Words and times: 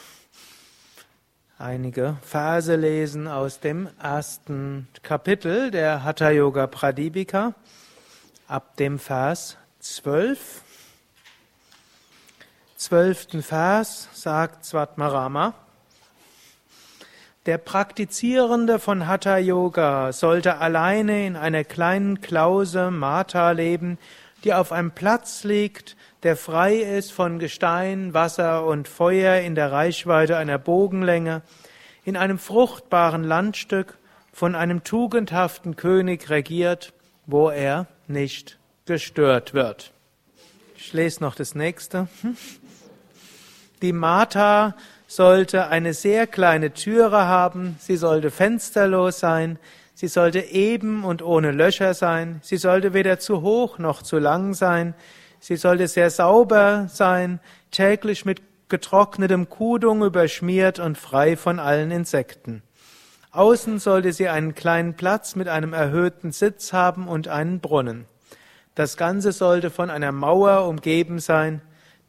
einige 1.58 2.16
Verse 2.22 2.76
lesen 2.76 3.28
aus 3.28 3.60
dem 3.60 3.90
ersten 4.02 4.88
Kapitel 5.02 5.70
der 5.70 6.02
Hatha 6.02 6.30
Yoga 6.30 6.66
Pradipika 6.66 7.52
ab 8.48 8.78
dem 8.78 8.98
Vers 8.98 9.58
12. 9.80 10.62
Zwölften 12.78 13.42
Vers 13.42 14.08
sagt 14.14 14.64
Svatmarama, 14.64 15.52
der 17.46 17.58
Praktizierende 17.58 18.78
von 18.78 19.08
Hatha 19.08 19.36
Yoga 19.38 20.12
sollte 20.12 20.58
alleine 20.58 21.26
in 21.26 21.36
einer 21.36 21.64
kleinen 21.64 22.20
Klause 22.20 22.90
Mata 22.92 23.50
leben, 23.50 23.98
die 24.44 24.54
auf 24.54 24.70
einem 24.70 24.92
Platz 24.92 25.42
liegt, 25.42 25.96
der 26.22 26.36
frei 26.36 26.76
ist 26.76 27.12
von 27.12 27.40
Gestein, 27.40 28.14
Wasser 28.14 28.64
und 28.64 28.86
Feuer 28.86 29.40
in 29.40 29.56
der 29.56 29.72
Reichweite 29.72 30.36
einer 30.36 30.58
Bogenlänge, 30.58 31.42
in 32.04 32.16
einem 32.16 32.38
fruchtbaren 32.38 33.24
Landstück, 33.24 33.98
von 34.32 34.54
einem 34.54 34.82
tugendhaften 34.82 35.76
König 35.76 36.30
regiert, 36.30 36.92
wo 37.26 37.50
er 37.50 37.86
nicht 38.06 38.58
gestört 38.86 39.52
wird. 39.52 39.92
Ich 40.76 40.92
lese 40.92 41.22
noch 41.22 41.34
das 41.34 41.54
nächste. 41.54 42.08
Die 43.82 43.92
Mata 43.92 44.74
sollte 45.16 45.68
eine 45.68 45.92
sehr 45.92 46.26
kleine 46.26 46.72
Türe 46.72 47.26
haben, 47.26 47.76
sie 47.78 47.96
sollte 47.96 48.30
fensterlos 48.30 49.20
sein, 49.20 49.58
sie 49.94 50.08
sollte 50.08 50.40
eben 50.40 51.04
und 51.04 51.22
ohne 51.22 51.52
Löcher 51.52 51.92
sein, 51.92 52.40
sie 52.42 52.56
sollte 52.56 52.94
weder 52.94 53.18
zu 53.18 53.42
hoch 53.42 53.78
noch 53.78 54.02
zu 54.02 54.18
lang 54.18 54.54
sein, 54.54 54.94
sie 55.38 55.56
sollte 55.56 55.86
sehr 55.86 56.10
sauber 56.10 56.86
sein, 56.88 57.40
täglich 57.70 58.24
mit 58.24 58.40
getrocknetem 58.70 59.50
Kudung 59.50 60.02
überschmiert 60.02 60.78
und 60.78 60.96
frei 60.96 61.36
von 61.36 61.58
allen 61.58 61.90
Insekten. 61.90 62.62
Außen 63.32 63.78
sollte 63.78 64.14
sie 64.14 64.28
einen 64.28 64.54
kleinen 64.54 64.94
Platz 64.94 65.36
mit 65.36 65.48
einem 65.48 65.74
erhöhten 65.74 66.32
Sitz 66.32 66.72
haben 66.72 67.06
und 67.06 67.28
einen 67.28 67.60
Brunnen. 67.60 68.06
Das 68.74 68.96
Ganze 68.96 69.32
sollte 69.32 69.68
von 69.68 69.90
einer 69.90 70.12
Mauer 70.12 70.66
umgeben 70.66 71.18
sein, 71.18 71.60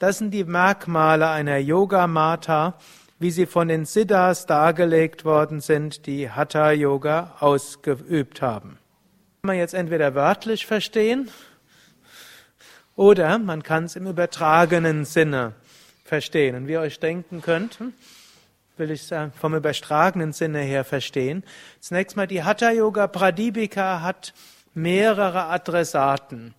das 0.04 0.18
sind 0.18 0.32
die 0.32 0.44
Merkmale 0.44 1.30
einer 1.30 1.60
Yoga-Mata, 1.60 2.78
wie 3.20 3.32
sie 3.32 3.46
von 3.46 3.70
den 3.70 3.86
Siddhas 3.86 4.46
dargelegt 4.46 5.24
worden 5.24 5.62
sind, 5.62 6.08
die 6.08 6.30
Hatha-Yoga 6.30 7.38
ausgeübt 7.40 8.42
haben. 8.42 8.72
Kann 9.42 9.48
man 9.48 9.56
jetzt 9.56 9.74
entweder 9.74 10.14
wörtlich 10.14 10.66
verstehen 10.66 11.30
oder 12.98 13.40
man 13.40 13.64
kann 13.64 13.86
es 13.86 13.96
im 13.96 14.06
übertragenen 14.06 15.06
Sinne 15.06 15.54
verstehen. 16.04 16.58
Und 16.58 16.68
wie 16.68 16.74
ihr 16.74 16.82
euch 16.82 17.00
denken 17.00 17.42
könnt, 17.42 17.80
will 18.76 18.92
ich 18.92 19.10
es 19.10 19.32
vom 19.40 19.56
übertragenen 19.56 20.34
Sinne 20.34 20.60
her 20.60 20.84
verstehen. 20.84 21.46
Zunächst 21.80 22.18
mal, 22.18 22.28
die 22.28 22.44
Hatha-Yoga 22.44 23.08
Pradipika 23.08 24.02
hat 24.02 24.34
mehrere 24.74 25.46
Adressaten. 25.46 26.54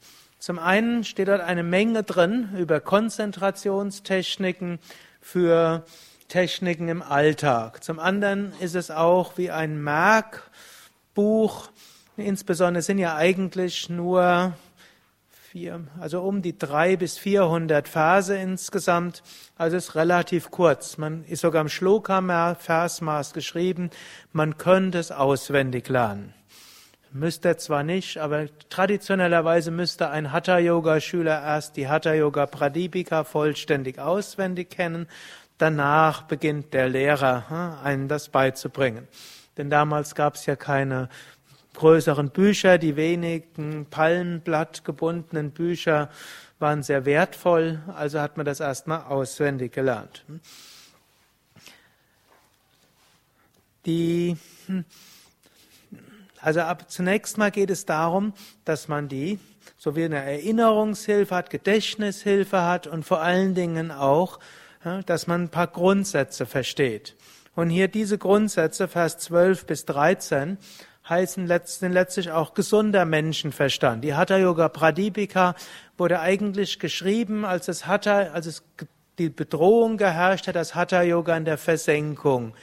Zum 0.44 0.58
einen 0.58 1.04
steht 1.04 1.28
dort 1.28 1.40
eine 1.40 1.62
Menge 1.62 2.02
drin 2.02 2.50
über 2.58 2.78
Konzentrationstechniken 2.78 4.78
für 5.18 5.86
Techniken 6.28 6.88
im 6.88 7.00
Alltag. 7.00 7.82
Zum 7.82 7.98
anderen 7.98 8.52
ist 8.60 8.74
es 8.74 8.90
auch 8.90 9.38
wie 9.38 9.50
ein 9.50 9.82
Merkbuch. 9.82 11.70
Insbesondere 12.18 12.82
sind 12.82 12.98
ja 12.98 13.16
eigentlich 13.16 13.88
nur 13.88 14.52
vier, 15.30 15.80
also 15.98 16.20
um 16.20 16.42
die 16.42 16.58
drei 16.58 16.96
bis 16.96 17.16
vierhundert 17.16 17.88
Verse 17.88 18.36
insgesamt. 18.36 19.22
Also 19.56 19.78
ist 19.78 19.94
relativ 19.94 20.50
kurz. 20.50 20.98
Man 20.98 21.24
ist 21.24 21.40
sogar 21.40 21.62
im 21.62 21.70
Shloka-Versmaß 21.70 23.32
geschrieben. 23.32 23.88
Man 24.32 24.58
könnte 24.58 24.98
es 24.98 25.10
auswendig 25.10 25.88
lernen. 25.88 26.34
Müsste 27.16 27.50
er 27.50 27.58
zwar 27.58 27.84
nicht, 27.84 28.18
aber 28.18 28.48
traditionellerweise 28.70 29.70
müsste 29.70 30.10
ein 30.10 30.32
Hatha-Yoga-Schüler 30.32 31.44
erst 31.44 31.76
die 31.76 31.86
Hatha-Yoga 31.86 32.46
Pradipika 32.46 33.22
vollständig 33.22 34.00
auswendig 34.00 34.70
kennen. 34.70 35.06
Danach 35.56 36.22
beginnt 36.22 36.74
der 36.74 36.88
Lehrer, 36.88 37.48
hm, 37.48 37.84
einen 37.84 38.08
das 38.08 38.30
beizubringen. 38.30 39.06
Denn 39.56 39.70
damals 39.70 40.16
gab 40.16 40.34
es 40.34 40.46
ja 40.46 40.56
keine 40.56 41.08
größeren 41.74 42.30
Bücher, 42.30 42.78
die 42.78 42.96
wenigen 42.96 43.86
Palmenblatt 43.88 44.84
gebundenen 44.84 45.52
Bücher 45.52 46.10
waren 46.58 46.82
sehr 46.82 47.04
wertvoll, 47.04 47.80
also 47.94 48.20
hat 48.20 48.36
man 48.36 48.44
das 48.44 48.58
erstmal 48.58 49.02
auswendig 49.04 49.72
gelernt. 49.72 50.24
Die 53.86 54.36
hm, 54.66 54.84
also 56.44 56.60
ab, 56.60 56.90
zunächst 56.90 57.38
mal 57.38 57.50
geht 57.50 57.70
es 57.70 57.86
darum, 57.86 58.34
dass 58.66 58.86
man 58.86 59.08
die, 59.08 59.38
so 59.78 59.96
wie 59.96 60.04
eine 60.04 60.22
Erinnerungshilfe 60.22 61.34
hat, 61.34 61.48
Gedächtnishilfe 61.48 62.62
hat 62.62 62.86
und 62.86 63.02
vor 63.04 63.22
allen 63.22 63.54
Dingen 63.54 63.90
auch, 63.90 64.38
dass 65.06 65.26
man 65.26 65.44
ein 65.44 65.48
paar 65.48 65.68
Grundsätze 65.68 66.44
versteht. 66.44 67.16
Und 67.54 67.70
hier 67.70 67.88
diese 67.88 68.18
Grundsätze, 68.18 68.88
Vers 68.88 69.16
12 69.18 69.64
bis 69.64 69.86
13, 69.86 70.58
heißen 71.08 71.46
letztlich 71.46 72.30
auch 72.30 72.52
gesunder 72.52 73.06
Menschenverstand. 73.06 74.04
Die 74.04 74.14
Hatha 74.14 74.36
Yoga 74.36 74.68
Pradipika 74.68 75.54
wurde 75.96 76.20
eigentlich 76.20 76.78
geschrieben, 76.78 77.46
als 77.46 77.68
es 77.68 77.86
Hatha, 77.86 78.32
als 78.34 78.44
es 78.44 78.62
die 79.18 79.30
Bedrohung 79.30 79.96
geherrscht 79.96 80.46
hat, 80.46 80.56
dass 80.56 80.74
Hatha 80.74 81.02
Yoga 81.02 81.36
in 81.38 81.46
der 81.46 81.56
Versenkung 81.56 82.54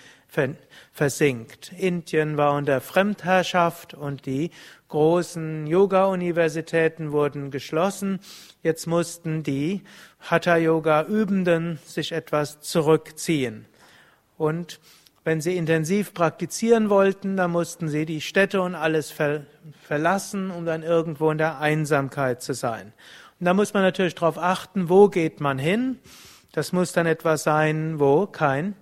versinkt. 0.93 1.73
Indien 1.77 2.37
war 2.37 2.53
unter 2.53 2.79
Fremdherrschaft 2.81 3.93
und 3.93 4.25
die 4.25 4.51
großen 4.87 5.67
Yoga-Universitäten 5.67 7.11
wurden 7.11 7.51
geschlossen. 7.51 8.19
Jetzt 8.63 8.87
mussten 8.87 9.43
die 9.43 9.81
Hatha-Yoga-Übenden 10.21 11.79
sich 11.85 12.11
etwas 12.11 12.61
zurückziehen. 12.61 13.65
Und 14.37 14.79
wenn 15.23 15.41
sie 15.41 15.55
intensiv 15.55 16.13
praktizieren 16.13 16.89
wollten, 16.89 17.37
dann 17.37 17.51
mussten 17.51 17.89
sie 17.89 18.05
die 18.05 18.21
Städte 18.21 18.61
und 18.61 18.73
alles 18.75 19.11
ver 19.11 19.45
verlassen, 19.83 20.49
um 20.49 20.65
dann 20.65 20.81
irgendwo 20.81 21.29
in 21.29 21.37
der 21.37 21.59
Einsamkeit 21.59 22.41
zu 22.41 22.53
sein. 22.53 22.93
Und 23.39 23.45
da 23.45 23.53
muss 23.53 23.73
man 23.73 23.83
natürlich 23.83 24.15
darauf 24.15 24.37
achten, 24.37 24.89
wo 24.89 25.09
geht 25.09 25.39
man 25.39 25.59
hin. 25.59 25.99
Das 26.53 26.73
muss 26.73 26.91
dann 26.91 27.05
etwas 27.05 27.43
sein, 27.43 27.99
wo 27.99 28.25
kein 28.25 28.75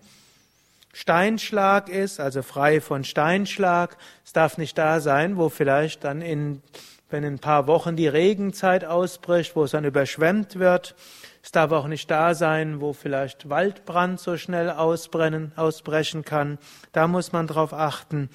Steinschlag 0.93 1.89
ist, 1.89 2.19
also 2.19 2.41
frei 2.41 2.81
von 2.81 3.03
Steinschlag. 3.03 3.97
Es 4.25 4.33
darf 4.33 4.57
nicht 4.57 4.77
da 4.77 4.99
sein, 4.99 5.37
wo 5.37 5.49
vielleicht 5.49 6.03
dann 6.03 6.21
in, 6.21 6.61
wenn 7.09 7.23
in 7.23 7.35
ein 7.35 7.39
paar 7.39 7.67
Wochen 7.67 7.95
die 7.95 8.07
Regenzeit 8.07 8.85
ausbricht, 8.85 9.55
wo 9.55 9.63
es 9.63 9.71
dann 9.71 9.85
überschwemmt 9.85 10.57
wird. 10.57 10.95
Es 11.43 11.51
darf 11.51 11.71
auch 11.71 11.87
nicht 11.87 12.09
da 12.11 12.33
sein, 12.33 12.81
wo 12.81 12.93
vielleicht 12.93 13.49
Waldbrand 13.49 14.19
so 14.19 14.35
schnell 14.35 14.69
ausbrennen, 14.69 15.53
ausbrechen 15.55 16.25
kann. 16.25 16.57
Da 16.91 17.07
muss 17.07 17.31
man 17.31 17.47
drauf 17.47 17.73
achten. 17.73 18.29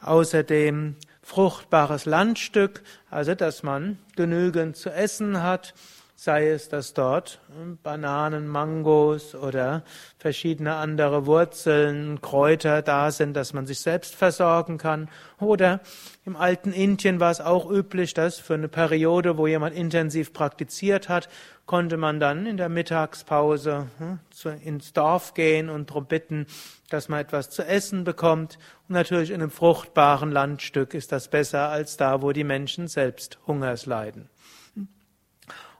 Außerdem 0.00 0.96
fruchtbares 1.22 2.04
Landstück, 2.04 2.82
also 3.10 3.34
dass 3.34 3.62
man 3.62 3.98
genügend 4.16 4.76
zu 4.76 4.90
essen 4.90 5.42
hat, 5.42 5.74
sei 6.18 6.48
es, 6.48 6.70
dass 6.70 6.94
dort 6.94 7.40
hm, 7.54 7.78
Bananen, 7.82 8.48
Mangos 8.48 9.34
oder 9.34 9.84
verschiedene 10.18 10.76
andere 10.76 11.26
Wurzeln, 11.26 12.22
Kräuter 12.22 12.80
da 12.80 13.10
sind, 13.10 13.34
dass 13.34 13.52
man 13.52 13.66
sich 13.66 13.80
selbst 13.80 14.16
versorgen 14.16 14.78
kann. 14.78 15.10
Oder 15.38 15.80
im 16.24 16.34
alten 16.34 16.72
Indien 16.72 17.20
war 17.20 17.30
es 17.30 17.42
auch 17.42 17.70
üblich, 17.70 18.14
dass 18.14 18.38
für 18.38 18.54
eine 18.54 18.68
Periode, 18.68 19.36
wo 19.36 19.46
jemand 19.46 19.76
intensiv 19.76 20.32
praktiziert 20.32 21.10
hat, 21.10 21.28
konnte 21.66 21.98
man 21.98 22.18
dann 22.18 22.46
in 22.46 22.56
der 22.56 22.70
Mittagspause 22.70 23.88
hm, 23.98 24.18
ins 24.64 24.94
Dorf 24.94 25.34
gehen 25.34 25.68
und 25.68 25.90
darum 25.90 26.06
bitten, 26.06 26.46
dass 26.88 27.10
man 27.10 27.20
etwas 27.20 27.50
zu 27.50 27.62
essen 27.62 28.04
bekommt. 28.04 28.58
Und 28.88 28.94
natürlich 28.94 29.30
in 29.30 29.42
einem 29.42 29.50
fruchtbaren 29.50 30.32
Landstück 30.32 30.94
ist 30.94 31.12
das 31.12 31.28
besser 31.28 31.68
als 31.68 31.98
da, 31.98 32.22
wo 32.22 32.32
die 32.32 32.44
Menschen 32.44 32.88
selbst 32.88 33.38
Hungers 33.46 33.84
leiden 33.84 34.30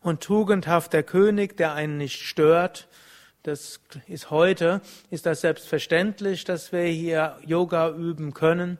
und 0.07 0.23
tugendhafter 0.23 1.03
König, 1.03 1.57
der 1.57 1.75
einen 1.75 1.97
nicht 1.97 2.23
stört. 2.23 2.87
Das 3.43 3.81
ist 4.07 4.31
heute, 4.31 4.81
ist 5.11 5.27
das 5.27 5.41
selbstverständlich, 5.41 6.45
dass 6.45 6.71
wir 6.71 6.85
hier 6.85 7.37
Yoga 7.45 7.91
üben 7.91 8.33
können. 8.33 8.79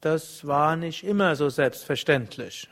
Das 0.00 0.44
war 0.44 0.74
nicht 0.74 1.04
immer 1.04 1.36
so 1.36 1.50
selbstverständlich. 1.50 2.68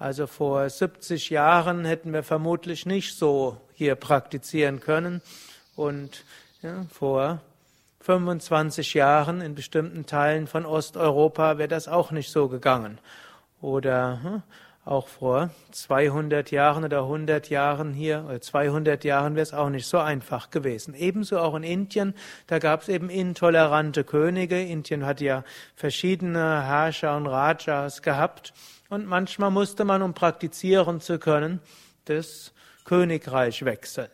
Also 0.00 0.26
vor 0.26 0.68
70 0.68 1.30
Jahren 1.30 1.84
hätten 1.84 2.12
wir 2.12 2.24
vermutlich 2.24 2.86
nicht 2.86 3.16
so 3.16 3.56
hier 3.72 3.94
praktizieren 3.94 4.80
können. 4.80 5.22
Und 5.76 6.24
ja, 6.60 6.86
vor 6.90 7.40
25 8.00 8.94
Jahren 8.94 9.40
in 9.40 9.54
bestimmten 9.54 10.06
Teilen 10.06 10.48
von 10.48 10.66
Osteuropa 10.66 11.56
wäre 11.58 11.68
das 11.68 11.86
auch 11.86 12.10
nicht 12.10 12.32
so 12.32 12.48
gegangen. 12.48 12.98
Oder 13.60 14.20
hm, 14.22 14.42
auch 14.84 15.06
vor 15.06 15.50
200 15.70 16.50
Jahren 16.50 16.84
oder 16.84 17.02
100 17.02 17.48
Jahren 17.50 17.92
hier, 17.92 18.24
oder 18.26 18.40
200 18.40 19.04
Jahren 19.04 19.36
wäre 19.36 19.42
es 19.42 19.54
auch 19.54 19.70
nicht 19.70 19.86
so 19.86 19.98
einfach 19.98 20.50
gewesen. 20.50 20.94
Ebenso 20.94 21.38
auch 21.38 21.54
in 21.54 21.62
Indien, 21.62 22.14
da 22.48 22.58
gab 22.58 22.82
es 22.82 22.88
eben 22.88 23.08
intolerante 23.08 24.02
Könige. 24.02 24.60
Indien 24.60 25.06
hat 25.06 25.20
ja 25.20 25.44
verschiedene 25.76 26.64
Herrscher 26.66 27.16
und 27.16 27.26
Rajas 27.28 28.02
gehabt. 28.02 28.52
Und 28.88 29.06
manchmal 29.06 29.50
musste 29.50 29.84
man, 29.84 30.02
um 30.02 30.14
praktizieren 30.14 31.00
zu 31.00 31.18
können, 31.18 31.60
das 32.06 32.52
Königreich 32.84 33.64
wechseln. 33.64 34.10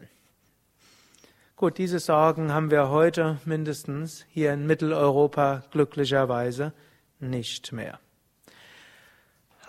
Gut, 1.56 1.78
diese 1.78 1.98
Sorgen 1.98 2.52
haben 2.52 2.70
wir 2.70 2.90
heute 2.90 3.38
mindestens 3.44 4.24
hier 4.28 4.52
in 4.52 4.66
Mitteleuropa 4.66 5.64
glücklicherweise 5.72 6.72
nicht 7.18 7.72
mehr. 7.72 7.98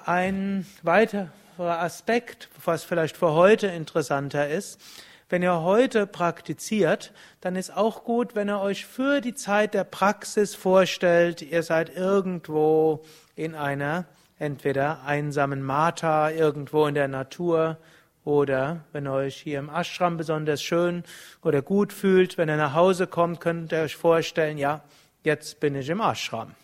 Ein 0.10 0.66
weiterer 0.82 1.30
Aspekt, 1.60 2.50
was 2.66 2.84
vielleicht 2.84 3.16
für 3.16 3.34
heute 3.34 3.68
interessanter 3.68 4.50
ist, 4.50 4.82
wenn 5.30 5.44
ihr 5.44 5.62
heute 5.62 6.08
praktiziert, 6.08 7.14
dann 7.42 7.56
ist 7.56 7.78
auch 7.78 8.06
gut, 8.06 8.34
wenn 8.34 8.50
ihr 8.50 8.60
euch 8.60 8.88
für 8.88 9.22
die 9.22 9.36
Zeit 9.36 9.76
der 9.76 9.84
Praxis 9.84 10.56
vorstellt, 10.56 11.44
ihr 11.44 11.62
seid 11.62 11.96
irgendwo 11.96 13.04
in 13.36 13.54
einer 13.54 14.06
entweder 14.40 15.04
einsamen 15.06 15.62
Mata, 15.62 16.32
irgendwo 16.32 16.88
in 16.88 16.96
der 16.96 17.08
Natur, 17.08 17.78
oder 18.26 18.84
wenn 18.92 19.06
ihr 19.06 19.14
euch 19.14 19.36
hier 19.36 19.60
im 19.60 19.70
Ashram 19.70 20.18
besonders 20.18 20.64
schön 20.64 21.04
oder 21.44 21.62
gut 21.62 21.94
fühlt, 21.94 22.40
wenn 22.40 22.50
ihr 22.50 22.58
nach 22.58 22.74
Hause 22.74 23.06
kommt, 23.06 23.42
könnt 23.42 23.72
ihr 23.74 23.82
euch 23.82 23.96
vorstellen, 23.96 24.58
ja, 24.58 24.82
jetzt 25.24 25.60
bin 25.60 25.76
ich 25.76 25.88
im 25.88 26.02
Ashram. 26.02 26.56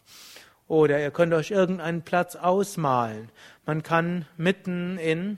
Oder 0.67 0.99
ihr 0.99 1.11
könnt 1.11 1.33
euch 1.33 1.51
irgendeinen 1.51 2.01
Platz 2.01 2.35
ausmalen. 2.35 3.29
Man 3.65 3.83
kann 3.83 4.25
mitten 4.37 4.97
in 4.97 5.37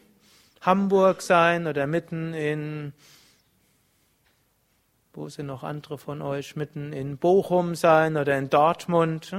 Hamburg 0.62 1.22
sein 1.22 1.68
oder 1.68 1.86
mitten 1.88 2.34
in, 2.34 2.94
wo 5.14 5.28
sind 5.30 5.48
noch 5.48 5.64
andere 5.64 5.98
von 5.98 6.22
euch, 6.22 6.56
mitten 6.56 6.94
in 6.94 7.18
Bochum 7.18 7.76
sein 7.76 8.18
oder 8.18 8.38
in 8.38 8.50
Dortmund 8.50 9.36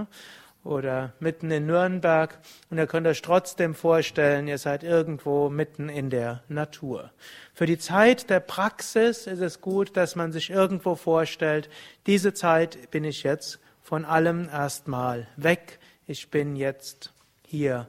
oder 0.62 1.14
mitten 1.20 1.50
in 1.50 1.66
Nürnberg. 1.66 2.38
Und 2.70 2.78
ihr 2.78 2.86
könnt 2.86 3.06
euch 3.06 3.22
trotzdem 3.22 3.74
vorstellen, 3.74 4.46
ihr 4.46 4.58
seid 4.58 4.84
irgendwo 4.84 5.48
mitten 5.48 5.88
in 5.88 6.10
der 6.10 6.42
Natur. 6.48 7.10
Für 7.54 7.66
die 7.66 7.78
Zeit 7.78 8.28
der 8.28 8.40
Praxis 8.40 9.26
ist 9.26 9.40
es 9.40 9.60
gut, 9.62 9.96
dass 9.96 10.16
man 10.16 10.32
sich 10.32 10.50
irgendwo 10.50 10.94
vorstellt, 10.94 11.70
diese 12.06 12.34
Zeit 12.34 12.90
bin 12.90 13.04
ich 13.04 13.22
jetzt 13.22 13.58
von 13.88 14.04
allem 14.04 14.50
erstmal 14.50 15.28
weg. 15.36 15.78
Ich 16.06 16.30
bin 16.30 16.56
jetzt 16.56 17.10
hier 17.46 17.88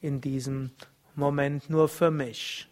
in 0.00 0.20
diesem 0.20 0.72
Moment 1.14 1.70
nur 1.70 1.88
für 1.88 2.10
mich. 2.10 2.66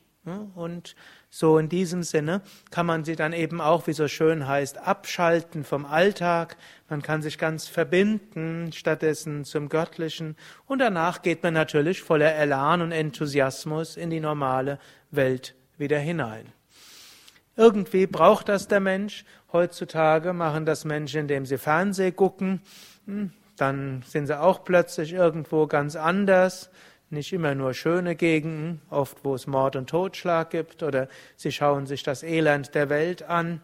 Und 0.56 0.96
so 1.30 1.56
in 1.56 1.68
diesem 1.68 2.02
Sinne 2.02 2.42
kann 2.72 2.84
man 2.84 3.04
sie 3.04 3.14
dann 3.14 3.32
eben 3.32 3.60
auch, 3.60 3.86
wie 3.86 3.92
so 3.92 4.08
schön 4.08 4.48
heißt, 4.48 4.78
abschalten 4.78 5.62
vom 5.62 5.86
Alltag. 5.86 6.56
Man 6.88 7.00
kann 7.00 7.22
sich 7.22 7.38
ganz 7.38 7.68
verbinden, 7.68 8.72
stattdessen 8.72 9.44
zum 9.44 9.68
Göttlichen. 9.68 10.34
Und 10.66 10.80
danach 10.80 11.22
geht 11.22 11.44
man 11.44 11.54
natürlich 11.54 12.02
voller 12.02 12.34
Elan 12.34 12.82
und 12.82 12.90
Enthusiasmus 12.90 13.96
in 13.96 14.10
die 14.10 14.18
normale 14.18 14.80
Welt 15.12 15.54
wieder 15.78 16.00
hinein. 16.00 16.52
Irgendwie 17.54 18.08
braucht 18.08 18.48
das 18.48 18.66
der 18.66 18.80
Mensch. 18.80 19.24
Heutzutage 19.56 20.34
machen 20.34 20.66
das 20.66 20.84
Menschen, 20.84 21.22
indem 21.22 21.46
sie 21.46 21.56
Fernseh 21.56 22.12
gucken. 22.12 22.60
Hm, 23.06 23.30
dann 23.56 24.02
sind 24.06 24.26
sie 24.26 24.38
auch 24.38 24.64
plötzlich 24.64 25.14
irgendwo 25.14 25.66
ganz 25.66 25.96
anders. 25.96 26.68
Nicht 27.08 27.32
immer 27.32 27.54
nur 27.54 27.72
schöne 27.72 28.16
Gegenden, 28.16 28.82
oft 28.90 29.16
wo 29.24 29.34
es 29.34 29.46
Mord 29.46 29.74
und 29.76 29.88
Totschlag 29.88 30.50
gibt, 30.50 30.82
oder 30.82 31.08
sie 31.36 31.52
schauen 31.52 31.86
sich 31.86 32.02
das 32.02 32.22
Elend 32.22 32.74
der 32.74 32.90
Welt 32.90 33.22
an. 33.22 33.62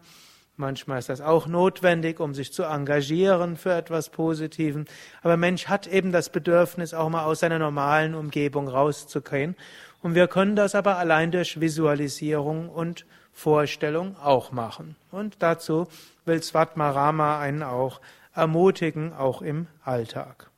Manchmal 0.57 0.97
ist 0.97 1.09
das 1.09 1.21
auch 1.21 1.45
notwendig, 1.45 2.19
um 2.19 2.33
sich 2.33 2.51
zu 2.51 2.63
engagieren 2.63 3.55
für 3.55 3.73
etwas 3.75 4.09
Positiven. 4.09 4.85
Aber 5.21 5.37
Mensch 5.37 5.67
hat 5.67 5.85
eben 5.85 6.11
das 6.11 6.31
Bedürfnis, 6.31 6.95
auch 6.95 7.09
mal 7.09 7.25
aus 7.25 7.41
seiner 7.41 7.59
normalen 7.59 8.15
Umgebung 8.15 8.67
rauszugehen. 8.67 9.55
Und 10.01 10.15
wir 10.15 10.27
können 10.27 10.55
das 10.55 10.73
aber 10.73 10.97
allein 10.97 11.29
durch 11.29 11.61
Visualisierung 11.61 12.69
und 12.69 13.05
Vorstellung 13.33 14.15
auch 14.17 14.51
machen. 14.51 14.95
Und 15.11 15.37
dazu 15.39 15.87
will 16.25 16.41
Svatmarama 16.41 17.39
einen 17.39 17.63
auch 17.63 17.99
ermutigen, 18.33 19.13
auch 19.13 19.41
im 19.41 19.67
Alltag. 19.83 20.49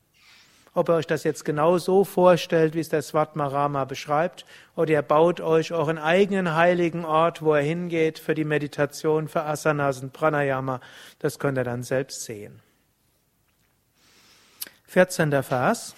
Ob 0.73 0.89
ihr 0.89 0.95
euch 0.95 1.07
das 1.07 1.23
jetzt 1.23 1.45
genau 1.45 1.77
so 1.77 2.03
vorstellt, 2.03 2.75
wie 2.75 2.81
es 2.81 2.89
der 2.89 3.01
Svatmarama 3.01 3.85
beschreibt, 3.85 4.45
oder 4.75 4.91
ihr 4.91 5.01
baut 5.01 5.39
euch 5.39 5.71
euren 5.71 5.97
eigenen 5.97 6.53
heiligen 6.53 7.05
Ort, 7.05 7.41
wo 7.41 7.53
er 7.53 7.61
hingeht 7.61 8.19
für 8.19 8.35
die 8.35 8.43
Meditation, 8.43 9.29
für 9.29 9.43
Asanas 9.43 10.03
und 10.03 10.11
Pranayama, 10.11 10.81
das 11.19 11.39
könnt 11.39 11.57
ihr 11.57 11.63
dann 11.63 11.83
selbst 11.83 12.25
sehen. 12.25 12.59
14. 14.87 15.43
Vers. 15.43 15.95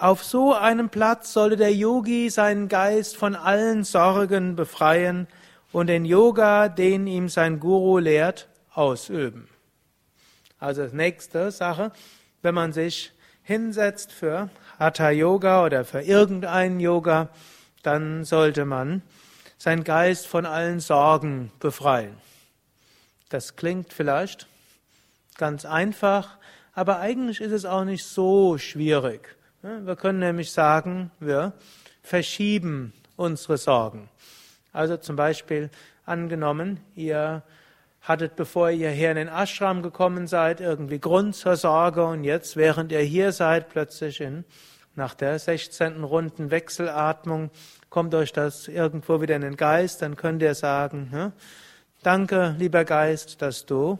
Auf 0.00 0.24
so 0.24 0.54
einem 0.54 0.88
Platz 0.88 1.34
solle 1.34 1.58
der 1.58 1.74
Yogi 1.74 2.30
seinen 2.30 2.68
Geist 2.68 3.18
von 3.18 3.36
allen 3.36 3.84
Sorgen 3.84 4.56
befreien 4.56 5.28
und 5.72 5.88
den 5.88 6.06
Yoga, 6.06 6.70
den 6.70 7.06
ihm 7.06 7.28
sein 7.28 7.60
Guru 7.60 7.98
lehrt, 7.98 8.48
ausüben. 8.72 9.46
Also 10.58 10.84
das 10.84 10.94
nächste 10.94 11.50
Sache, 11.50 11.92
wenn 12.40 12.54
man 12.54 12.72
sich 12.72 13.12
hinsetzt 13.42 14.10
für 14.10 14.48
Hatha 14.78 15.10
Yoga 15.10 15.66
oder 15.66 15.84
für 15.84 16.00
irgendeinen 16.00 16.80
Yoga, 16.80 17.28
dann 17.82 18.24
sollte 18.24 18.64
man 18.64 19.02
seinen 19.58 19.84
Geist 19.84 20.26
von 20.26 20.46
allen 20.46 20.80
Sorgen 20.80 21.52
befreien. 21.60 22.16
Das 23.28 23.54
klingt 23.54 23.92
vielleicht 23.92 24.46
ganz 25.36 25.66
einfach, 25.66 26.38
aber 26.72 27.00
eigentlich 27.00 27.42
ist 27.42 27.52
es 27.52 27.66
auch 27.66 27.84
nicht 27.84 28.06
so 28.06 28.56
schwierig. 28.56 29.36
Wir 29.62 29.94
können 29.94 30.20
nämlich 30.20 30.52
sagen, 30.52 31.10
wir 31.20 31.52
verschieben 32.02 32.94
unsere 33.16 33.58
Sorgen. 33.58 34.08
Also 34.72 34.96
zum 34.96 35.16
Beispiel 35.16 35.68
angenommen, 36.06 36.80
ihr 36.94 37.42
hattet, 38.00 38.36
bevor 38.36 38.70
ihr 38.70 38.88
hier 38.88 39.10
in 39.10 39.16
den 39.16 39.28
Ashram 39.28 39.82
gekommen 39.82 40.26
seid, 40.28 40.62
irgendwie 40.62 40.98
Grund 40.98 41.36
zur 41.36 41.56
Sorge 41.56 42.06
und 42.06 42.24
jetzt, 42.24 42.56
während 42.56 42.90
ihr 42.90 43.00
hier 43.00 43.32
seid, 43.32 43.68
plötzlich 43.68 44.22
in, 44.22 44.46
nach 44.94 45.12
der 45.12 45.38
16. 45.38 46.04
Runden 46.04 46.50
Wechselatmung, 46.50 47.50
kommt 47.90 48.14
euch 48.14 48.32
das 48.32 48.66
irgendwo 48.66 49.20
wieder 49.20 49.36
in 49.36 49.42
den 49.42 49.56
Geist, 49.58 50.00
dann 50.00 50.16
könnt 50.16 50.40
ihr 50.40 50.54
sagen, 50.54 51.34
danke, 52.02 52.56
lieber 52.58 52.86
Geist, 52.86 53.42
dass 53.42 53.66
du 53.66 53.98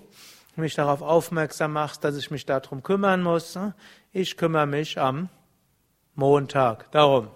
mich 0.56 0.74
darauf 0.74 1.02
aufmerksam 1.02 1.74
machst, 1.74 2.02
dass 2.02 2.16
ich 2.16 2.30
mich 2.30 2.46
darum 2.46 2.82
kümmern 2.82 3.22
muss. 3.22 3.58
Ich 4.10 4.38
kümmere 4.38 4.66
mich 4.66 4.98
am 4.98 5.28
Montag 6.20 6.92
darum. 6.92 7.28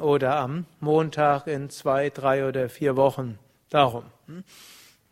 Oder 0.00 0.36
am 0.36 0.66
Montag 0.80 1.46
in 1.46 1.70
zwei, 1.70 2.10
drei 2.10 2.46
oder 2.46 2.68
vier 2.68 2.96
Wochen 2.96 3.38
darum. 3.70 4.04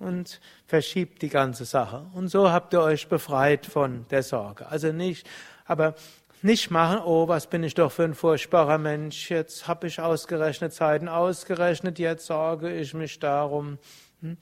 Und 0.01 0.41
verschiebt 0.67 1.23
die 1.23 1.29
ganze 1.29 1.65
Sache. 1.65 2.05
Und 2.15 2.29
so 2.29 2.51
habt 2.51 2.75
ihr 2.75 2.83
euch 2.83 3.09
befreit 3.09 3.65
von 3.65 4.05
der 4.11 4.25
Sorge. 4.25 4.67
Also 4.67 4.91
nicht, 4.91 5.27
aber 5.67 5.95
nicht 6.43 6.73
machen, 6.73 6.99
oh, 7.05 7.29
was 7.29 7.47
bin 7.47 7.63
ich 7.63 7.75
doch 7.75 7.93
für 7.93 8.03
ein 8.03 8.15
furchtbarer 8.15 8.79
Mensch, 8.79 9.31
jetzt 9.31 9.69
habe 9.69 9.87
ich 9.87 10.01
ausgerechnet 10.01 10.75
Zeiten 10.75 11.09
ausgerechnet, 11.09 11.99
jetzt 12.01 12.27
sorge 12.27 12.75
ich 12.75 12.93
mich 12.93 13.21
darum. 13.21 13.79
Hm? 14.21 14.37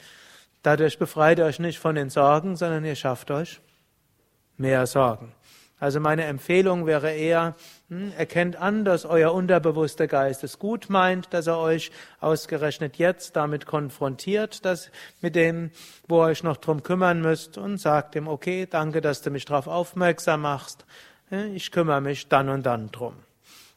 Dadurch 0.62 0.99
befreit 0.99 1.38
ihr 1.38 1.44
euch 1.44 1.59
nicht 1.59 1.78
von 1.78 1.94
den 1.94 2.09
Sorgen, 2.09 2.56
sondern 2.56 2.85
ihr 2.85 2.97
schafft 2.97 3.30
euch 3.30 3.61
mehr 4.56 4.87
Sorgen. 4.87 5.33
Also 5.81 6.00
meine 6.00 6.25
Empfehlung 6.25 6.87
wäre 6.87 7.12
eher, 7.12 7.57
hm, 7.88 8.12
erkennt 8.16 8.57
an, 8.57 8.85
dass 8.85 9.04
euer 9.04 9.35
unterbewusster 9.35 10.07
Geist 10.07 10.45
es 10.45 10.59
gut 10.59 10.88
meint, 10.88 11.35
dass 11.35 11.47
er 11.47 11.59
euch 11.59 11.90
ausgerechnet 12.21 12.97
jetzt 12.97 13.37
damit 13.37 13.66
konfrontiert, 13.66 14.64
dass 14.64 14.90
mit 15.21 15.35
dem, 15.35 15.71
wo 16.07 16.23
ihr 16.23 16.28
euch 16.28 16.43
noch 16.43 16.57
drum 16.57 16.83
kümmern 16.83 17.21
müsst 17.21 17.59
und 17.59 17.78
sagt 17.78 18.14
ihm, 18.14 18.28
okay, 18.28 18.66
danke, 18.71 19.00
dass 19.00 19.23
du 19.23 19.31
mich 19.31 19.45
darauf 19.45 19.66
aufmerksam 19.66 20.43
machst. 20.43 20.87
Ich 21.54 21.73
kümmere 21.73 22.00
mich 22.00 22.28
dann 22.28 22.49
und 22.49 22.64
dann 22.64 22.90
drum. 22.93 23.14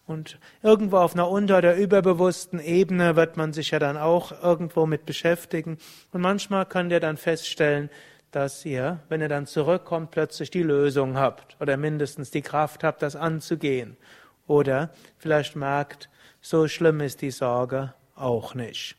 Und 0.06 0.40
irgendwo 0.64 0.98
auf 0.98 1.16
einer 1.16 1.30
unter- 1.30 1.58
oder 1.58 1.76
überbewussten 1.76 2.62
Ebene 2.62 3.18
wird 3.18 3.36
man 3.36 3.52
sich 3.52 3.72
ja 3.72 3.80
dann 3.80 3.98
auch 3.98 4.32
irgendwo 4.42 4.86
mit 4.86 5.06
beschäftigen. 5.06 5.78
Und 6.14 6.22
manchmal 6.22 6.66
könnt 6.66 6.94
ihr 6.94 7.02
dann 7.02 7.18
feststellen, 7.18 7.90
dass 8.38 8.64
ihr, 8.66 9.00
wenn 9.10 9.20
ihr 9.20 9.30
dann 9.30 9.48
zurückkommt, 9.48 10.12
plötzlich 10.12 10.52
die 10.52 10.62
Lösung 10.62 11.18
habt 11.18 11.58
oder 11.60 11.76
mindestens 11.76 12.30
die 12.30 12.44
Kraft 12.44 12.84
habt, 12.84 13.02
das 13.02 13.16
anzugehen. 13.16 13.98
Oder 14.46 14.92
vielleicht 15.18 15.56
merkt, 15.56 16.08
so 16.40 16.68
schlimm 16.68 17.02
ist 17.02 17.24
die 17.24 17.32
Sorge 17.32 17.96
auch 18.14 18.54
nicht. 18.54 18.96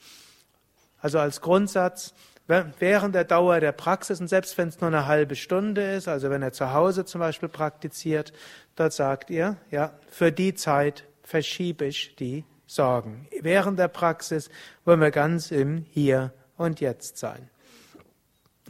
Also 1.01 1.21
als 1.21 1.41
Grundsatz, 1.41 2.15
während 2.49 3.15
der 3.15 3.23
Dauer 3.23 3.61
der 3.61 3.71
Praxis 3.71 4.21
und 4.21 4.27
selbst 4.27 4.59
wenn 4.59 4.71
es 4.71 4.81
nur 4.81 4.89
eine 4.89 5.07
halbe 5.07 5.37
Stunde 5.37 5.89
ist, 5.93 6.09
also 6.09 6.31
wenn 6.31 6.43
er 6.43 6.53
zu 6.53 6.73
Hause 6.73 7.05
zum 7.05 7.21
Beispiel 7.21 7.49
praktiziert, 7.49 8.33
dort 8.75 8.93
sagt 8.93 9.31
ihr, 9.31 9.57
ja, 9.71 9.93
für 10.11 10.33
die 10.33 10.55
Zeit 10.55 11.05
verschiebe 11.23 11.85
ich 11.85 12.17
die 12.17 12.45
Sorgen. 12.67 13.29
Während 13.41 13.79
der 13.79 13.87
Praxis 13.87 14.51
wollen 14.85 15.01
wir 15.01 15.13
ganz 15.13 15.53
im 15.53 15.87
Hier 15.91 16.33
und 16.57 16.81
Jetzt 16.81 17.19
sein. 17.19 17.49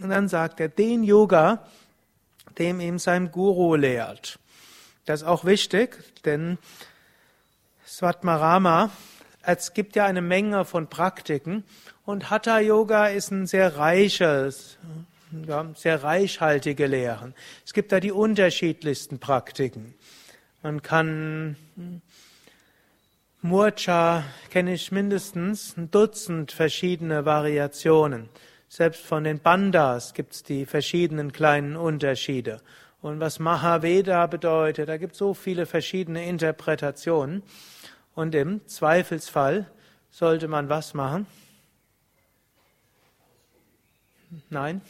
Und 0.01 0.11
dann 0.11 0.29
sagt 0.29 0.61
er, 0.61 0.69
den 0.69 1.03
Yoga, 1.03 1.67
dem 2.59 2.81
ihm 2.81 2.99
sein 2.99 3.31
Guru 3.31 3.75
lehrt. 3.75 4.39
Das 5.05 5.23
ist 5.23 5.27
auch 5.27 5.45
wichtig, 5.45 5.97
denn 6.25 6.59
Svatmarama, 7.87 8.91
es 9.43 9.73
gibt 9.73 9.97
ja 9.97 10.05
eine 10.05 10.21
Menge 10.21 10.65
von 10.65 10.89
Praktiken 10.89 11.65
und 12.05 12.31
Hatha 12.31 12.61
Yoga 12.61 13.07
ist 13.07 13.31
ein 13.31 13.47
sehr 13.47 13.77
reiches, 13.77 14.77
ja, 15.47 15.67
sehr 15.75 16.03
reichhaltige 16.03 16.87
Lehren. 16.87 17.35
Es 17.65 17.73
gibt 17.73 17.93
da 17.93 18.01
die 18.01 18.13
unterschiedlichsten 18.13 19.19
Praktiken. 19.19 19.95
Man 20.63 20.83
kann 20.83 21.57
Murcha 23.41 24.25
kenne 24.51 24.75
ich 24.75 24.91
mindestens 24.91 25.77
ein 25.77 25.93
Dutzend 25.93 26.51
verschiedene 26.51 27.25
Variationen. 27.25 28.29
Selbst 28.69 29.05
von 29.05 29.25
den 29.25 29.41
Bandas 29.41 30.13
gibt 30.13 30.35
es 30.35 30.43
die 30.43 30.67
verschiedenen 30.67 31.33
kleinen 31.33 31.77
Unterschiede. 31.77 32.61
Und 33.01 33.21
was 33.21 33.39
Mahaveda 33.39 34.27
bedeutet, 34.27 34.89
da 34.89 34.97
gibt 34.97 35.13
es 35.13 35.19
so 35.19 35.33
viele 35.33 35.67
verschiedene 35.67 36.27
Interpretationen. 36.27 37.43
Und 38.15 38.35
im 38.35 38.67
Zweifelsfall 38.67 39.71
sollte 40.11 40.49
man 40.49 40.69
was 40.69 40.95
machen? 40.95 41.27
Nein. 44.51 44.83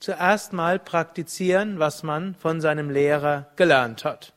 Zuerst 0.00 0.52
mal 0.52 0.78
praktizieren, 0.78 1.78
was 1.78 2.02
man 2.02 2.34
von 2.34 2.60
seinem 2.60 2.90
Lehrer 2.90 3.50
gelernt 3.56 4.04
hat. 4.04 4.34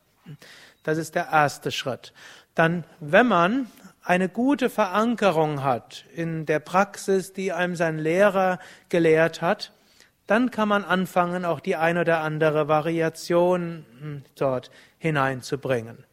Das 0.83 0.97
ist 0.97 1.15
der 1.15 1.27
erste 1.29 1.71
Schritt. 1.71 2.13
Dann, 2.55 2.85
wenn 3.01 3.27
man 3.27 3.69
eine 4.07 4.29
gute 4.29 4.69
Verankerung 4.69 5.63
hat 5.65 6.05
in 6.15 6.45
der 6.45 6.59
Praxis, 6.59 7.33
die 7.33 7.51
einem 7.51 7.75
sein 7.75 7.99
Lehrer 7.99 8.57
gelehrt 8.87 9.41
hat, 9.41 9.73
dann 10.27 10.49
kann 10.49 10.69
man 10.69 10.85
anfangen, 10.85 11.43
auch 11.43 11.59
die 11.59 11.75
ein 11.75 11.97
oder 11.97 12.21
andere 12.21 12.69
Variation 12.69 13.85
hm, 13.99 14.23
dort 14.35 14.71
hineinzubringen. 14.97 16.05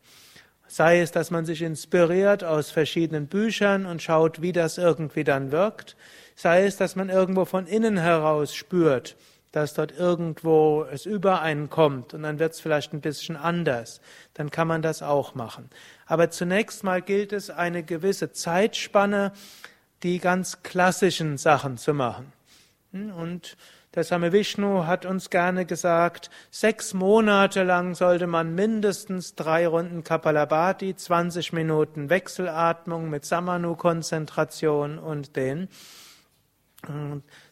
Sei 0.66 1.02
es, 1.02 1.12
dass 1.12 1.30
man 1.30 1.46
sich 1.46 1.62
inspiriert 1.62 2.42
aus 2.42 2.72
verschiedenen 2.72 3.28
Büchern 3.28 3.86
und 3.86 4.02
schaut, 4.02 4.42
wie 4.42 4.50
das 4.50 4.76
irgendwie 4.76 5.22
dann 5.22 5.52
wirkt, 5.52 5.96
sei 6.34 6.64
es, 6.64 6.76
dass 6.76 6.96
man 6.96 7.10
irgendwo 7.10 7.44
von 7.44 7.68
innen 7.68 7.96
heraus 7.96 8.56
spürt, 8.56 9.14
dass 9.52 9.74
dort 9.74 9.96
irgendwo 9.96 10.84
es 10.90 11.06
übereinkommt 11.06 12.12
und 12.12 12.24
dann 12.24 12.40
wird 12.40 12.54
es 12.54 12.60
vielleicht 12.60 12.92
ein 12.92 13.00
bisschen 13.00 13.36
anders, 13.36 14.00
dann 14.34 14.50
kann 14.50 14.66
man 14.66 14.82
das 14.82 15.00
auch 15.00 15.36
machen. 15.36 15.70
Aber 16.06 16.30
zunächst 16.30 16.84
mal 16.84 17.02
gilt 17.02 17.32
es, 17.32 17.50
eine 17.50 17.82
gewisse 17.82 18.32
Zeitspanne, 18.32 19.32
die 20.02 20.18
ganz 20.18 20.62
klassischen 20.62 21.38
Sachen 21.38 21.78
zu 21.78 21.94
machen. 21.94 22.32
Hm, 22.92 23.12
und 23.12 23.56
der 23.94 24.02
Same 24.02 24.32
Vishnu 24.32 24.86
hat 24.86 25.06
uns 25.06 25.30
gerne 25.30 25.66
gesagt, 25.66 26.28
sechs 26.50 26.94
Monate 26.94 27.62
lang 27.62 27.94
sollte 27.94 28.26
man 28.26 28.54
mindestens 28.54 29.36
drei 29.36 29.68
Runden 29.68 30.02
Kapalabhati, 30.02 30.96
20 30.96 31.52
Minuten 31.52 32.10
Wechselatmung 32.10 33.08
mit 33.08 33.24
Samanu-Konzentration 33.24 34.98
und 34.98 35.36
den 35.36 35.68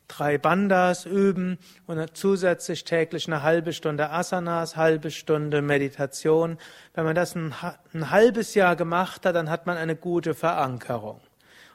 drei 0.09 0.39
Bandas 0.39 1.07
üben 1.07 1.59
und 1.87 2.17
zusätzlich 2.17 2.85
täglich 2.85 3.27
eine 3.27 3.43
halbe 3.43 3.73
Stunde 3.73 4.11
Asanas, 4.11 4.77
halbe 4.77 5.11
Stunde 5.11 5.63
Meditation. 5.63 6.59
Wenn 6.95 7.05
man 7.05 7.15
das 7.15 7.35
ein, 7.35 7.55
ein 7.95 8.11
halbes 8.11 8.55
Jahr 8.55 8.77
gemacht 8.77 9.25
hat, 9.27 9.35
dann 9.35 9.51
hat 9.51 9.67
man 9.67 9.77
eine 9.77 9.97
gute 9.97 10.35
Verankerung. 10.35 11.21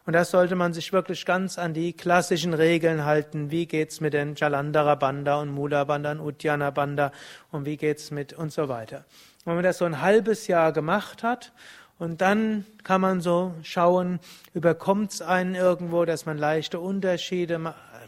Und 0.08 0.14
da 0.14 0.24
sollte 0.24 0.56
man 0.56 0.74
sich 0.74 0.94
wirklich 0.94 1.26
ganz 1.26 1.60
an 1.60 1.74
die 1.74 1.92
klassischen 1.92 2.54
Regeln 2.54 3.04
halten. 3.04 3.52
Wie 3.52 3.66
geht's 3.66 4.00
mit 4.00 4.14
den 4.14 4.36
Jalandhara 4.36 4.96
Banda 4.96 5.42
und 5.42 5.50
Mula 5.50 5.84
Banda 5.84 6.14
und 6.14 6.22
Uddiyana 6.22 6.72
Banda 6.72 7.12
und 7.52 7.66
wie 7.66 7.76
geht's 7.76 8.10
mit 8.10 8.32
und 8.32 8.54
so 8.54 8.70
weiter. 8.70 9.04
Wenn 9.44 9.56
man 9.56 9.66
das 9.66 9.80
so 9.80 9.86
ein 9.86 10.02
halbes 10.02 10.48
Jahr 10.48 10.72
gemacht 10.72 11.24
hat 11.24 11.52
und 12.00 12.22
dann 12.22 12.66
kann 12.86 13.02
man 13.02 13.20
so 13.20 13.54
schauen, 13.64 14.20
überkommt's 14.54 15.22
einen 15.22 15.56
irgendwo, 15.56 16.06
dass 16.06 16.26
man 16.26 16.38
leichte 16.38 16.80
Unterschiede 16.80 17.60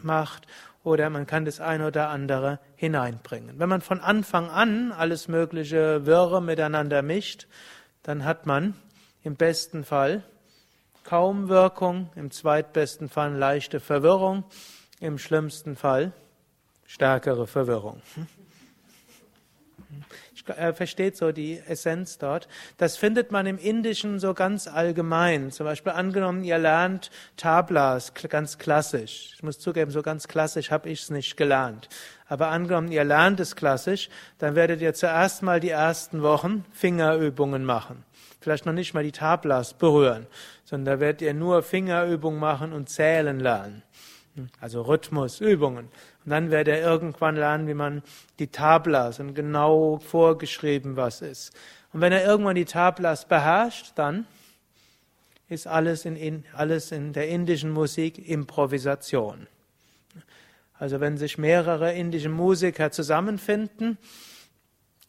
macht 0.04 0.46
oder 0.82 1.10
man 1.10 1.26
kann 1.26 1.44
das 1.44 1.60
eine 1.60 1.86
oder 1.86 2.08
andere 2.08 2.58
hineinbringen. 2.76 3.58
Wenn 3.58 3.68
man 3.68 3.80
von 3.80 4.00
Anfang 4.00 4.48
an 4.48 4.92
alles 4.92 5.28
mögliche 5.28 6.06
Wirre 6.06 6.40
miteinander 6.40 7.02
mischt, 7.02 7.46
dann 8.02 8.24
hat 8.24 8.46
man 8.46 8.74
im 9.22 9.36
besten 9.36 9.84
Fall 9.84 10.24
kaum 11.04 11.48
Wirkung, 11.48 12.10
im 12.14 12.30
zweitbesten 12.30 13.08
Fall 13.08 13.34
leichte 13.34 13.80
Verwirrung, 13.80 14.44
im 15.00 15.18
schlimmsten 15.18 15.76
Fall 15.76 16.12
stärkere 16.86 17.46
Verwirrung. 17.46 18.00
Er 20.56 20.74
versteht 20.74 21.16
so 21.16 21.32
die 21.32 21.58
Essenz 21.58 22.18
dort. 22.18 22.48
Das 22.76 22.96
findet 22.96 23.32
man 23.32 23.46
im 23.46 23.58
Indischen 23.58 24.18
so 24.18 24.34
ganz 24.34 24.66
allgemein. 24.66 25.50
Zum 25.50 25.66
Beispiel 25.66 25.92
angenommen, 25.92 26.44
ihr 26.44 26.58
lernt 26.58 27.10
Tablas 27.36 28.12
ganz 28.14 28.58
klassisch. 28.58 29.32
Ich 29.34 29.42
muss 29.42 29.58
zugeben, 29.58 29.90
so 29.90 30.02
ganz 30.02 30.28
klassisch 30.28 30.70
habe 30.70 30.88
ich 30.88 31.02
es 31.02 31.10
nicht 31.10 31.36
gelernt. 31.36 31.88
Aber 32.28 32.48
angenommen, 32.48 32.92
ihr 32.92 33.04
lernt 33.04 33.40
es 33.40 33.56
klassisch, 33.56 34.08
dann 34.38 34.54
werdet 34.54 34.80
ihr 34.80 34.94
zuerst 34.94 35.42
mal 35.42 35.60
die 35.60 35.70
ersten 35.70 36.22
Wochen 36.22 36.64
Fingerübungen 36.72 37.64
machen 37.64 38.04
vielleicht 38.40 38.66
noch 38.66 38.72
nicht 38.72 38.94
mal 38.94 39.02
die 39.02 39.12
Tablas 39.12 39.74
berühren, 39.74 40.26
sondern 40.64 40.94
da 40.94 41.00
werdet 41.00 41.22
ihr 41.22 41.34
nur 41.34 41.62
Fingerübungen 41.62 42.40
machen 42.40 42.72
und 42.72 42.88
zählen 42.88 43.38
lernen. 43.38 43.82
Also 44.60 44.82
Rhythmusübungen. 44.82 45.88
Und 46.24 46.30
dann 46.30 46.50
werdet 46.50 46.76
ihr 46.76 46.82
irgendwann 46.82 47.36
lernen, 47.36 47.66
wie 47.66 47.74
man 47.74 48.02
die 48.38 48.48
Tablas 48.48 49.20
und 49.20 49.34
genau 49.34 49.98
vorgeschrieben 49.98 50.96
was 50.96 51.22
ist. 51.22 51.52
Und 51.92 52.00
wenn 52.00 52.12
er 52.12 52.24
irgendwann 52.24 52.54
die 52.54 52.64
Tablas 52.64 53.26
beherrscht, 53.26 53.92
dann 53.94 54.26
ist 55.48 55.66
alles 55.66 56.04
in, 56.04 56.44
alles 56.54 56.92
in 56.92 57.12
der 57.12 57.28
indischen 57.28 57.70
Musik 57.70 58.28
Improvisation. 58.28 59.48
Also 60.78 61.00
wenn 61.00 61.18
sich 61.18 61.36
mehrere 61.36 61.92
indische 61.92 62.28
Musiker 62.28 62.90
zusammenfinden, 62.90 63.98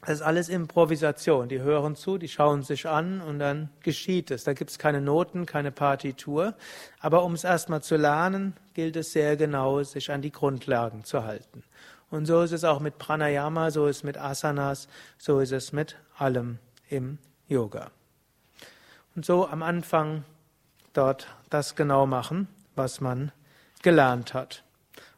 das 0.02 0.16
ist 0.16 0.22
alles 0.22 0.50
Improvisation. 0.50 1.48
Die 1.48 1.62
hören 1.62 1.96
zu, 1.96 2.18
die 2.18 2.28
schauen 2.28 2.64
sich 2.64 2.88
an 2.88 3.22
und 3.22 3.38
dann 3.38 3.70
geschieht 3.82 4.32
es. 4.32 4.44
Da 4.44 4.54
gibt 4.54 4.72
es 4.72 4.80
keine 4.80 5.00
Noten, 5.00 5.46
keine 5.46 5.72
Partitur. 5.72 6.56
Aber 7.00 7.24
um 7.24 7.34
es 7.34 7.44
erstmal 7.44 7.84
zu 7.84 7.98
lernen, 7.98 8.56
gilt 8.74 8.96
es 8.96 9.14
sehr 9.14 9.38
genau, 9.38 9.84
sich 9.84 10.12
an 10.12 10.24
die 10.24 10.32
Grundlagen 10.32 11.04
zu 11.04 11.24
halten. 11.24 11.64
Und 12.10 12.26
so 12.26 12.42
ist 12.42 12.52
es 12.52 12.64
auch 12.64 12.80
mit 12.80 12.98
Pranayama, 12.98 13.70
so 13.70 13.86
ist 13.86 13.98
es 13.98 14.04
mit 14.04 14.18
Asanas, 14.18 14.88
so 15.18 15.40
ist 15.40 15.52
es 15.52 15.72
mit 15.72 15.98
allem 16.18 16.58
im 16.90 17.20
Yoga. 17.48 17.92
Und 19.16 19.24
so 19.24 19.48
am 19.48 19.62
Anfang 19.62 20.24
dort 20.94 21.28
das 21.50 21.76
genau 21.76 22.08
machen, 22.08 22.48
was 22.76 23.02
man 23.02 23.32
gelernt 23.84 24.34
hat. 24.34 24.64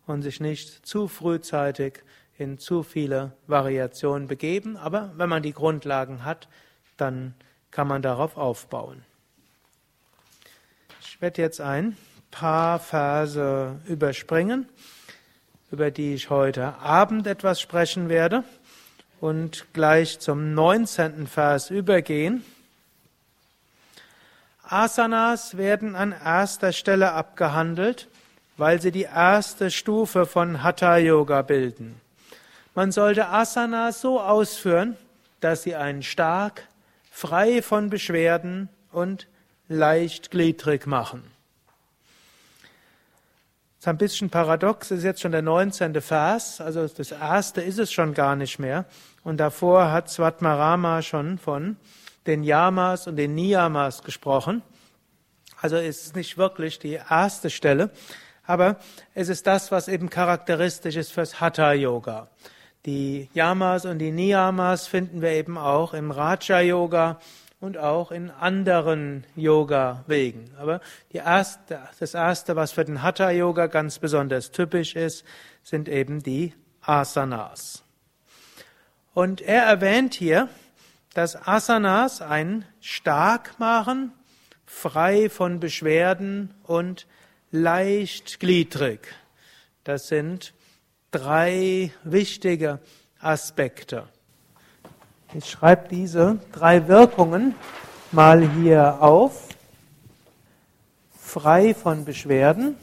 Und 0.06 0.24
sich 0.24 0.42
nicht 0.42 0.86
zu 0.86 1.08
frühzeitig 1.08 2.04
in 2.44 2.60
zu 2.60 2.84
viele 2.84 3.32
Variationen 3.48 4.28
begeben, 4.28 4.78
aber 4.78 5.12
wenn 5.16 5.30
man 5.30 5.42
die 5.42 5.54
Grundlagen 5.54 6.24
hat, 6.26 6.48
dann 6.98 7.34
kann 7.72 7.88
man 7.88 8.04
darauf 8.04 8.38
aufbauen. 8.38 9.04
Ich 11.02 11.20
werde 11.22 11.42
jetzt 11.42 11.62
ein 11.62 11.98
paar 12.30 12.80
Verse 12.80 13.80
überspringen, 13.88 14.68
über 15.72 15.90
die 15.90 16.14
ich 16.14 16.30
heute 16.30 16.76
Abend 16.80 17.26
etwas 17.26 17.62
sprechen 17.62 18.10
werde 18.10 18.44
und 19.22 19.66
gleich 19.74 20.20
zum 20.20 20.54
19. 20.54 21.28
Vers 21.28 21.70
übergehen. 21.70 22.44
Asanas 24.64 25.58
werden 25.58 25.96
an 25.96 26.12
erster 26.12 26.74
Stelle 26.74 27.14
abgehandelt, 27.14 28.08
weil 28.58 28.82
sie 28.82 28.92
die 28.92 29.04
erste 29.04 29.72
Stufe 29.72 30.26
von 30.26 30.64
Hatha 30.64 30.98
Yoga 30.98 31.42
bilden. 31.42 32.00
Man 32.76 32.92
sollte 32.92 33.28
Asanas 33.28 34.02
so 34.02 34.20
ausführen, 34.20 34.98
dass 35.40 35.64
sie 35.64 35.76
einen 35.76 36.04
stark, 36.04 36.68
frei 37.12 37.62
von 37.62 37.90
Beschwerden 37.90 38.70
und 38.92 39.28
leicht 39.68 40.32
gliedrig 40.32 40.88
machen. 40.88 41.24
Das 43.78 43.82
ist 43.82 43.88
ein 43.88 43.98
bisschen 43.98 44.30
paradox, 44.30 44.90
das 44.90 45.00
ist 45.00 45.04
jetzt 45.04 45.22
schon 45.22 45.34
der 45.34 45.42
19. 45.42 46.02
Vers, 46.02 46.62
also 46.62 46.88
das 46.88 47.12
erste 47.12 47.62
ist 47.62 47.80
es 47.80 47.92
schon 47.92 48.14
gar 48.14 48.36
nicht 48.36 48.58
mehr. 48.58 48.86
Und 49.24 49.38
davor 49.38 49.92
hat 49.92 50.10
Svatmarama 50.10 51.02
schon 51.02 51.38
von 51.38 51.76
den 52.26 52.44
Yamas 52.44 53.08
und 53.08 53.18
den 53.18 53.36
Niyamas 53.36 54.04
gesprochen. 54.04 54.62
Also 55.62 55.78
ist 55.78 56.06
es 56.06 56.16
nicht 56.16 56.38
wirklich 56.38 56.80
die 56.80 57.00
erste 57.10 57.50
Stelle, 57.50 57.92
Aber 58.46 58.78
es 59.14 59.30
ist 59.30 59.48
das, 59.48 59.72
was 59.72 59.88
eben 59.88 60.10
charakteristisch 60.10 60.98
ist 60.98 61.12
fürs 61.12 61.40
Hatha 61.40 61.74
Yoga. 61.74 62.28
Die 62.86 63.30
Yamas 63.34 63.86
und 63.86 64.00
die 64.00 64.12
Niyamas 64.12 64.88
finden 64.88 65.22
wir 65.22 65.32
eben 65.32 65.58
auch 65.58 65.94
im 65.94 66.12
Raja 66.12 66.60
Yoga 66.60 67.20
und 67.62 67.78
auch 67.78 68.12
in 68.12 68.30
anderen 68.30 69.26
Yoga-Wegen. 69.38 70.52
Aber 70.60 70.82
erste, 71.10 71.80
das 71.98 72.14
erste, 72.14 72.58
was 72.58 72.74
für 72.74 72.84
den 72.84 73.02
Hatha 73.02 73.32
Yoga 73.32 73.68
ganz 73.68 74.00
besonders 74.00 74.52
typisch 74.52 74.98
ist, 74.98 75.24
sind 75.64 75.88
eben 75.88 76.22
die 76.22 76.54
Asanas. 76.82 77.84
Und 79.14 79.40
er 79.40 79.64
erwähnt 79.64 80.14
hier, 80.14 80.50
dass 81.14 81.48
Asanas 81.48 82.22
ein 82.22 82.66
stark 82.82 83.58
machen, 83.60 84.12
frei 84.66 85.30
von 85.30 85.62
Beschwerden 85.62 86.54
und 86.64 87.08
leicht 87.50 88.42
gliedrig. 88.42 89.08
Das 89.86 90.10
sind 90.10 90.54
drei 91.14 91.92
wichtige 92.04 92.80
Aspekte. 93.20 94.04
Ich 95.34 95.50
schreibe 95.50 95.88
diese 95.88 96.40
drei 96.52 96.88
Wirkungen 96.88 97.56
mal 98.12 98.48
hier 98.50 99.02
auf. 99.02 99.48
Frei 101.16 101.74
von 101.74 102.06
Beschwerden, 102.06 102.76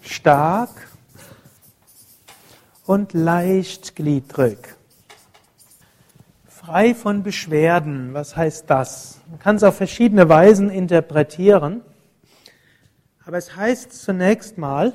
stark 0.00 0.88
und 2.86 3.12
leichtgliedrig. 3.12 4.58
Frei 6.48 6.94
von 6.94 7.22
Beschwerden, 7.22 8.14
was 8.14 8.36
heißt 8.36 8.68
das? 8.68 9.20
Man 9.28 9.38
kann 9.38 9.56
es 9.56 9.62
auf 9.62 9.76
verschiedene 9.76 10.28
Weisen 10.28 10.70
interpretieren, 10.70 11.82
aber 13.24 13.38
es 13.38 13.54
heißt 13.54 13.92
zunächst 13.92 14.58
mal, 14.58 14.92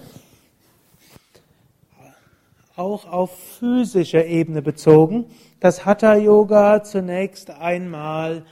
auch 2.82 3.06
auf 3.06 3.38
physischer 3.60 4.26
Ebene 4.26 4.62
bezogen, 4.62 5.26
dass 5.60 5.86
Hatha 5.86 6.16
Yoga 6.16 6.84
zunächst 6.84 7.52
einmal 7.52 8.44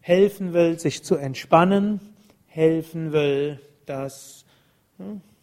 helfen 0.00 0.54
will, 0.54 0.78
sich 0.78 1.04
zu 1.04 1.16
entspannen, 1.16 2.00
helfen 2.46 3.12
will, 3.12 3.60
dass 3.86 4.44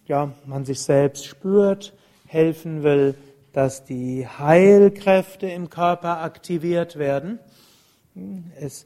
ja, 0.07 0.33
man 0.45 0.65
sich 0.65 0.81
selbst 0.81 1.25
spürt, 1.25 1.93
helfen 2.25 2.83
will, 2.83 3.15
dass 3.53 3.86
die 3.86 4.27
Heilkräfte 4.27 5.48
im 5.48 5.69
Körper 5.69 6.21
aktiviert 6.21 6.98
werden. 6.98 7.39
Es 8.60 8.86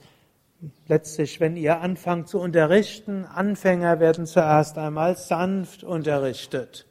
letztlich, 0.88 1.39
wenn 1.39 1.55
ihr 1.55 1.81
anfangt 1.81 2.27
zu 2.27 2.39
unterrichten, 2.39 3.25
Anfänger 3.25 4.00
werden 4.00 4.25
zuerst 4.25 4.77
einmal 4.77 5.15
sanft 5.15 5.83
unterrichtet. 5.83 6.85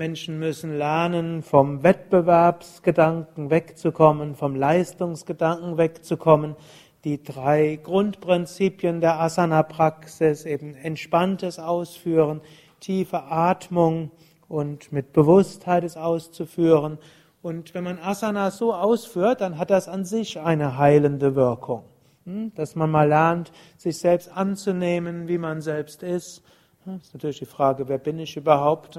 Menschen 0.00 0.38
müssen 0.38 0.78
lernen, 0.78 1.42
vom 1.42 1.82
Wettbewerbsgedanken 1.82 3.50
wegzukommen, 3.50 4.34
vom 4.34 4.56
Leistungsgedanken 4.56 5.76
wegzukommen. 5.76 6.56
Die 7.04 7.22
drei 7.22 7.78
Grundprinzipien 7.82 9.02
der 9.02 9.20
Asana-Praxis, 9.20 10.46
eben 10.46 10.74
entspanntes 10.74 11.58
Ausführen, 11.58 12.40
tiefe 12.80 13.24
Atmung 13.24 14.10
und 14.48 14.90
mit 14.90 15.12
Bewusstheit 15.12 15.84
es 15.84 15.98
auszuführen 15.98 16.96
und 17.42 17.74
wenn 17.74 17.84
man 17.84 17.98
Asana 17.98 18.50
so 18.50 18.72
ausführt, 18.72 19.42
dann 19.42 19.58
hat 19.58 19.68
das 19.68 19.86
an 19.86 20.06
sich 20.06 20.40
eine 20.40 20.78
heilende 20.78 21.34
Wirkung. 21.34 21.84
Hm? 22.24 22.52
Dass 22.54 22.74
man 22.74 22.90
mal 22.90 23.06
lernt, 23.06 23.52
sich 23.76 23.98
selbst 23.98 24.34
anzunehmen, 24.34 25.28
wie 25.28 25.36
man 25.36 25.60
selbst 25.60 26.02
ist. 26.02 26.42
Das 26.84 26.86
hm? 26.86 27.00
ist 27.02 27.12
natürlich 27.12 27.38
die 27.40 27.46
Frage, 27.46 27.86
wer 27.88 27.98
bin 27.98 28.18
ich 28.18 28.36
überhaupt? 28.38 28.98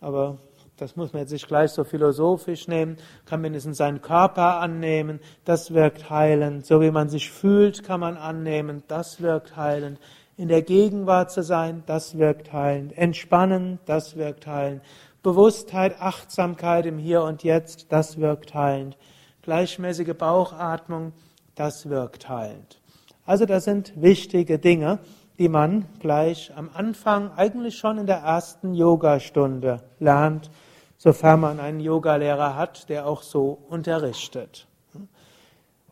Aber 0.00 0.38
das 0.76 0.94
muss 0.94 1.12
man 1.12 1.22
jetzt 1.22 1.32
nicht 1.32 1.48
gleich 1.48 1.72
so 1.72 1.82
philosophisch 1.82 2.68
nehmen, 2.68 2.98
kann 3.26 3.40
mindestens 3.40 3.78
seinen 3.78 4.00
Körper 4.00 4.60
annehmen, 4.60 5.18
das 5.44 5.74
wirkt 5.74 6.08
heilend. 6.08 6.66
So 6.66 6.80
wie 6.80 6.92
man 6.92 7.08
sich 7.08 7.30
fühlt, 7.30 7.82
kann 7.82 8.00
man 8.00 8.16
annehmen, 8.16 8.84
das 8.86 9.20
wirkt 9.20 9.56
heilend. 9.56 9.98
In 10.36 10.46
der 10.46 10.62
Gegenwart 10.62 11.32
zu 11.32 11.42
sein, 11.42 11.82
das 11.86 12.16
wirkt 12.16 12.52
heilend. 12.52 12.96
Entspannen, 12.96 13.80
das 13.86 14.16
wirkt 14.16 14.46
heilend. 14.46 14.82
Bewusstheit, 15.24 16.00
Achtsamkeit 16.00 16.86
im 16.86 16.96
Hier 16.96 17.22
und 17.24 17.42
Jetzt, 17.42 17.86
das 17.90 18.18
wirkt 18.18 18.54
heilend. 18.54 18.96
Gleichmäßige 19.42 20.14
Bauchatmung, 20.16 21.12
das 21.56 21.88
wirkt 21.88 22.28
heilend. 22.28 22.80
Also 23.26 23.46
das 23.46 23.64
sind 23.64 24.00
wichtige 24.00 24.60
Dinge, 24.60 25.00
die 25.38 25.48
man 25.48 25.86
gleich 26.00 26.52
am 26.56 26.70
Anfang, 26.74 27.30
eigentlich 27.36 27.78
schon 27.78 27.98
in 27.98 28.06
der 28.06 28.18
ersten 28.18 28.74
Yogastunde 28.74 29.82
lernt, 30.00 30.50
sofern 30.96 31.40
man 31.40 31.60
einen 31.60 31.80
Yogalehrer 31.80 32.56
hat, 32.56 32.88
der 32.88 33.06
auch 33.06 33.22
so 33.22 33.58
unterrichtet. 33.68 34.66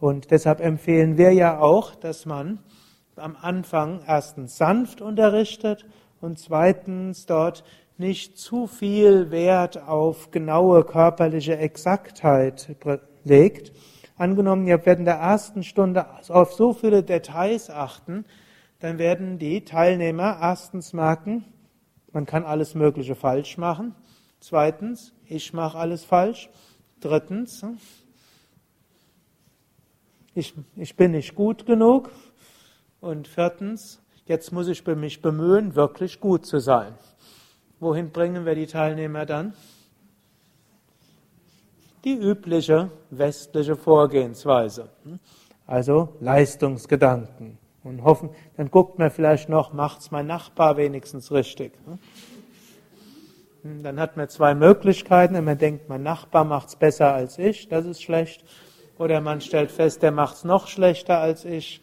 Und 0.01 0.31
deshalb 0.31 0.61
empfehlen 0.61 1.17
wir 1.17 1.33
ja 1.33 1.61
auch, 1.61 1.95
dass 1.95 2.27
man 2.27 2.59
am 3.15 3.37
Anfang 3.41 4.01
erstens 4.07 4.59
sanft 4.59 5.01
unterrichtet 5.01 5.87
und 6.21 6.39
zweitens 6.39 7.25
dort 7.25 7.65
nicht 7.99 8.37
zu 8.37 8.67
viel 8.67 9.31
Wert 9.31 9.83
auf 9.89 10.31
genaue 10.31 10.85
körperliche 10.85 11.57
Exaktheit 11.57 12.77
legt. 13.25 13.73
Angenommen, 14.19 14.67
ihr 14.67 14.85
werdet 14.85 14.99
in 14.99 15.05
der 15.07 15.15
ersten 15.15 15.63
Stunde 15.63 16.07
auf 16.29 16.53
so 16.53 16.73
viele 16.75 17.03
Details 17.03 17.71
achten, 17.71 18.27
dann 18.81 18.99
werden 18.99 19.39
die 19.39 19.65
Teilnehmer 19.65 20.39
erstens 20.41 20.93
merken, 20.93 21.45
man 22.13 22.27
kann 22.27 22.45
alles 22.45 22.75
Mögliche 22.75 23.15
falsch 23.15 23.59
machen. 23.59 23.95
Zweitens, 24.41 25.13
ich 25.27 25.53
mache 25.53 25.79
alles 25.79 26.05
falsch. 26.05 26.49
Drittens, 27.01 27.65
ich, 30.35 30.55
ich 30.77 30.97
bin 30.97 31.13
nicht 31.13 31.35
gut 31.35 31.67
genug. 31.67 32.11
Und 33.01 33.29
viertens, 33.29 34.03
jetzt 34.25 34.53
muss 34.53 34.69
ich 34.69 34.87
mich 34.87 35.21
bemühen, 35.21 35.75
wirklich 35.75 36.21
gut 36.21 36.47
zu 36.47 36.59
sein. 36.59 36.95
Wohin 37.81 38.11
bringen 38.11 38.47
wir 38.47 38.55
die 38.55 38.67
Teilnehmer 38.67 39.27
dann? 39.27 39.55
Die 42.05 42.15
übliche 42.15 42.91
westliche 43.11 43.77
Vorgehensweise. 43.77 44.89
Also 45.67 46.17
Leistungsgedanken. 46.21 47.59
Und 47.87 48.03
hoffen, 48.03 48.31
dann 48.57 48.69
guckt 48.69 48.99
man 48.99 49.13
vielleicht 49.13 49.49
noch, 49.49 49.73
macht's 49.73 50.11
mein 50.11 50.27
Nachbar 50.27 50.77
wenigstens 50.77 51.31
richtig. 51.31 51.73
Dann 53.63 54.01
hat 54.01 54.17
man 54.17 54.29
zwei 54.29 54.57
Möglichkeiten. 54.57 55.43
Man 55.45 55.57
denkt, 55.57 55.89
mein 55.89 56.03
Nachbar 56.03 56.45
macht's 56.45 56.75
besser 56.75 57.15
als 57.15 57.39
ich, 57.39 57.69
das 57.69 57.87
ist 57.87 58.03
schlecht. 58.03 58.45
Oder 58.99 59.21
man 59.21 59.41
stellt 59.41 59.71
fest, 59.71 60.03
der 60.03 60.11
macht's 60.11 60.43
noch 60.43 60.67
schlechter 60.67 61.19
als 61.19 61.45
ich. 61.45 61.81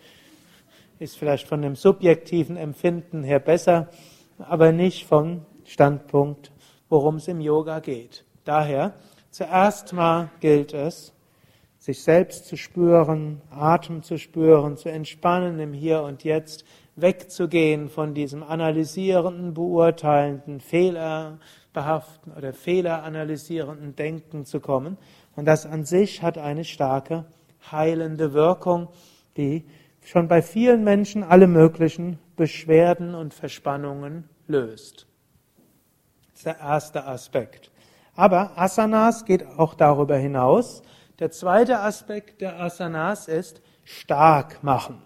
Ist 0.99 1.17
vielleicht 1.17 1.47
von 1.47 1.61
dem 1.61 1.77
subjektiven 1.77 2.57
Empfinden 2.57 3.23
her 3.23 3.39
besser, 3.39 3.87
aber 4.39 4.73
nicht 4.73 5.07
vom 5.07 5.45
Standpunkt, 5.63 6.51
worum 6.89 7.15
es 7.15 7.29
im 7.29 7.39
Yoga 7.39 7.79
geht. 7.79 8.25
Daher, 8.43 8.93
zuerst 9.29 9.93
mal 9.93 10.29
gilt 10.41 10.73
es, 10.73 11.12
sich 11.83 12.01
selbst 12.01 12.45
zu 12.45 12.55
spüren, 12.55 13.41
Atem 13.49 14.03
zu 14.03 14.17
spüren, 14.17 14.77
zu 14.77 14.89
entspannen 14.89 15.59
im 15.59 15.73
Hier 15.73 16.03
und 16.03 16.23
Jetzt, 16.23 16.63
wegzugehen 16.95 17.89
von 17.89 18.13
diesem 18.13 18.41
analysierenden, 18.41 19.53
beurteilenden, 19.53 20.61
fehlerbehaften 20.61 22.31
oder 22.31 22.53
fehleranalysierenden 22.53 23.97
Denken 23.97 24.45
zu 24.45 24.61
kommen. 24.61 24.97
Und 25.35 25.43
das 25.45 25.65
an 25.65 25.83
sich 25.83 26.21
hat 26.21 26.37
eine 26.37 26.63
starke 26.63 27.25
heilende 27.69 28.31
Wirkung, 28.31 28.87
die 29.35 29.65
schon 30.03 30.29
bei 30.29 30.41
vielen 30.41 30.85
Menschen 30.85 31.21
alle 31.21 31.47
möglichen 31.47 32.19
Beschwerden 32.37 33.13
und 33.13 33.33
Verspannungen 33.33 34.29
löst 34.47 35.07
ist 36.43 36.45
der 36.45 36.59
erste 36.59 37.05
Aspekt. 37.05 37.71
Aber 38.15 38.51
Asanas 38.57 39.25
geht 39.25 39.45
auch 39.57 39.73
darüber 39.73 40.17
hinaus. 40.17 40.83
Der 41.19 41.29
zweite 41.29 41.79
Aspekt 41.79 42.41
der 42.41 42.59
Asanas 42.59 43.27
ist 43.27 43.61
stark 43.83 44.63
machen. 44.63 44.99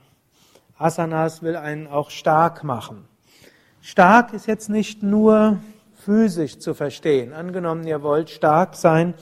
Asanas 0.77 1.41
will 1.41 1.57
einen 1.57 1.87
auch 1.87 2.11
stark 2.11 2.63
machen. 2.63 3.07
Stark 3.81 4.33
ist 4.33 4.47
jetzt 4.47 4.69
nicht 4.69 5.03
nur 5.03 5.59
physisch 5.95 6.59
zu 6.59 6.73
verstehen. 6.73 7.33
Angenommen, 7.33 7.85
ihr 7.85 8.03
wollt 8.03 8.29
stark 8.29 8.75
sein, 8.75 9.15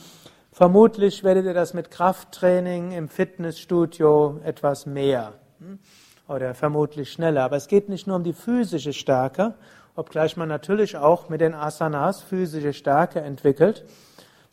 vermutlich 0.51 1.23
werdet 1.23 1.45
ihr 1.45 1.55
das 1.55 1.73
mit 1.73 1.89
Krafttraining 1.89 2.91
im 2.91 3.09
Fitnessstudio 3.09 4.39
etwas 4.43 4.85
mehr 4.85 5.33
hm? 5.57 5.79
oder 6.27 6.53
vermutlich 6.53 7.11
schneller. 7.11 7.45
Aber 7.45 7.55
es 7.55 7.67
geht 7.67 7.89
nicht 7.89 8.05
nur 8.05 8.17
um 8.17 8.23
die 8.23 8.33
physische 8.33 8.93
Stärke, 8.93 9.55
obgleich 9.95 10.37
man 10.37 10.49
natürlich 10.49 10.97
auch 10.97 11.29
mit 11.29 11.41
den 11.41 11.55
Asanas 11.55 12.21
physische 12.21 12.73
Stärke 12.73 13.21
entwickelt. 13.21 13.85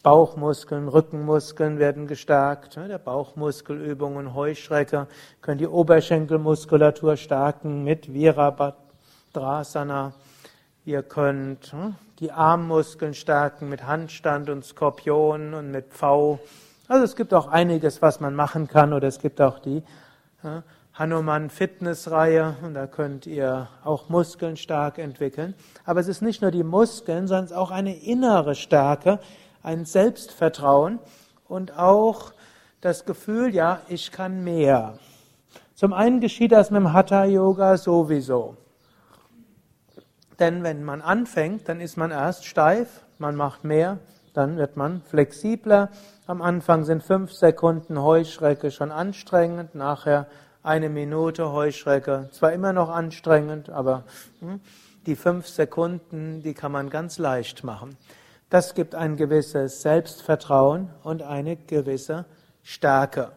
Bauchmuskeln, 0.02 0.88
Rückenmuskeln 0.88 1.78
werden 1.78 2.08
gestärkt. 2.08 2.74
Der 2.74 2.98
Bauchmuskelübungen, 2.98 4.34
Heuschrecke 4.34 5.06
können 5.40 5.58
die 5.58 5.68
Oberschenkelmuskulatur 5.68 7.16
stärken 7.16 7.84
mit 7.84 8.12
Virabhadrasana. 8.12 10.14
Ihr 10.84 11.04
könnt 11.04 11.72
hm, 11.72 11.94
die 12.18 12.32
Armmuskeln 12.32 13.14
stärken 13.14 13.68
mit 13.68 13.86
Handstand 13.86 14.50
und 14.50 14.64
Skorpion 14.64 15.54
und 15.54 15.70
mit 15.70 15.94
V. 15.94 16.40
Also 16.88 17.04
es 17.04 17.14
gibt 17.14 17.32
auch 17.32 17.46
einiges, 17.46 18.02
was 18.02 18.18
man 18.18 18.34
machen 18.34 18.66
kann. 18.66 18.92
Oder 18.92 19.06
es 19.06 19.20
gibt 19.20 19.40
auch 19.40 19.60
die 19.60 19.84
ja, 20.42 20.64
Hanuman 20.94 21.48
Fitness-Reihe 21.48 22.56
und 22.62 22.74
da 22.74 22.88
könnt 22.88 23.26
ihr 23.26 23.68
auch 23.84 24.08
Muskeln 24.08 24.56
stark 24.56 24.98
entwickeln. 24.98 25.54
Aber 25.84 26.00
es 26.00 26.08
ist 26.08 26.22
nicht 26.22 26.42
nur 26.42 26.50
die 26.50 26.64
Muskeln, 26.64 27.28
sondern 27.28 27.44
es 27.44 27.50
ist 27.52 27.56
auch 27.56 27.70
eine 27.70 27.96
innere 27.96 28.56
Stärke, 28.56 29.20
ein 29.62 29.84
Selbstvertrauen 29.84 30.98
und 31.48 31.78
auch 31.78 32.32
das 32.80 33.04
Gefühl, 33.04 33.54
ja, 33.54 33.80
ich 33.88 34.12
kann 34.12 34.42
mehr. 34.42 34.98
Zum 35.74 35.92
einen 35.92 36.20
geschieht 36.20 36.52
das 36.52 36.70
mit 36.70 36.80
dem 36.80 36.92
Hatha 36.92 37.24
Yoga 37.24 37.76
sowieso. 37.76 38.56
Denn 40.38 40.62
wenn 40.62 40.82
man 40.82 41.02
anfängt, 41.02 41.68
dann 41.68 41.80
ist 41.80 41.96
man 41.96 42.10
erst 42.10 42.46
steif, 42.46 43.02
man 43.18 43.36
macht 43.36 43.64
mehr, 43.64 43.98
dann 44.34 44.56
wird 44.56 44.76
man 44.76 45.02
flexibler. 45.02 45.90
Am 46.26 46.42
Anfang 46.42 46.84
sind 46.84 47.02
fünf 47.02 47.32
Sekunden 47.32 48.00
Heuschrecke 48.00 48.70
schon 48.70 48.90
anstrengend, 48.90 49.74
nachher 49.74 50.26
eine 50.62 50.88
Minute 50.88 51.52
Heuschrecke, 51.52 52.28
zwar 52.32 52.52
immer 52.52 52.72
noch 52.72 52.88
anstrengend, 52.88 53.70
aber 53.70 54.04
hm, 54.40 54.60
die 55.06 55.16
fünf 55.16 55.48
Sekunden, 55.48 56.42
die 56.42 56.54
kann 56.54 56.72
man 56.72 56.90
ganz 56.90 57.18
leicht 57.18 57.64
machen. 57.64 57.96
Das 58.52 58.74
gibt 58.74 58.94
ein 58.94 59.16
gewisses 59.16 59.80
Selbstvertrauen 59.80 60.90
und 61.04 61.22
eine 61.22 61.56
gewisse 61.56 62.26
Stärke. 62.62 63.32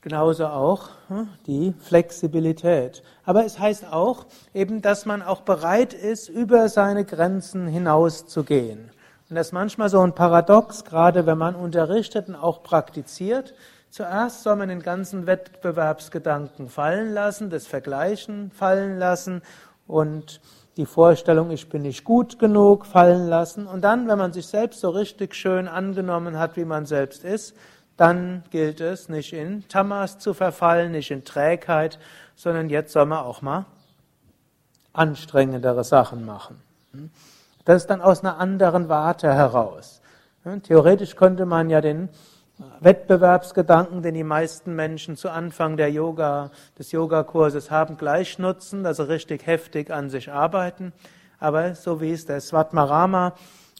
Genauso 0.00 0.48
auch 0.48 0.88
hm, 1.06 1.28
die 1.46 1.72
Flexibilität. 1.78 3.04
Aber 3.24 3.44
es 3.44 3.60
heißt 3.60 3.86
auch 3.92 4.26
eben, 4.54 4.82
dass 4.82 5.06
man 5.06 5.22
auch 5.22 5.42
bereit 5.42 5.94
ist, 5.94 6.28
über 6.28 6.68
seine 6.68 7.04
Grenzen 7.04 7.68
hinauszugehen. 7.68 8.90
Und 9.30 9.36
das 9.36 9.46
ist 9.46 9.52
manchmal 9.52 9.88
so 9.88 10.00
ein 10.00 10.16
Paradox, 10.16 10.84
gerade 10.84 11.26
wenn 11.26 11.38
man 11.38 11.54
unterrichtet 11.54 12.26
und 12.26 12.34
auch 12.34 12.64
praktiziert. 12.64 13.54
Zuerst 13.88 14.42
soll 14.42 14.56
man 14.56 14.68
den 14.68 14.82
ganzen 14.82 15.28
Wettbewerbsgedanken 15.28 16.68
fallen 16.70 17.14
lassen, 17.14 17.50
das 17.50 17.68
Vergleichen 17.68 18.50
fallen 18.50 18.98
lassen 18.98 19.42
und 19.86 20.40
die 20.78 20.86
Vorstellung, 20.86 21.50
ich 21.50 21.68
bin 21.68 21.82
nicht 21.82 22.04
gut 22.04 22.38
genug, 22.38 22.86
fallen 22.86 23.26
lassen. 23.26 23.66
Und 23.66 23.82
dann, 23.82 24.06
wenn 24.06 24.16
man 24.16 24.32
sich 24.32 24.46
selbst 24.46 24.80
so 24.80 24.90
richtig 24.90 25.34
schön 25.34 25.66
angenommen 25.66 26.38
hat, 26.38 26.56
wie 26.56 26.64
man 26.64 26.86
selbst 26.86 27.24
ist, 27.24 27.54
dann 27.96 28.44
gilt 28.50 28.80
es, 28.80 29.08
nicht 29.08 29.32
in 29.32 29.66
Tamas 29.66 30.20
zu 30.20 30.34
verfallen, 30.34 30.92
nicht 30.92 31.10
in 31.10 31.24
Trägheit, 31.24 31.98
sondern 32.36 32.70
jetzt 32.70 32.92
soll 32.92 33.06
man 33.06 33.18
auch 33.18 33.42
mal 33.42 33.66
anstrengendere 34.92 35.82
Sachen 35.82 36.24
machen. 36.24 36.62
Das 37.64 37.82
ist 37.82 37.90
dann 37.90 38.00
aus 38.00 38.20
einer 38.20 38.38
anderen 38.38 38.88
Warte 38.88 39.34
heraus. 39.34 40.00
Theoretisch 40.62 41.16
könnte 41.16 41.44
man 41.44 41.70
ja 41.70 41.80
den 41.80 42.08
Wettbewerbsgedanken, 42.80 44.02
den 44.02 44.14
die 44.14 44.24
meisten 44.24 44.74
Menschen 44.74 45.16
zu 45.16 45.30
Anfang 45.30 45.76
der 45.76 45.90
Yoga, 45.90 46.50
des 46.78 46.92
Yogakurses 46.92 47.70
haben, 47.70 47.96
gleich 47.96 48.38
nutzen, 48.38 48.84
also 48.84 49.04
richtig 49.04 49.46
heftig 49.46 49.90
an 49.90 50.10
sich 50.10 50.30
arbeiten. 50.30 50.92
Aber 51.38 51.74
so 51.74 52.00
wie 52.00 52.12
es 52.12 52.26
der 52.26 52.40
Svatmarama 52.40 53.34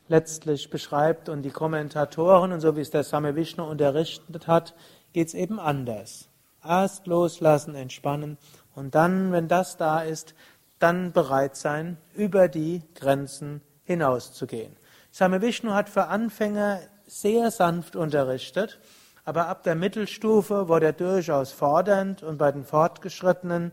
letztlich 0.09 0.71
beschreibt 0.71 1.29
und 1.29 1.43
die 1.43 1.51
Kommentatoren 1.51 2.53
und 2.53 2.61
so 2.61 2.77
wie 2.77 2.81
es 2.81 2.91
der 2.91 3.03
Same 3.03 3.35
Vishnu 3.35 3.65
unterrichtet 3.65 4.47
hat, 4.47 4.75
geht 5.13 5.29
es 5.29 5.35
eben 5.35 5.59
anders. 5.59 6.29
Erst 6.65 7.07
loslassen, 7.07 7.75
entspannen 7.75 8.39
und 8.75 8.95
dann, 8.95 9.33
wenn 9.33 9.49
das 9.49 9.77
da 9.77 10.01
ist, 10.01 10.35
dann 10.79 11.13
bereit 11.13 11.57
sein, 11.57 11.97
über 12.15 12.49
die 12.49 12.83
Grenzen 12.95 13.61
hinauszugehen. 13.85 14.77
Same 15.11 15.43
Vishnu 15.43 15.73
hat 15.73 15.89
für 15.89 16.07
Anfänger 16.07 16.81
sehr 17.09 17.51
sanft 17.51 17.97
unterrichtet, 17.97 18.79
aber 19.25 19.49
ab 19.49 19.65
der 19.65 19.75
Mittelstufe 19.75 20.69
wurde 20.69 20.87
er 20.87 20.93
durchaus 20.93 21.51
fordernd 21.51 22.23
und 22.23 22.39
bei 22.39 22.53
den 22.53 22.65
Fortgeschrittenen, 22.65 23.73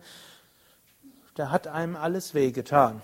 der 1.38 1.52
hat 1.52 1.67
einem 1.67 1.95
alles 1.95 2.34
wehgetan 2.34 3.02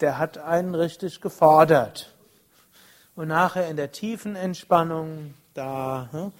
der 0.00 0.18
hat 0.18 0.38
einen 0.38 0.74
richtig 0.74 1.20
gefordert. 1.20 2.14
Und 3.16 3.28
nachher 3.28 3.68
in 3.68 3.76
der 3.76 3.90
tiefen 3.90 4.36
Entspannung, 4.36 5.34
da 5.54 6.08
hm, 6.12 6.32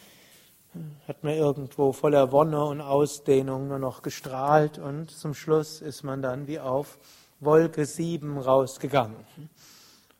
hat 1.09 1.25
man 1.25 1.35
irgendwo 1.35 1.93
voller 1.93 2.31
Wonne 2.31 2.65
und 2.65 2.81
Ausdehnung 2.81 3.69
nur 3.69 3.81
noch 3.81 4.03
gestrahlt 4.03 4.79
und 4.79 5.11
zum 5.11 5.35
Schluss 5.35 5.81
ist 5.81 6.05
man 6.05 6.23
dann 6.23 6.47
wie 6.47 6.61
auf 6.61 6.99
Wolke 7.41 7.85
7 7.85 8.39
rausgegangen. 8.39 9.17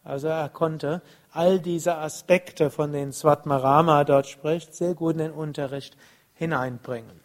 Also 0.09 0.29
er 0.29 0.49
konnte 0.49 1.03
all 1.33 1.61
diese 1.61 1.99
Aspekte, 1.99 2.71
von 2.71 2.93
denen 2.93 3.13
Swatmarama 3.13 4.05
dort 4.05 4.27
spricht, 4.27 4.75
sehr 4.75 4.95
gut 4.95 5.13
in 5.13 5.19
den 5.19 5.33
Unterricht 5.33 5.99
hineinbringen. 6.33 7.21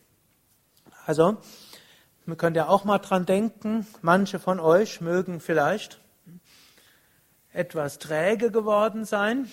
Also, 1.06 1.38
man 2.26 2.38
könnte 2.38 2.60
ja 2.60 2.68
auch 2.68 2.84
mal 2.84 3.00
dran 3.00 3.26
denken, 3.26 3.88
manche 4.02 4.38
von 4.38 4.60
euch 4.60 5.00
mögen 5.00 5.40
vielleicht 5.40 6.02
etwas 7.54 8.00
träge 8.00 8.52
geworden 8.52 9.06
sein. 9.06 9.50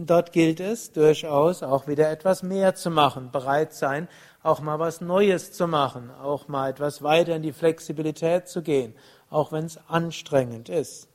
Und 0.00 0.08
dort 0.08 0.32
gilt 0.32 0.60
es 0.60 0.92
durchaus 0.92 1.62
auch 1.62 1.86
wieder 1.86 2.10
etwas 2.10 2.42
mehr 2.42 2.74
zu 2.74 2.90
machen, 2.90 3.30
bereit 3.30 3.74
sein, 3.74 4.08
auch 4.42 4.60
mal 4.60 4.78
was 4.78 5.02
Neues 5.02 5.52
zu 5.52 5.66
machen, 5.66 6.10
auch 6.22 6.48
mal 6.48 6.70
etwas 6.70 7.02
weiter 7.02 7.36
in 7.36 7.42
die 7.42 7.52
Flexibilität 7.52 8.48
zu 8.48 8.62
gehen, 8.62 8.94
auch 9.28 9.52
wenn 9.52 9.66
es 9.66 9.78
anstrengend 9.88 10.70
ist. 10.70 11.06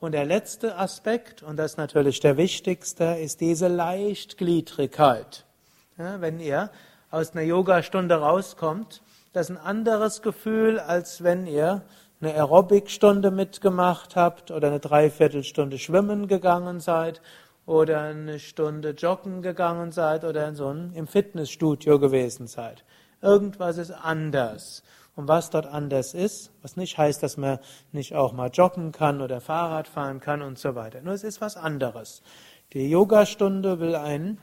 Und 0.00 0.12
der 0.12 0.24
letzte 0.24 0.78
Aspekt, 0.78 1.42
und 1.42 1.58
das 1.58 1.72
ist 1.72 1.76
natürlich 1.76 2.20
der 2.20 2.38
wichtigste, 2.38 3.18
ist 3.20 3.42
diese 3.42 3.68
Leichtgliedrigkeit. 3.68 5.44
Ja, 5.98 6.22
wenn 6.22 6.40
ihr 6.40 6.70
aus 7.10 7.32
einer 7.32 7.42
Yogastunde 7.42 8.14
rauskommt, 8.14 9.02
das 9.34 9.50
ist 9.50 9.56
ein 9.58 9.62
anderes 9.62 10.22
Gefühl, 10.22 10.80
als 10.80 11.22
wenn 11.22 11.46
ihr 11.46 11.82
eine 12.22 12.32
Aerobic-Stunde 12.32 13.30
mitgemacht 13.30 14.16
habt 14.16 14.50
oder 14.50 14.68
eine 14.68 14.80
Dreiviertelstunde 14.80 15.78
schwimmen 15.78 16.26
gegangen 16.26 16.80
seid 16.80 17.20
oder 17.66 18.02
eine 18.02 18.38
Stunde 18.38 18.90
joggen 18.90 19.42
gegangen 19.42 19.92
seid 19.92 20.24
oder 20.24 20.48
in 20.48 20.54
so 20.54 20.68
einem, 20.68 20.92
im 20.94 21.06
Fitnessstudio 21.06 21.98
gewesen 21.98 22.46
seid. 22.46 22.84
Irgendwas 23.20 23.76
ist 23.76 23.90
anders. 23.90 24.82
Und 25.16 25.28
was 25.28 25.50
dort 25.50 25.66
anders 25.66 26.14
ist, 26.14 26.52
was 26.62 26.76
nicht 26.76 26.98
heißt, 26.98 27.22
dass 27.22 27.36
man 27.36 27.58
nicht 27.90 28.14
auch 28.14 28.32
mal 28.32 28.50
joggen 28.52 28.92
kann 28.92 29.20
oder 29.22 29.40
Fahrrad 29.40 29.88
fahren 29.88 30.20
kann 30.20 30.42
und 30.42 30.58
so 30.58 30.74
weiter. 30.74 31.00
Nur 31.00 31.14
es 31.14 31.24
ist 31.24 31.40
was 31.40 31.56
anderes. 31.56 32.22
Die 32.72 32.88
Yogastunde 32.88 33.80
will 33.80 33.94
einen 33.94 34.38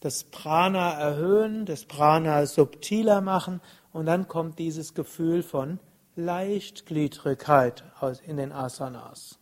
das 0.00 0.24
Prana 0.24 0.92
erhöhen, 0.92 1.64
das 1.64 1.84
Prana 1.84 2.46
subtiler 2.46 3.20
machen 3.20 3.60
und 3.92 4.06
dann 4.06 4.28
kommt 4.28 4.58
dieses 4.58 4.94
Gefühl 4.94 5.42
von 5.42 5.80
Leichtgliedrigkeit 6.14 7.84
in 8.26 8.36
den 8.36 8.52
Asanas. 8.52 9.37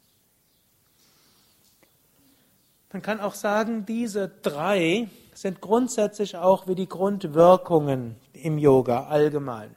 Man 2.96 3.02
kann 3.02 3.20
auch 3.20 3.34
sagen, 3.34 3.84
diese 3.84 4.30
drei 4.40 5.08
sind 5.34 5.60
grundsätzlich 5.60 6.38
auch 6.38 6.66
wie 6.66 6.74
die 6.74 6.88
Grundwirkungen 6.88 8.16
im 8.32 8.56
Yoga 8.56 9.08
allgemein. 9.08 9.74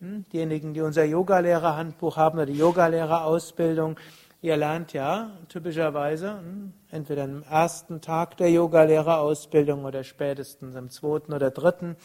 Hm, 0.00 0.26
diejenigen, 0.30 0.74
die 0.74 0.82
unser 0.82 1.04
Yogalehrerhandbuch 1.04 2.18
haben 2.18 2.36
oder 2.36 2.44
die 2.44 2.58
Yogalehrerausbildung, 2.58 3.98
ihr 4.42 4.58
lernt 4.58 4.92
ja 4.92 5.30
typischerweise 5.48 6.32
hm, 6.32 6.74
entweder 6.90 7.24
am 7.24 7.44
ersten 7.44 8.02
Tag 8.02 8.36
der 8.36 8.50
Yogalehrerausbildung 8.50 9.86
oder 9.86 10.04
spätestens 10.04 10.76
am 10.76 10.90
zweiten 10.90 11.32
oder 11.32 11.50
dritten 11.50 11.96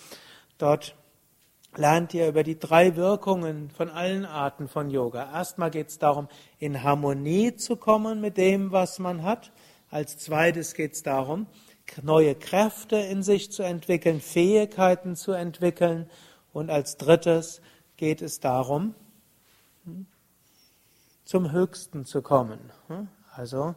dort 0.57 0.95
lernt 1.75 2.13
ihr 2.13 2.29
über 2.29 2.43
die 2.43 2.57
drei 2.57 2.95
Wirkungen 2.95 3.71
von 3.71 3.89
allen 3.89 4.25
Arten 4.25 4.69
von 4.69 4.89
Yoga. 4.89 5.33
Erstmal 5.33 5.69
geht 5.69 5.89
es 5.89 5.99
darum, 5.99 6.29
in 6.59 6.81
Harmonie 6.81 7.57
zu 7.57 7.75
kommen 7.75 8.21
mit 8.21 8.37
dem, 8.37 8.71
was 8.71 8.99
man 8.99 9.23
hat. 9.23 9.51
Als 9.95 10.17
zweites 10.17 10.73
geht 10.73 10.91
es 10.91 11.03
darum, 11.03 11.47
neue 12.03 12.35
Kräfte 12.35 12.97
in 12.97 13.23
sich 13.23 13.53
zu 13.53 13.63
entwickeln, 13.63 14.19
Fähigkeiten 14.19 15.15
zu 15.15 15.31
entwickeln. 15.31 16.09
Und 16.51 16.69
als 16.69 16.97
drittes 16.97 17.61
geht 17.95 18.21
es 18.21 18.41
darum, 18.41 18.93
hm, 19.85 20.05
zum 21.23 21.49
Höchsten 21.53 22.03
zu 22.03 22.21
kommen. 22.21 22.59
Hm, 22.87 23.07
also 23.35 23.73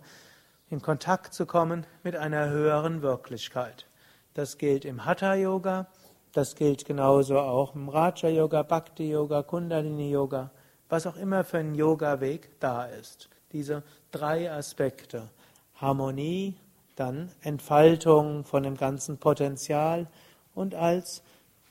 in 0.70 0.82
Kontakt 0.82 1.34
zu 1.34 1.46
kommen 1.46 1.86
mit 2.02 2.16
einer 2.16 2.48
höheren 2.48 3.00
Wirklichkeit. 3.00 3.86
Das 4.34 4.58
gilt 4.58 4.84
im 4.84 5.04
Hatha 5.04 5.36
Yoga, 5.36 5.86
das 6.32 6.56
gilt 6.56 6.84
genauso 6.84 7.38
auch 7.38 7.76
im 7.76 7.88
Raja 7.88 8.28
Yoga, 8.28 8.64
Bhakti 8.64 9.08
Yoga, 9.08 9.44
Kundalini 9.44 10.10
Yoga, 10.10 10.50
was 10.88 11.06
auch 11.06 11.16
immer 11.16 11.44
für 11.44 11.58
ein 11.58 11.76
Yoga-Weg 11.76 12.58
da 12.58 12.86
ist. 12.86 13.28
Diese 13.52 13.84
drei 14.10 14.50
Aspekte. 14.50 15.30
Harmonie, 15.80 16.56
dann 16.96 17.30
Entfaltung 17.40 18.44
von 18.44 18.62
dem 18.62 18.76
ganzen 18.76 19.18
Potenzial 19.18 20.08
und 20.54 20.74
als 20.74 21.22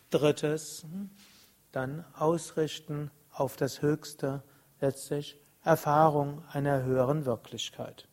drittes 0.09 0.85
dann 1.71 2.05
ausrichten 2.17 3.11
auf 3.33 3.57
das 3.57 3.81
Höchste, 3.81 4.41
letztlich 4.79 5.37
Erfahrung 5.63 6.43
einer 6.51 6.83
höheren 6.83 7.25
Wirklichkeit. 7.25 8.07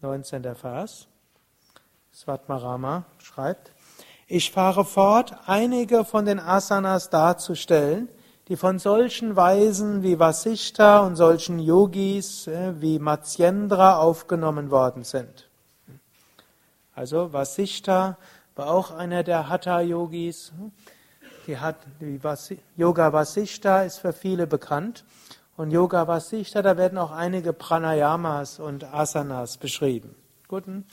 19. 0.00 0.54
Vers. 0.54 1.08
Svatmarama 2.12 3.04
schreibt, 3.18 3.72
ich 4.26 4.52
fahre 4.52 4.84
fort, 4.84 5.34
einige 5.46 6.04
von 6.04 6.24
den 6.24 6.38
Asanas 6.38 7.10
darzustellen, 7.10 8.08
die 8.50 8.56
von 8.56 8.80
solchen 8.80 9.36
Weisen 9.36 10.02
wie 10.02 10.18
Vasishta 10.18 11.06
und 11.06 11.14
solchen 11.14 11.60
Yogis 11.60 12.48
äh, 12.48 12.74
wie 12.80 12.98
Matsyendra 12.98 13.98
aufgenommen 13.98 14.72
worden 14.72 15.04
sind. 15.04 15.48
Also 16.92 17.32
Vasishta 17.32 18.18
war 18.56 18.72
auch 18.72 18.90
einer 18.90 19.22
der 19.22 19.48
Hatha-Yogis. 19.48 20.52
Die 21.46 21.58
hat, 21.58 21.76
die 22.00 22.20
Yoga 22.76 23.12
Vasishta 23.12 23.84
ist 23.84 23.98
für 23.98 24.12
viele 24.12 24.48
bekannt. 24.48 25.04
Und 25.56 25.70
Yoga 25.70 26.08
Vasishta, 26.08 26.60
da 26.60 26.76
werden 26.76 26.98
auch 26.98 27.12
einige 27.12 27.52
Pranayamas 27.52 28.58
und 28.58 28.82
Asanas 28.82 29.58
beschrieben. 29.58 30.16
Guten. 30.48 30.86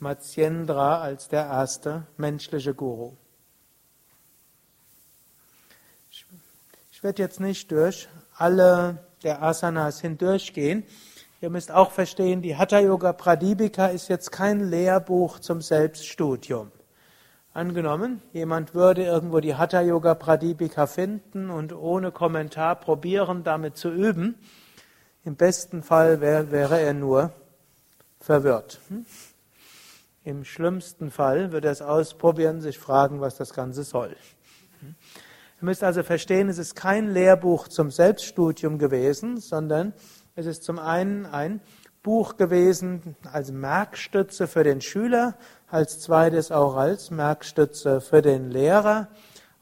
Matsyendra 0.00 1.00
als 1.00 1.28
der 1.28 1.46
erste 1.46 2.02
menschliche 2.16 2.74
Guru. 2.74 3.12
Ich 7.00 7.04
werde 7.04 7.22
jetzt 7.22 7.40
nicht 7.40 7.72
durch 7.72 8.10
alle 8.36 8.98
der 9.22 9.42
Asanas 9.42 10.02
hindurchgehen. 10.02 10.84
Ihr 11.40 11.48
müsst 11.48 11.70
auch 11.70 11.92
verstehen, 11.92 12.42
die 12.42 12.58
Hatha 12.58 12.78
Yoga 12.78 13.14
Pradipika 13.14 13.86
ist 13.86 14.08
jetzt 14.08 14.30
kein 14.30 14.68
Lehrbuch 14.68 15.38
zum 15.38 15.62
Selbststudium. 15.62 16.70
Angenommen, 17.54 18.20
jemand 18.34 18.74
würde 18.74 19.02
irgendwo 19.02 19.40
die 19.40 19.54
Hatha 19.54 19.80
Yoga 19.80 20.14
Pradipika 20.14 20.86
finden 20.86 21.48
und 21.48 21.72
ohne 21.72 22.12
Kommentar 22.12 22.76
probieren, 22.76 23.44
damit 23.44 23.78
zu 23.78 23.90
üben. 23.90 24.34
Im 25.24 25.36
besten 25.36 25.82
Fall 25.82 26.20
wär, 26.20 26.50
wäre 26.50 26.78
er 26.78 26.92
nur 26.92 27.32
verwirrt. 28.18 28.78
Hm? 28.88 29.06
Im 30.24 30.44
schlimmsten 30.44 31.10
Fall 31.10 31.50
wird 31.50 31.64
er 31.64 31.70
es 31.70 31.80
ausprobieren, 31.80 32.60
sich 32.60 32.78
fragen, 32.78 33.22
was 33.22 33.38
das 33.38 33.54
Ganze 33.54 33.84
soll. 33.84 34.14
Ihr 35.60 35.66
müsst 35.66 35.84
also 35.84 36.02
verstehen, 36.02 36.48
es 36.48 36.56
ist 36.56 36.74
kein 36.74 37.12
Lehrbuch 37.12 37.68
zum 37.68 37.90
Selbststudium 37.90 38.78
gewesen, 38.78 39.36
sondern 39.36 39.92
es 40.34 40.46
ist 40.46 40.64
zum 40.64 40.78
einen 40.78 41.26
ein 41.26 41.60
Buch 42.02 42.38
gewesen 42.38 43.14
als 43.30 43.52
Merkstütze 43.52 44.46
für 44.46 44.64
den 44.64 44.80
Schüler, 44.80 45.36
als 45.68 46.00
zweites 46.00 46.50
auch 46.50 46.76
als 46.76 47.10
Merkstütze 47.10 48.00
für 48.00 48.22
den 48.22 48.50
Lehrer 48.50 49.08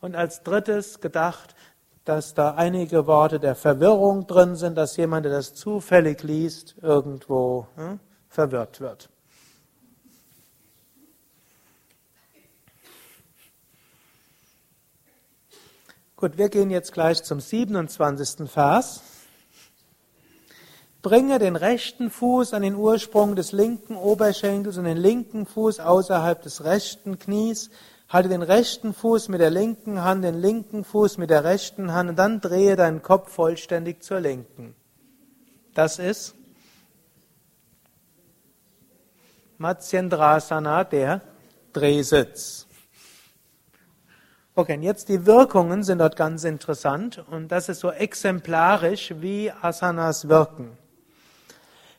und 0.00 0.14
als 0.14 0.44
drittes 0.44 1.00
gedacht, 1.00 1.56
dass 2.04 2.32
da 2.32 2.54
einige 2.54 3.08
Worte 3.08 3.40
der 3.40 3.56
Verwirrung 3.56 4.28
drin 4.28 4.54
sind, 4.54 4.78
dass 4.78 4.96
jemand, 4.96 5.24
der 5.24 5.32
das 5.32 5.54
zufällig 5.54 6.22
liest, 6.22 6.76
irgendwo 6.80 7.66
hm, 7.74 7.98
verwirrt 8.28 8.80
wird. 8.80 9.10
Gut, 16.18 16.36
wir 16.36 16.48
gehen 16.48 16.68
jetzt 16.70 16.92
gleich 16.92 17.22
zum 17.22 17.38
27. 17.38 18.50
Vers. 18.50 19.02
Bringe 21.00 21.38
den 21.38 21.54
rechten 21.54 22.10
Fuß 22.10 22.54
an 22.54 22.62
den 22.62 22.74
Ursprung 22.74 23.36
des 23.36 23.52
linken 23.52 23.94
Oberschenkels 23.94 24.78
und 24.78 24.84
den 24.86 24.96
linken 24.96 25.46
Fuß 25.46 25.78
außerhalb 25.78 26.42
des 26.42 26.64
rechten 26.64 27.20
Knies. 27.20 27.70
Halte 28.08 28.28
den 28.28 28.42
rechten 28.42 28.94
Fuß 28.94 29.28
mit 29.28 29.40
der 29.40 29.50
linken 29.50 30.02
Hand, 30.02 30.24
den 30.24 30.40
linken 30.40 30.82
Fuß 30.82 31.18
mit 31.18 31.30
der 31.30 31.44
rechten 31.44 31.92
Hand 31.92 32.10
und 32.10 32.16
dann 32.16 32.40
drehe 32.40 32.74
deinen 32.74 33.00
Kopf 33.00 33.30
vollständig 33.30 34.02
zur 34.02 34.18
linken. 34.18 34.74
Das 35.74 36.00
ist 36.00 36.34
Matsyendrasana, 39.58 40.82
der 40.82 41.20
Drehsitz. 41.72 42.67
Okay, 44.58 44.74
und 44.74 44.82
jetzt 44.82 45.08
die 45.08 45.24
Wirkungen 45.24 45.84
sind 45.84 45.98
dort 46.00 46.16
ganz 46.16 46.42
interessant 46.42 47.22
und 47.30 47.52
das 47.52 47.68
ist 47.68 47.78
so 47.78 47.92
exemplarisch, 47.92 49.14
wie 49.20 49.52
Asanas 49.52 50.28
wirken. 50.28 50.76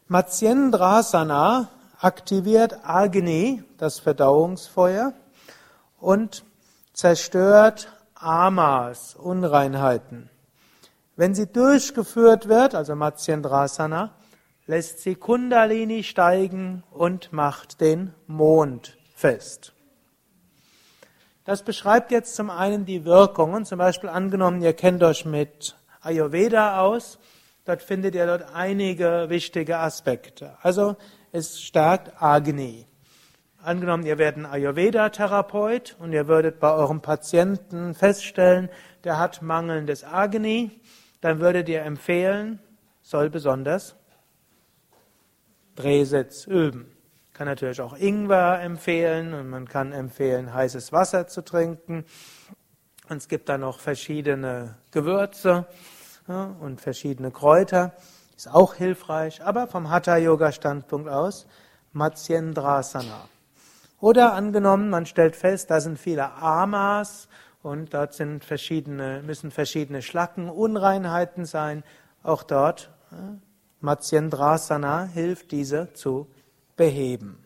Matsyendrasana 0.09 1.69
aktiviert 2.01 2.79
Agni, 2.83 3.63
das 3.77 3.99
Verdauungsfeuer, 3.99 5.13
und 6.01 6.43
zerstört 6.91 7.87
Amas, 8.15 9.15
Unreinheiten. 9.15 10.29
Wenn 11.15 11.33
sie 11.35 11.47
durchgeführt 11.47 12.49
wird, 12.49 12.75
also 12.75 12.93
Matsyendrasana, 12.93 14.11
lässt 14.67 14.99
sie 14.99 15.15
Kundalini 15.15 16.03
steigen 16.03 16.83
und 16.91 17.31
macht 17.31 17.79
den 17.79 18.13
Mond 18.27 18.97
fest. 19.15 19.71
Das 21.49 21.63
beschreibt 21.63 22.11
jetzt 22.11 22.35
zum 22.35 22.51
einen 22.51 22.85
die 22.85 23.05
Wirkungen, 23.05 23.65
zum 23.65 23.79
Beispiel 23.79 24.07
angenommen, 24.07 24.61
ihr 24.61 24.73
kennt 24.73 25.01
euch 25.01 25.25
mit 25.25 25.75
Ayurveda 25.99 26.79
aus, 26.79 27.17
dort 27.65 27.81
findet 27.81 28.13
ihr 28.13 28.27
dort 28.27 28.53
einige 28.53 29.25
wichtige 29.29 29.79
Aspekte. 29.79 30.55
Also 30.61 30.95
es 31.31 31.59
stärkt 31.59 32.21
Agni. 32.21 32.85
Angenommen, 33.63 34.05
ihr 34.05 34.19
werdet 34.19 34.43
ein 34.43 34.45
Ayurveda-Therapeut 34.45 35.95
und 35.97 36.13
ihr 36.13 36.27
würdet 36.27 36.59
bei 36.59 36.71
eurem 36.71 37.01
Patienten 37.01 37.95
feststellen, 37.95 38.69
der 39.03 39.17
hat 39.17 39.41
mangelndes 39.41 40.03
Agni, 40.03 40.79
dann 41.19 41.39
würdet 41.39 41.67
ihr 41.67 41.81
empfehlen, 41.81 42.59
soll 43.01 43.31
besonders 43.31 43.95
Drehsitz 45.73 46.45
üben 46.45 46.95
kann 47.39 47.47
natürlich 47.47 47.79
auch 47.79 47.95
Ingwer 47.97 48.59
empfehlen 48.59 49.33
und 49.33 49.49
man 49.49 49.65
kann 49.65 49.93
empfehlen, 49.93 50.53
heißes 50.53 50.91
Wasser 50.91 51.27
zu 51.27 51.41
trinken. 51.41 52.03
Und 53.07 53.15
es 53.15 53.29
gibt 53.29 53.47
dann 53.47 53.61
noch 53.61 53.79
verschiedene 53.79 54.75
Gewürze 54.91 55.65
ja, 56.27 56.53
und 56.59 56.81
verschiedene 56.81 57.31
Kräuter. 57.31 57.93
Ist 58.35 58.53
auch 58.53 58.73
hilfreich, 58.73 59.41
aber 59.41 59.67
vom 59.67 59.89
Hatha-Yoga-Standpunkt 59.89 61.07
aus 61.07 61.47
Matsyendrasana. 61.93 63.29
Oder 64.01 64.33
angenommen, 64.33 64.89
man 64.89 65.05
stellt 65.05 65.37
fest, 65.37 65.71
da 65.71 65.79
sind 65.79 65.97
viele 65.97 66.33
Amas 66.33 67.29
und 67.63 67.93
dort 67.93 68.15
sind 68.15 68.43
verschiedene, 68.43 69.23
müssen 69.25 69.51
verschiedene 69.51 70.01
Schlacken, 70.01 70.49
Unreinheiten 70.49 71.45
sein. 71.45 71.85
Auch 72.21 72.43
dort 72.43 72.89
Matsyendrasana 73.79 75.05
hilft, 75.05 75.53
diese 75.53 75.93
zu 75.93 76.27
beheben. 76.79 77.37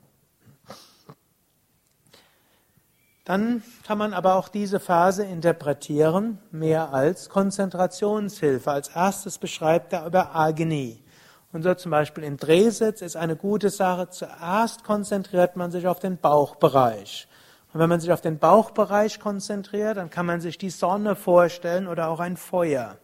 Dann 3.25 3.63
kann 3.87 3.97
man 3.97 4.13
aber 4.13 4.35
auch 4.35 4.47
diese 4.47 4.79
Phase 4.79 5.23
interpretieren 5.23 6.37
mehr 6.51 6.93
als 6.93 7.29
Konzentrationshilfe. 7.29 8.69
Als 8.69 8.89
erstes 8.89 9.39
beschreibt 9.39 9.91
er 9.93 10.05
über 10.05 10.35
Agni. 10.35 11.03
Und 11.51 11.63
so 11.63 11.73
zum 11.73 11.89
Beispiel 11.89 12.23
im 12.25 12.37
Drehsitz 12.37 13.01
ist 13.01 13.15
eine 13.15 13.35
gute 13.35 13.71
Sache. 13.71 14.09
Zuerst 14.09 14.83
konzentriert 14.83 15.55
man 15.55 15.71
sich 15.71 15.87
auf 15.87 15.99
den 15.99 16.17
Bauchbereich. 16.17 17.27
Und 17.73 17.79
wenn 17.79 17.89
man 17.89 18.01
sich 18.01 18.11
auf 18.11 18.21
den 18.21 18.37
Bauchbereich 18.37 19.19
konzentriert, 19.19 19.97
dann 19.97 20.11
kann 20.11 20.27
man 20.27 20.41
sich 20.41 20.59
die 20.59 20.69
Sonne 20.69 21.15
vorstellen 21.15 21.87
oder 21.87 22.09
auch 22.09 22.19
ein 22.19 22.37
Feuer. 22.37 22.97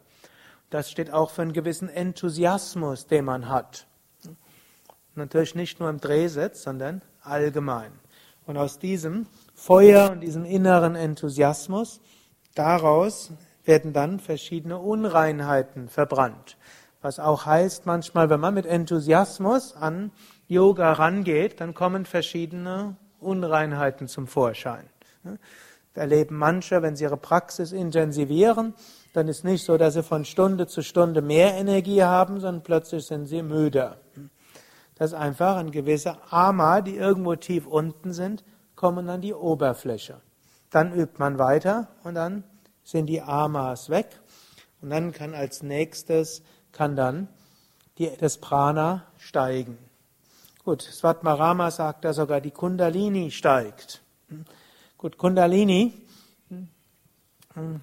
Das 0.69 0.91
steht 0.91 1.11
auch 1.11 1.31
für 1.31 1.41
einen 1.41 1.53
gewissen 1.53 1.89
Enthusiasmus, 1.89 3.07
den 3.07 3.25
man 3.25 3.49
hat. 3.49 3.87
Natürlich 5.19 5.53
nicht 5.53 5.79
nur 5.79 5.89
im 5.89 5.99
Drehsitz, 5.99 6.63
sondern 6.63 7.01
allgemein. 7.21 7.91
Und 8.45 8.57
aus 8.57 8.79
diesem 8.79 9.27
Feuer 9.53 10.11
und 10.11 10.21
diesem 10.21 10.45
inneren 10.45 10.95
Enthusiasmus, 10.95 12.01
daraus 12.55 13.31
werden 13.65 13.93
dann 13.93 14.19
verschiedene 14.19 14.79
Unreinheiten 14.79 15.89
verbrannt. 15.89 16.57
Was 17.01 17.19
auch 17.19 17.45
heißt, 17.45 17.85
manchmal, 17.85 18.29
wenn 18.29 18.39
man 18.39 18.53
mit 18.53 18.65
Enthusiasmus 18.65 19.75
an 19.75 20.11
Yoga 20.47 20.93
rangeht, 20.93 21.61
dann 21.61 21.73
kommen 21.73 22.05
verschiedene 22.05 22.95
Unreinheiten 23.19 24.07
zum 24.07 24.25
Vorschein. 24.25 24.85
Da 25.93 26.01
erleben 26.01 26.37
manche, 26.37 26.81
wenn 26.81 26.95
sie 26.95 27.03
ihre 27.03 27.17
Praxis 27.17 27.71
intensivieren, 27.71 28.73
dann 29.13 29.27
ist 29.27 29.43
nicht 29.43 29.65
so, 29.65 29.77
dass 29.77 29.95
sie 29.95 30.03
von 30.03 30.25
Stunde 30.25 30.67
zu 30.67 30.81
Stunde 30.81 31.21
mehr 31.21 31.55
Energie 31.55 32.03
haben, 32.03 32.39
sondern 32.39 32.63
plötzlich 32.63 33.05
sind 33.05 33.25
sie 33.25 33.41
müder. 33.41 33.97
Das 34.99 35.11
ist 35.11 35.17
einfach 35.17 35.55
ein 35.55 35.71
gewisser 35.71 36.17
Ama, 36.29 36.81
die 36.81 36.97
irgendwo 36.97 37.33
tief 37.35 37.65
unten 37.65 38.11
sind, 38.11 38.43
kommen 38.75 39.07
an 39.09 39.21
die 39.21 39.33
Oberfläche. 39.33 40.19
Dann 40.71 40.93
übt 40.93 41.15
man 41.17 41.39
weiter 41.39 41.87
und 42.03 42.15
dann 42.15 42.43
sind 42.83 43.05
die 43.05 43.21
Amas 43.21 43.89
weg. 43.89 44.19
Und 44.81 44.89
dann 44.89 45.13
kann 45.13 45.33
als 45.33 45.63
nächstes, 45.63 46.43
kann 46.73 46.97
dann 46.97 47.29
die, 47.97 48.11
das 48.19 48.39
Prana 48.39 49.05
steigen. 49.17 49.77
Gut, 50.65 50.81
Svatmarama 50.81 51.71
sagt 51.71 52.03
da 52.03 52.11
sogar, 52.11 52.41
die 52.41 52.51
Kundalini 52.51 53.31
steigt. 53.31 54.01
Gut, 54.97 55.17
Kundalini 55.17 55.93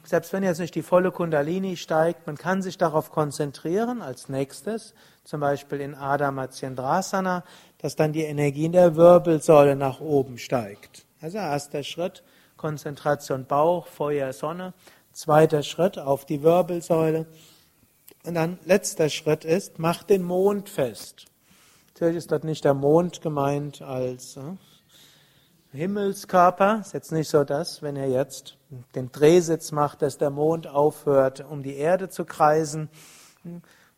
selbst 0.05 0.33
wenn 0.33 0.43
jetzt 0.43 0.59
nicht 0.59 0.75
die 0.75 0.83
volle 0.83 1.11
Kundalini 1.11 1.77
steigt, 1.77 2.27
man 2.27 2.37
kann 2.37 2.63
sich 2.63 2.79
darauf 2.79 3.11
konzentrieren 3.11 4.03
als 4.03 4.29
nächstes, 4.29 4.95
zum 5.25 5.41
Beispiel 5.41 5.81
in 5.81 5.95
Adha 5.95 6.31
Matsyendrasana, 6.31 7.45
dass 7.79 7.97
dann 7.97 8.13
die 8.13 8.23
Energie 8.23 8.67
in 8.67 8.73
der 8.73 8.97
Wirbelsäule 8.97 9.77
nach 9.77 10.01
oben 10.01 10.39
steigt. 10.39 11.07
Also 11.21 11.39
erster 11.39 11.83
Schritt, 11.83 12.23
Konzentration 12.57 13.45
Bauch, 13.45 13.87
Feuer, 13.87 14.33
Sonne. 14.33 14.75
Zweiter 15.13 15.63
Schritt 15.63 15.99
auf 15.99 16.27
die 16.27 16.43
Wirbelsäule. 16.43 17.27
Und 18.25 18.35
dann 18.35 18.59
letzter 18.65 19.09
Schritt 19.09 19.45
ist, 19.45 19.79
mach 19.79 20.03
den 20.03 20.23
Mond 20.23 20.69
fest. 20.69 21.27
Natürlich 21.95 22.17
ist 22.17 22.33
dort 22.33 22.45
nicht 22.45 22.65
der 22.65 22.75
Mond 22.75 23.23
gemeint 23.23 23.81
als 23.81 24.37
äh, 24.37 24.43
Himmelskörper. 25.73 26.81
Ist 26.81 26.93
jetzt 26.93 27.13
nicht 27.13 27.29
so, 27.29 27.45
dass, 27.45 27.83
wenn 27.83 27.97
er 27.97 28.09
jetzt 28.09 28.56
den 28.95 29.13
Drehsitz 29.13 29.73
macht, 29.73 30.03
dass 30.03 30.19
der 30.19 30.31
Mond 30.31 30.67
aufhört, 30.67 31.45
um 31.49 31.63
die 31.63 31.77
Erde 31.77 32.09
zu 32.09 32.25
kreisen 32.25 32.89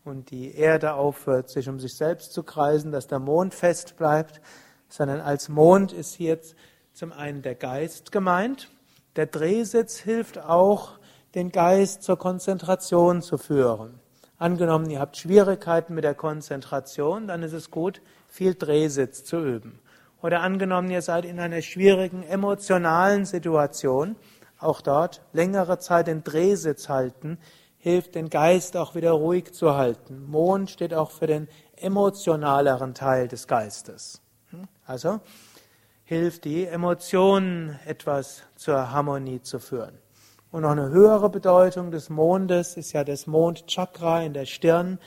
und 0.05 0.31
die 0.31 0.55
Erde 0.55 0.95
aufhört, 0.95 1.49
sich 1.49 1.69
um 1.69 1.79
sich 1.79 1.95
selbst 1.97 2.33
zu 2.33 2.43
kreisen, 2.43 2.93
dass 2.93 3.07
der 3.07 3.19
Mond 3.19 3.55
fest 3.55 3.97
bleibt, 3.97 4.41
sondern 4.89 5.21
als 5.21 5.49
Mond 5.49 5.93
ist 5.93 6.15
hier 6.15 6.39
zum 6.93 7.13
einen 7.13 7.43
der 7.43 7.55
Geist 7.55 8.13
gemeint. 8.13 8.69
Der 9.17 9.27
Drehsitz 9.27 9.99
hilft 9.99 10.39
auch, 10.39 10.99
den 11.35 11.53
Geist 11.53 12.03
zur 12.03 12.19
Konzentration 12.19 13.21
zu 13.21 13.37
führen. 13.37 14.01
Angenommen, 14.39 14.89
ihr 14.89 15.01
habt 15.01 15.17
Schwierigkeiten 15.17 15.95
mit 15.95 16.05
der 16.05 16.15
Konzentration, 16.15 17.27
dann 17.27 17.43
ist 17.43 17.53
es 17.53 17.71
gut, 17.71 18.01
viel 18.29 18.55
Drehsitz 18.55 19.25
zu 19.25 19.39
üben. 19.39 19.81
Oder 20.23 20.41
angenommen, 20.41 20.91
ihr 20.91 21.03
seid 21.03 21.25
in 21.25 21.39
einer 21.39 21.63
schwierigen 21.63 22.23
emotionalen 22.23 23.25
Situation, 23.25 24.17
auch 24.59 24.81
dort 24.81 25.23
längere 25.33 25.79
Zeit 25.79 26.07
den 26.07 26.25
Drehsitz 26.25 26.89
halten, 26.89 27.39
hilft 27.79 28.15
den 28.15 28.29
Geist 28.29 28.77
auch 28.77 28.95
wieder 28.95 29.13
ruhig 29.13 29.53
zu 29.53 29.77
halten. 29.77 30.27
Mond 30.27 30.71
steht 30.71 30.93
auch 30.93 31.11
für 31.11 31.27
den 31.27 31.49
emotionaleren 31.77 32.95
Teil 32.95 33.29
des 33.29 33.47
Geistes. 33.47 34.21
Also 34.85 35.21
hilft 36.05 36.45
die 36.45 36.67
Emotionen 36.67 37.79
etwas 37.87 38.43
zur 38.57 38.91
Harmonie 38.91 39.43
zu 39.43 39.59
führen. 39.59 39.99
Und 40.51 40.63
noch 40.63 40.71
eine 40.71 40.89
höhere 40.89 41.29
Bedeutung 41.29 41.91
des 41.91 42.09
Mondes 42.09 42.77
ist 42.79 42.95
ja 42.95 43.05
das 43.05 43.27
Mondchakra 43.27 44.23
in 44.23 44.33
der 44.33 44.47
Stirn, 44.47 44.99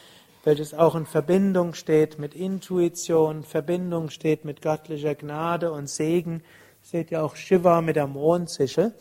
welches 0.44 0.74
auch 0.74 0.94
in 0.96 1.08
Verbindung 1.08 1.74
steht 1.74 2.20
mit 2.20 2.36
Intuition, 2.36 3.44
Verbindung 3.44 4.12
steht 4.12 4.46
mit 4.46 4.62
göttlicher 4.62 5.16
Gnade 5.16 5.72
und 5.72 5.90
Segen. 5.90 6.44
Seht 6.84 7.12
ihr 7.12 7.24
auch 7.24 7.36
Shiva 7.36 7.82
mit 7.82 7.96
der 7.96 8.08
Mondsichel 8.08 8.94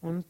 und 0.00 0.24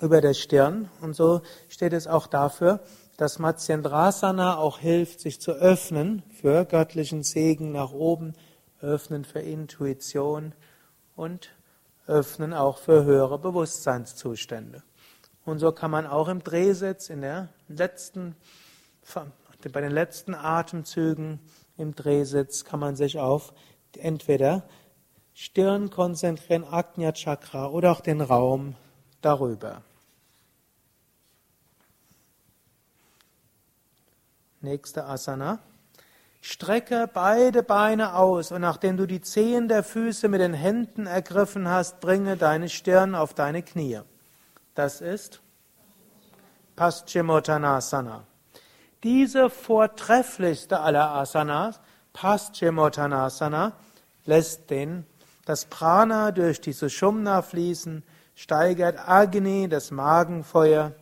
über 0.00 0.20
der 0.20 0.34
Stirn. 0.34 0.90
Und 1.00 1.14
so 1.14 1.42
steht 1.68 1.92
es 1.92 2.06
auch 2.06 2.26
dafür, 2.26 2.80
dass 3.16 3.38
Matsyendrasana 3.38 4.58
auch 4.58 4.78
hilft, 4.78 5.20
sich 5.20 5.40
zu 5.40 5.52
öffnen 5.52 6.22
für 6.40 6.64
göttlichen 6.64 7.22
Segen 7.22 7.72
nach 7.72 7.92
oben, 7.92 8.34
öffnen 8.80 9.24
für 9.24 9.40
Intuition 9.40 10.52
und 11.14 11.50
öffnen 12.06 12.52
auch 12.52 12.78
für 12.78 13.04
höhere 13.04 13.38
Bewusstseinszustände. 13.38 14.82
Und 15.44 15.60
so 15.60 15.72
kann 15.72 15.90
man 15.90 16.06
auch 16.06 16.28
im 16.28 16.42
Drehsitz 16.42 17.08
in 17.08 17.22
der 17.22 17.48
letzten 17.68 18.36
bei 19.72 19.80
den 19.80 19.92
letzten 19.92 20.34
Atemzügen 20.34 21.40
im 21.76 21.94
Drehsitz 21.94 22.64
kann 22.64 22.80
man 22.80 22.96
sich 22.96 23.18
auf 23.18 23.52
entweder 23.98 24.68
Stirn 25.38 25.90
konzentrieren, 25.90 26.64
Ajna 26.64 27.12
Chakra 27.12 27.66
oder 27.66 27.92
auch 27.92 28.00
den 28.00 28.22
Raum 28.22 28.74
darüber. 29.20 29.82
Nächste 34.62 35.04
Asana. 35.04 35.58
Strecke 36.40 37.10
beide 37.12 37.62
Beine 37.62 38.14
aus 38.14 38.50
und 38.50 38.62
nachdem 38.62 38.96
du 38.96 39.04
die 39.04 39.20
Zehen 39.20 39.68
der 39.68 39.82
Füße 39.82 40.28
mit 40.28 40.40
den 40.40 40.54
Händen 40.54 41.06
ergriffen 41.06 41.68
hast, 41.68 42.00
bringe 42.00 42.38
deine 42.38 42.70
Stirn 42.70 43.14
auf 43.14 43.34
deine 43.34 43.62
Knie. 43.62 44.00
Das 44.74 45.02
ist 45.02 45.42
Paschimottanasana. 46.76 48.24
Diese 49.02 49.50
vortrefflichste 49.50 50.80
aller 50.80 51.10
Asanas, 51.10 51.78
Paschimottanasana, 52.14 53.72
lässt 54.24 54.70
den, 54.70 55.04
das 55.46 55.64
Prana 55.64 56.32
durch 56.32 56.60
die 56.60 56.72
Sushumna 56.72 57.40
fließen, 57.40 58.02
steigert 58.34 59.08
Agni, 59.08 59.68
das 59.68 59.90
Magenfeuer, 59.90 60.92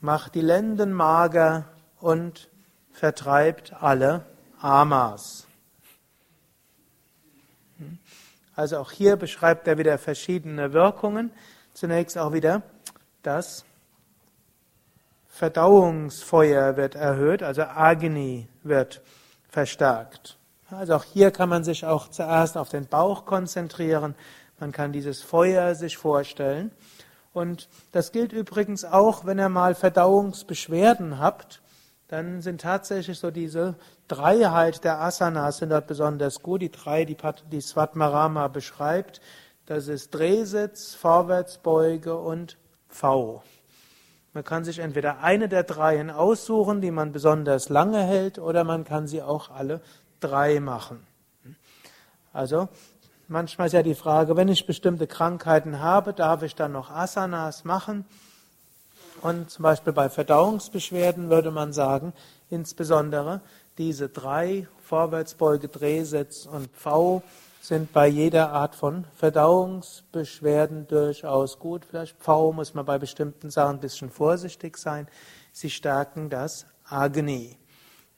macht 0.00 0.34
die 0.34 0.40
Lenden 0.40 0.92
mager 0.92 1.66
und 2.00 2.48
vertreibt 2.90 3.74
alle 3.74 4.24
Amas. 4.60 5.46
Also 8.54 8.78
auch 8.78 8.90
hier 8.90 9.16
beschreibt 9.16 9.68
er 9.68 9.76
wieder 9.76 9.98
verschiedene 9.98 10.72
Wirkungen. 10.72 11.30
Zunächst 11.74 12.16
auch 12.16 12.32
wieder 12.32 12.62
das 13.22 13.66
Verdauungsfeuer 15.28 16.78
wird 16.78 16.94
erhöht, 16.94 17.42
also 17.42 17.62
Agni 17.64 18.48
wird 18.62 19.02
verstärkt. 19.50 20.38
Also 20.76 20.94
auch 20.94 21.04
hier 21.04 21.30
kann 21.30 21.48
man 21.48 21.64
sich 21.64 21.86
auch 21.86 22.08
zuerst 22.08 22.58
auf 22.58 22.68
den 22.68 22.86
Bauch 22.86 23.24
konzentrieren. 23.24 24.14
Man 24.60 24.72
kann 24.72 24.92
dieses 24.92 25.22
Feuer 25.22 25.74
sich 25.74 25.96
vorstellen. 25.96 26.70
Und 27.32 27.68
das 27.92 28.12
gilt 28.12 28.32
übrigens 28.32 28.84
auch, 28.84 29.24
wenn 29.24 29.38
ihr 29.38 29.48
mal 29.48 29.74
Verdauungsbeschwerden 29.74 31.18
habt, 31.18 31.62
dann 32.08 32.42
sind 32.42 32.60
tatsächlich 32.60 33.18
so 33.18 33.30
diese 33.30 33.74
Dreiheit 34.06 34.84
der 34.84 35.00
Asanas 35.00 35.58
sind 35.58 35.70
dort 35.70 35.86
besonders 35.86 36.42
gut. 36.42 36.60
Die 36.60 36.70
drei, 36.70 37.06
die, 37.06 37.16
die 37.50 37.60
Svatmarama 37.60 38.48
beschreibt, 38.48 39.22
das 39.64 39.88
ist 39.88 40.14
Drehsitz, 40.14 40.94
Vorwärtsbeuge 40.94 42.16
und 42.16 42.58
V. 42.88 43.42
Man 44.34 44.44
kann 44.44 44.64
sich 44.64 44.80
entweder 44.80 45.20
eine 45.20 45.48
der 45.48 45.62
dreien 45.62 46.10
aussuchen, 46.10 46.82
die 46.82 46.90
man 46.90 47.12
besonders 47.12 47.70
lange 47.70 48.02
hält, 48.02 48.38
oder 48.38 48.64
man 48.64 48.84
kann 48.84 49.06
sie 49.06 49.22
auch 49.22 49.50
alle 49.50 49.80
drei 50.26 50.60
machen. 50.60 51.06
Also 52.32 52.68
manchmal 53.28 53.68
ist 53.68 53.72
ja 53.72 53.82
die 53.82 53.94
Frage, 53.94 54.36
wenn 54.36 54.48
ich 54.48 54.66
bestimmte 54.66 55.06
Krankheiten 55.06 55.80
habe, 55.80 56.12
darf 56.12 56.42
ich 56.42 56.54
dann 56.54 56.72
noch 56.72 56.90
Asanas 56.90 57.64
machen? 57.64 58.04
Und 59.22 59.50
zum 59.50 59.62
Beispiel 59.62 59.92
bei 59.92 60.08
Verdauungsbeschwerden 60.08 61.30
würde 61.30 61.50
man 61.50 61.72
sagen, 61.72 62.12
insbesondere 62.50 63.40
diese 63.78 64.08
drei, 64.08 64.68
Vorwärtsbeuge, 64.84 65.68
Drehsitz 65.68 66.46
und 66.46 66.68
V, 66.76 67.22
sind 67.60 67.92
bei 67.92 68.06
jeder 68.06 68.52
Art 68.52 68.76
von 68.76 69.04
Verdauungsbeschwerden 69.16 70.86
durchaus 70.86 71.58
gut. 71.58 71.84
Vielleicht 71.84 72.16
V 72.22 72.52
muss 72.52 72.74
man 72.74 72.86
bei 72.86 72.98
bestimmten 72.98 73.50
Sachen 73.50 73.76
ein 73.76 73.80
bisschen 73.80 74.10
vorsichtig 74.10 74.76
sein. 74.76 75.08
Sie 75.52 75.70
stärken 75.70 76.30
das 76.30 76.66
Agni. 76.88 77.58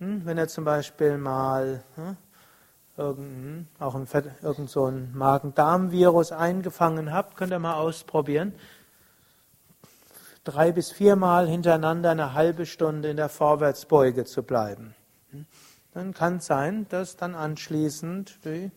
Hm, 0.01 0.25
wenn 0.25 0.39
ihr 0.39 0.47
zum 0.47 0.65
Beispiel 0.65 1.19
mal 1.19 1.83
hm, 1.97 2.17
irgendein, 2.97 3.69
auch 3.81 3.97
ein, 3.97 4.07
irgend 4.43 4.71
so 4.71 4.87
ein 4.87 5.13
Magen-Darm-Virus 5.13 6.31
eingefangen 6.31 7.13
habt, 7.13 7.37
könnt 7.37 7.51
ihr 7.51 7.59
mal 7.59 7.75
ausprobieren. 7.75 8.53
Drei 10.45 10.71
bis 10.71 10.93
viermal 10.93 11.49
hintereinander 11.49 12.11
eine 12.11 12.33
halbe 12.35 12.65
Stunde 12.65 13.11
in 13.11 13.17
der 13.17 13.29
Vorwärtsbeuge 13.29 14.25
zu 14.25 14.45
bleiben. 14.45 14.95
Hm, 15.31 15.47
dann 15.95 16.15
kann 16.15 16.37
es 16.37 16.47
sein, 16.47 16.87
dass 16.91 17.17
dann 17.17 17.35
anschließend 17.35 18.45
die 18.45 18.71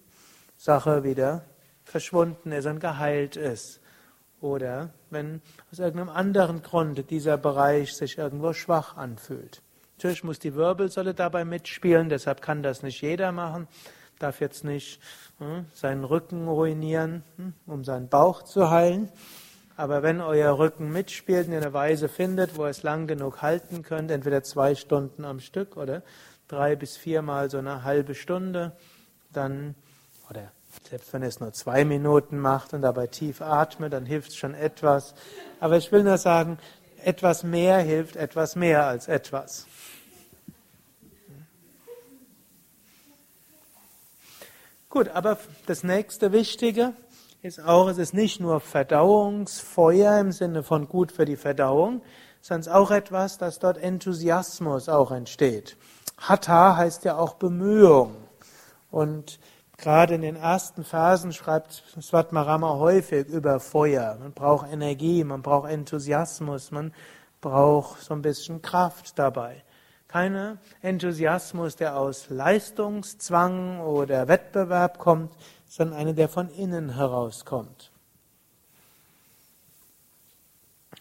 Sache 0.58 1.04
wieder 1.04 1.46
verschwunden 1.84 2.52
ist 2.52 2.66
und 2.66 2.80
geheilt 2.80 3.36
ist. 3.36 3.80
Oder 4.42 4.90
wenn 5.12 5.44
aus 5.72 5.78
irgendeinem 5.78 6.10
anderen 6.10 6.64
Grund 6.64 7.12
dieser 7.12 7.38
Bereich 7.38 7.94
sich 7.94 8.18
irgendwo 8.18 8.54
schwach 8.54 8.98
anfühlt. 8.98 9.62
Natürlich 10.02 10.24
muss 10.24 10.40
die 10.40 10.56
Wirbelsäule 10.56 11.14
dabei 11.14 11.46
mitspielen, 11.46 12.10
deshalb 12.10 12.42
kann 12.42 12.64
das 12.64 12.82
nicht 12.82 13.04
jeder 13.04 13.32
machen. 13.32 13.68
Darf 14.18 14.42
jetzt 14.42 14.64
nicht 14.64 15.00
hm, 15.38 15.68
seinen 15.76 16.06
Rücken 16.06 16.48
ruinieren, 16.48 17.24
hm, 17.36 17.54
um 17.68 17.84
seinen 17.84 18.10
Bauch 18.10 18.42
zu 18.42 18.72
heilen. 18.72 19.12
Aber 19.78 20.02
wenn 20.02 20.20
euer 20.20 20.58
Rücken 20.58 20.92
mitspielt 20.92 21.46
und 21.46 21.54
ihr 21.54 21.62
eine 21.62 21.74
Weise 21.74 22.10
findet, 22.10 22.58
wo 22.58 22.64
ihr 22.64 22.72
es 22.72 22.82
lang 22.82 23.06
genug 23.06 23.44
halten 23.44 23.84
könnt, 23.84 24.10
entweder 24.10 24.42
zwei 24.42 24.74
Stunden 24.74 25.24
am 25.24 25.40
Stück 25.40 25.78
oder 25.78 26.02
drei 26.48 26.76
bis 26.76 26.98
viermal 26.98 27.52
so 27.52 27.60
eine 27.60 27.84
halbe 27.84 28.16
Stunde, 28.16 28.72
dann 29.32 29.76
oder 30.32 30.52
selbst 30.90 31.14
wenn 31.14 31.22
er 31.22 31.28
es 31.28 31.40
nur 31.40 31.54
zwei 31.54 31.86
Minuten 31.86 32.40
macht 32.40 32.74
und 32.74 32.82
dabei 32.82 33.06
tief 33.06 33.40
atmet, 33.40 33.94
dann 33.94 34.08
hilft 34.08 34.30
es 34.30 34.38
schon 34.38 34.56
etwas. 34.56 35.14
Aber 35.60 35.78
ich 35.78 35.92
will 35.92 36.04
nur 36.04 36.18
sagen, 36.18 36.58
etwas 37.04 37.44
mehr 37.44 37.78
hilft 37.80 38.16
etwas 38.16 38.56
mehr 38.56 38.88
als 38.88 39.08
etwas. 39.08 39.68
Gut, 44.92 45.08
aber 45.08 45.38
das 45.68 45.86
nächste 45.86 46.34
Wichtige 46.34 46.92
ist 47.42 47.64
auch, 47.64 47.88
es 47.88 47.98
ist 47.98 48.14
nicht 48.14 48.42
nur 48.42 48.60
Verdauungsfeuer 48.60 50.20
im 50.20 50.34
Sinne 50.34 50.64
von 50.64 50.90
gut 50.90 51.14
für 51.14 51.24
die 51.24 51.38
Verdauung, 51.38 52.02
sondern 52.42 52.60
es 52.60 52.68
ist 52.68 52.74
auch 52.74 52.92
etwas, 52.92 53.38
dass 53.38 53.60
dort 53.60 53.78
Enthusiasmus 53.78 54.90
auch 54.90 55.12
entsteht. 55.12 55.78
Hatha 56.18 56.76
heißt 56.76 57.06
ja 57.06 57.18
auch 57.18 57.36
Bemühung. 57.36 58.18
Und 58.92 59.40
gerade 59.78 60.16
in 60.16 60.24
den 60.24 60.36
ersten 60.36 60.84
Phasen 60.84 61.32
schreibt 61.32 61.72
Svatmarama 62.02 62.76
häufig 62.76 63.28
über 63.28 63.62
Feuer. 63.62 64.18
Man 64.20 64.34
braucht 64.34 64.70
Energie, 64.70 65.24
man 65.24 65.42
braucht 65.42 65.70
Enthusiasmus, 65.70 66.72
man 66.72 66.94
braucht 67.40 68.02
so 68.02 68.14
ein 68.14 68.22
bisschen 68.22 68.62
Kraft 68.62 69.18
dabei. 69.18 69.64
Kein 70.12 70.60
Enthusiasmus, 70.82 71.78
der 71.78 71.98
aus 71.98 72.30
Leistungszwang 72.30 73.80
oder 73.80 74.28
Wettbewerb 74.28 75.00
kommt, 75.00 75.32
sondern 75.70 75.98
einer, 75.98 76.14
der 76.14 76.28
von 76.28 76.50
innen 76.50 76.96
herauskommt. 76.96 77.92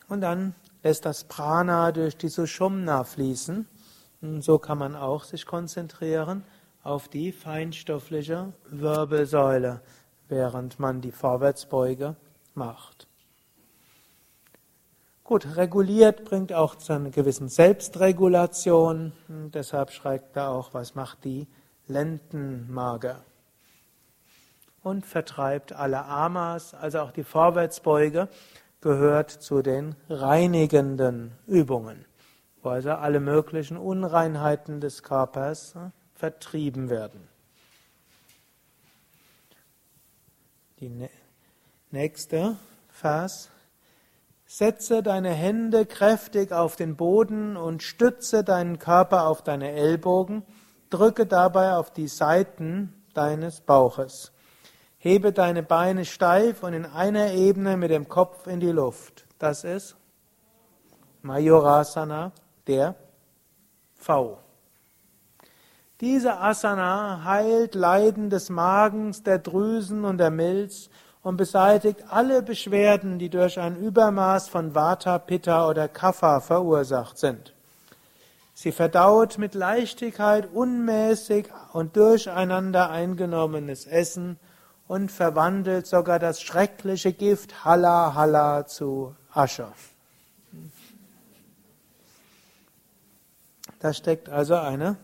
Und 0.08 0.20
dann 0.20 0.54
lässt 0.84 1.04
das 1.04 1.24
Prana 1.24 1.90
durch 1.90 2.16
die 2.16 2.28
Sushumna 2.28 3.02
fließen. 3.02 3.66
Und 4.22 4.42
so 4.42 4.58
kann 4.58 4.78
man 4.78 4.94
auch 4.94 5.24
sich 5.24 5.44
konzentrieren 5.44 6.44
auf 6.84 7.08
die 7.08 7.32
feinstoffliche 7.32 8.52
Wirbelsäule, 8.68 9.80
während 10.28 10.78
man 10.78 11.00
die 11.00 11.12
Vorwärtsbeuge 11.12 12.14
macht. 12.54 13.09
Gut, 15.30 15.56
reguliert 15.56 16.24
bringt 16.24 16.52
auch 16.52 16.74
zu 16.74 16.92
einer 16.92 17.10
gewissen 17.10 17.48
Selbstregulation. 17.48 19.12
Und 19.28 19.54
deshalb 19.54 19.92
schreibt 19.92 20.36
er 20.36 20.48
auch, 20.48 20.74
was 20.74 20.96
macht 20.96 21.22
die 21.22 21.46
Lendenmager. 21.86 23.22
Und 24.82 25.06
vertreibt 25.06 25.72
alle 25.72 26.04
Amas, 26.04 26.74
also 26.74 26.98
auch 26.98 27.12
die 27.12 27.22
Vorwärtsbeuge, 27.22 28.28
gehört 28.80 29.30
zu 29.30 29.62
den 29.62 29.94
reinigenden 30.08 31.30
Übungen, 31.46 32.06
wo 32.64 32.70
also 32.70 32.90
alle 32.90 33.20
möglichen 33.20 33.76
Unreinheiten 33.76 34.80
des 34.80 35.04
Körpers 35.04 35.76
äh, 35.76 35.90
vertrieben 36.12 36.90
werden. 36.90 37.28
Die 40.80 41.08
nächste 41.92 42.56
Vers 42.88 43.48
Setze 44.52 45.04
deine 45.04 45.30
Hände 45.30 45.86
kräftig 45.86 46.50
auf 46.50 46.74
den 46.74 46.96
Boden 46.96 47.56
und 47.56 47.84
stütze 47.84 48.42
deinen 48.42 48.80
Körper 48.80 49.28
auf 49.28 49.42
deine 49.42 49.70
Ellbogen, 49.70 50.42
drücke 50.90 51.24
dabei 51.24 51.74
auf 51.76 51.92
die 51.92 52.08
Seiten 52.08 52.92
deines 53.14 53.60
Bauches. 53.60 54.32
Hebe 54.98 55.32
deine 55.32 55.62
Beine 55.62 56.04
steif 56.04 56.64
und 56.64 56.72
in 56.72 56.84
einer 56.84 57.30
Ebene 57.30 57.76
mit 57.76 57.92
dem 57.92 58.08
Kopf 58.08 58.48
in 58.48 58.58
die 58.58 58.72
Luft. 58.72 59.24
Das 59.38 59.62
ist 59.62 59.94
Majorasana, 61.22 62.32
der 62.66 62.96
V. 63.94 64.40
Diese 66.00 66.38
Asana 66.38 67.22
heilt 67.22 67.76
Leiden 67.76 68.30
des 68.30 68.50
Magens, 68.50 69.22
der 69.22 69.38
Drüsen 69.38 70.04
und 70.04 70.18
der 70.18 70.32
Milz 70.32 70.90
und 71.22 71.36
beseitigt 71.36 72.04
alle 72.08 72.42
Beschwerden, 72.42 73.18
die 73.18 73.28
durch 73.28 73.58
ein 73.58 73.76
Übermaß 73.76 74.48
von 74.48 74.74
Vata, 74.74 75.18
Pitta 75.18 75.68
oder 75.68 75.88
Kapha 75.88 76.40
verursacht 76.40 77.18
sind. 77.18 77.54
Sie 78.54 78.72
verdaut 78.72 79.38
mit 79.38 79.54
Leichtigkeit 79.54 80.48
unmäßig 80.52 81.48
und 81.72 81.96
durcheinander 81.96 82.90
eingenommenes 82.90 83.86
Essen 83.86 84.38
und 84.86 85.10
verwandelt 85.10 85.86
sogar 85.86 86.18
das 86.18 86.42
schreckliche 86.42 87.12
Gift 87.12 87.64
Halla 87.64 88.14
Halla 88.14 88.66
zu 88.66 89.14
Asche. 89.32 89.68
Da 93.78 93.94
steckt 93.94 94.28
also 94.28 94.56
eine 94.56 94.96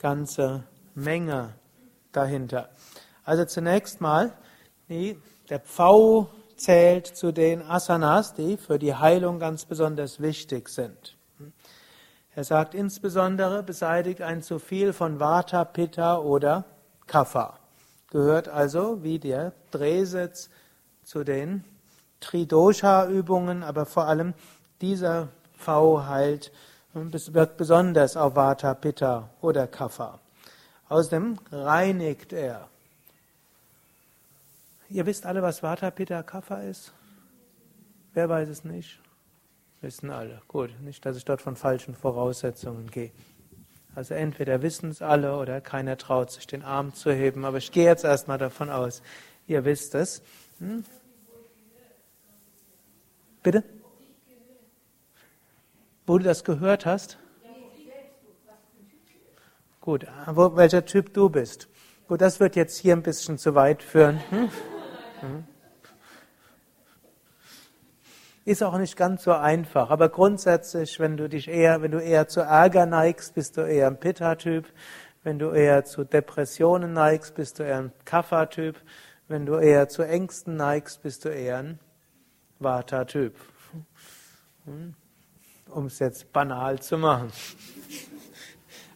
ganze 0.00 0.64
Menge 0.94 1.54
dahinter. 2.12 2.70
Also 3.24 3.44
zunächst 3.44 4.00
mal 4.00 4.32
der 4.88 5.60
Pfau 5.60 6.28
zählt 6.56 7.06
zu 7.06 7.32
den 7.32 7.62
Asanas, 7.62 8.34
die 8.34 8.56
für 8.56 8.78
die 8.78 8.94
Heilung 8.94 9.38
ganz 9.38 9.64
besonders 9.64 10.20
wichtig 10.20 10.68
sind. 10.68 11.16
Er 12.34 12.44
sagt 12.44 12.74
insbesondere, 12.74 13.62
beseitigt 13.62 14.20
ein 14.20 14.42
zu 14.42 14.58
viel 14.58 14.92
von 14.92 15.20
Vata, 15.20 15.64
Pitta 15.64 16.18
oder 16.18 16.64
Kapha. 17.06 17.58
Gehört 18.10 18.48
also 18.48 19.02
wie 19.02 19.18
der 19.18 19.52
Drehsitz 19.70 20.50
zu 21.04 21.24
den 21.24 21.64
Tridosha-Übungen, 22.20 23.62
aber 23.62 23.86
vor 23.86 24.06
allem 24.06 24.34
dieser 24.80 25.28
V 25.56 26.06
heilt 26.06 26.52
und 26.92 27.34
wirkt 27.34 27.56
besonders 27.56 28.16
auf 28.16 28.36
Vata, 28.36 28.74
Pitta 28.74 29.30
oder 29.40 29.66
Kapha. 29.66 30.20
Außerdem 30.88 31.38
reinigt 31.50 32.32
er 32.32 32.68
Ihr 34.94 35.06
wisst 35.06 35.26
alle, 35.26 35.42
was 35.42 35.60
Vata 35.60 35.90
Pitta 35.90 36.22
Kapha 36.22 36.60
ist? 36.60 36.92
Wer 38.12 38.28
weiß 38.28 38.48
es 38.48 38.62
nicht? 38.62 39.00
Wissen 39.80 40.08
alle. 40.08 40.40
Gut, 40.46 40.70
nicht, 40.82 41.04
dass 41.04 41.16
ich 41.16 41.24
dort 41.24 41.42
von 41.42 41.56
falschen 41.56 41.96
Voraussetzungen 41.96 42.88
gehe. 42.88 43.10
Also 43.96 44.14
entweder 44.14 44.62
wissen 44.62 44.90
es 44.90 45.02
alle 45.02 45.36
oder 45.36 45.60
keiner 45.60 45.98
traut 45.98 46.30
sich 46.30 46.46
den 46.46 46.62
Arm 46.62 46.94
zu 46.94 47.12
heben. 47.12 47.44
Aber 47.44 47.56
ich 47.56 47.72
gehe 47.72 47.86
jetzt 47.86 48.04
erstmal 48.04 48.38
davon 48.38 48.70
aus, 48.70 49.02
ihr 49.48 49.64
wisst 49.64 49.96
es. 49.96 50.22
Hm? 50.60 50.84
Bitte? 53.42 53.64
Wo 56.06 56.18
du 56.18 56.24
das 56.24 56.44
gehört 56.44 56.86
hast? 56.86 57.18
Gut, 59.80 60.06
welcher 60.28 60.84
Typ 60.84 61.12
du 61.12 61.30
bist. 61.30 61.68
Gut, 62.06 62.20
das 62.20 62.38
wird 62.38 62.54
jetzt 62.54 62.78
hier 62.78 62.94
ein 62.94 63.02
bisschen 63.02 63.38
zu 63.38 63.56
weit 63.56 63.82
führen. 63.82 64.20
Hm? 64.30 64.50
Mhm. 65.24 65.44
Ist 68.46 68.62
auch 68.62 68.76
nicht 68.76 68.96
ganz 68.96 69.24
so 69.24 69.32
einfach, 69.32 69.88
aber 69.88 70.10
grundsätzlich, 70.10 71.00
wenn 71.00 71.16
du 71.16 71.30
dich 71.30 71.48
eher, 71.48 71.80
wenn 71.80 71.92
du 71.92 71.98
eher 71.98 72.28
zu 72.28 72.40
Ärger 72.40 72.84
neigst, 72.84 73.34
bist 73.34 73.56
du 73.56 73.62
eher 73.62 73.86
ein 73.86 73.98
Pitta-Typ. 73.98 74.66
Wenn 75.22 75.38
du 75.38 75.52
eher 75.52 75.84
zu 75.86 76.04
Depressionen 76.04 76.92
neigst, 76.92 77.34
bist 77.34 77.58
du 77.58 77.62
eher 77.62 77.78
ein 77.78 77.92
Kapha-Typ. 78.04 78.76
Wenn 79.28 79.46
du 79.46 79.54
eher 79.54 79.88
zu 79.88 80.02
Ängsten 80.02 80.56
neigst, 80.56 81.02
bist 81.02 81.24
du 81.24 81.30
eher 81.30 81.58
ein 81.58 81.78
Vata-Typ. 82.58 83.34
Hm? 84.66 84.94
Um 85.70 85.86
es 85.86 85.98
jetzt 85.98 86.30
banal 86.30 86.78
zu 86.80 86.98
machen. 86.98 87.32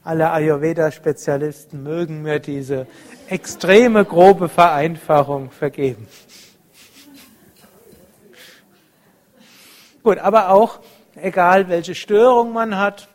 Alle 0.08 0.30
Ayurveda-Spezialisten 0.30 1.82
mögen 1.82 2.22
mir 2.22 2.38
diese 2.38 2.86
extreme 3.28 4.06
grobe 4.06 4.48
Vereinfachung 4.48 5.50
vergeben. 5.50 6.08
Gut, 10.02 10.16
aber 10.16 10.48
auch, 10.48 10.80
egal 11.14 11.68
welche 11.68 11.94
Störung 11.94 12.54
man 12.54 12.78
hat, 12.78 13.08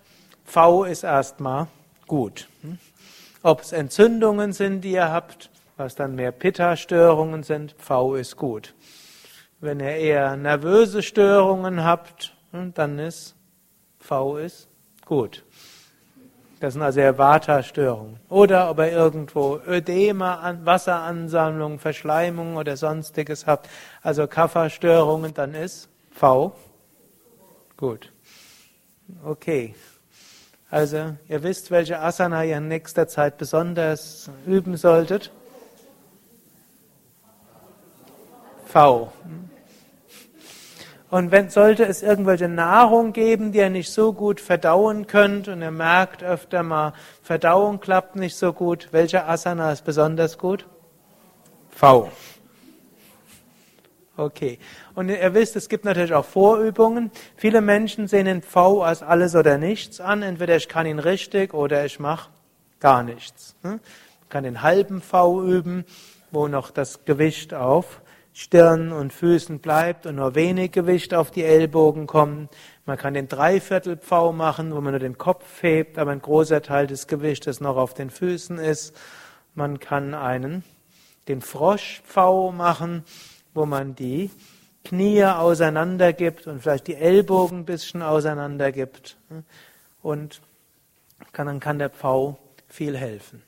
V 0.45 0.83
ist 0.83 1.01
erstmal 1.01 1.65
gut. 2.05 2.47
Ob 3.41 3.61
es 3.61 3.71
Entzündungen 3.71 4.53
sind, 4.53 4.81
die 4.81 4.91
ihr 4.91 5.09
habt, 5.09 5.49
was 5.77 5.95
dann 5.95 6.13
mehr 6.13 6.31
Pitta-Störungen 6.31 7.41
sind, 7.41 7.73
V 7.79 8.13
ist 8.13 8.37
gut. 8.37 8.75
Wenn 9.59 9.79
ihr 9.79 9.95
eher 9.95 10.37
nervöse 10.37 11.01
Störungen 11.01 11.83
habt, 11.83 12.35
dann 12.51 12.99
ist 12.99 13.33
V 13.97 14.37
ist 14.37 14.67
gut. 15.05 15.43
Das 16.63 16.75
sind 16.75 16.81
also 16.81 17.01
Vata-Störungen. 17.01 18.21
Oder 18.29 18.69
ob 18.69 18.77
ihr 18.77 18.89
irgendwo 18.89 19.59
Ödeme, 19.67 20.57
Wasseransammlung, 20.63 21.77
Verschleimung 21.77 22.55
oder 22.55 22.77
sonstiges 22.77 23.45
habt, 23.45 23.67
also 24.01 24.27
Kapha-Störungen, 24.27 25.33
dann 25.33 25.55
ist 25.55 25.89
V. 26.11 26.55
Gut. 27.75 28.13
Okay. 29.25 29.75
Also, 30.69 31.17
ihr 31.27 31.43
wisst, 31.43 31.69
welche 31.69 31.99
Asana 31.99 32.45
ihr 32.45 32.59
in 32.59 32.69
nächster 32.69 33.09
Zeit 33.09 33.37
besonders 33.37 34.29
üben 34.45 34.77
solltet. 34.77 35.31
V. 38.67 39.11
Und 41.13 41.29
wenn, 41.29 41.51
sollte 41.51 41.85
es 41.85 42.01
irgendwelche 42.01 42.47
Nahrung 42.47 43.13
geben, 43.13 43.51
die 43.51 43.59
ihr 43.59 43.69
nicht 43.69 43.91
so 43.91 44.13
gut 44.13 44.41
verdauen 44.41 45.05
könnt 45.05 45.47
und 45.47 45.61
ihr 45.61 45.69
merkt 45.69 46.23
öfter 46.23 46.63
mal, 46.63 46.93
Verdauung 47.21 47.79
klappt 47.79 48.15
nicht 48.15 48.35
so 48.35 48.51
gut, 48.51 48.87
welcher 48.89 49.29
Asana 49.29 49.71
ist 49.71 49.85
besonders 49.85 50.39
gut? 50.39 50.65
V. 51.69 52.09
Okay. 54.17 54.57
Und 54.95 55.09
ihr 55.09 55.33
wisst, 55.35 55.55
es 55.55 55.69
gibt 55.69 55.85
natürlich 55.85 56.15
auch 56.15 56.25
Vorübungen. 56.25 57.11
Viele 57.35 57.61
Menschen 57.61 58.07
sehen 58.07 58.25
den 58.25 58.41
V 58.41 58.81
als 58.81 59.03
alles 59.03 59.35
oder 59.35 59.59
nichts 59.59 60.01
an. 60.01 60.23
Entweder 60.23 60.55
ich 60.55 60.67
kann 60.67 60.87
ihn 60.87 60.97
richtig 60.97 61.53
oder 61.53 61.85
ich 61.85 61.99
mache 61.99 62.31
gar 62.79 63.03
nichts. 63.03 63.55
Ich 63.61 63.69
hm? 63.69 63.79
kann 64.29 64.45
den 64.45 64.63
halben 64.63 64.99
V 64.99 65.43
üben, 65.43 65.85
wo 66.31 66.47
noch 66.47 66.71
das 66.71 67.05
Gewicht 67.05 67.53
auf 67.53 68.01
Stirn 68.33 68.91
und 68.91 69.13
Füßen 69.13 69.59
bleibt 69.59 70.07
und 70.07 70.15
nur 70.15 70.33
wenig 70.33 70.71
Gewicht 70.71 71.13
auf 71.13 71.29
die 71.29 71.43
Ellbogen 71.43 72.07
kommt. 72.07 72.49
Man 72.85 72.97
kann 72.97 73.13
den 73.13 73.27
Dreiviertelpfau 73.27 74.33
machen, 74.33 74.73
wo 74.73 74.81
man 74.81 74.93
nur 74.93 74.99
den 74.99 75.19
Kopf 75.19 75.61
hebt, 75.61 75.99
aber 75.99 76.11
ein 76.11 76.21
großer 76.21 76.63
Teil 76.63 76.87
des 76.87 77.05
Gewichtes 77.05 77.61
noch 77.61 77.77
auf 77.77 77.93
den 77.93 78.09
Füßen 78.09 78.57
ist. 78.57 78.95
Man 79.53 79.79
kann 79.79 80.15
einen, 80.15 80.63
den 81.27 81.41
Froschpfau 81.41 82.51
machen, 82.51 83.03
wo 83.53 83.67
man 83.67 83.93
die 83.93 84.31
Knie 84.83 85.23
auseinander 85.25 86.11
gibt 86.11 86.47
und 86.47 86.61
vielleicht 86.61 86.87
die 86.87 86.95
Ellbogen 86.95 87.59
ein 87.59 87.65
bisschen 87.65 88.01
auseinander 88.01 88.71
gibt. 88.71 89.15
Und 90.01 90.41
dann 91.33 91.59
kann 91.59 91.77
der 91.77 91.91
Pfau 91.91 92.39
viel 92.67 92.97
helfen. 92.97 93.43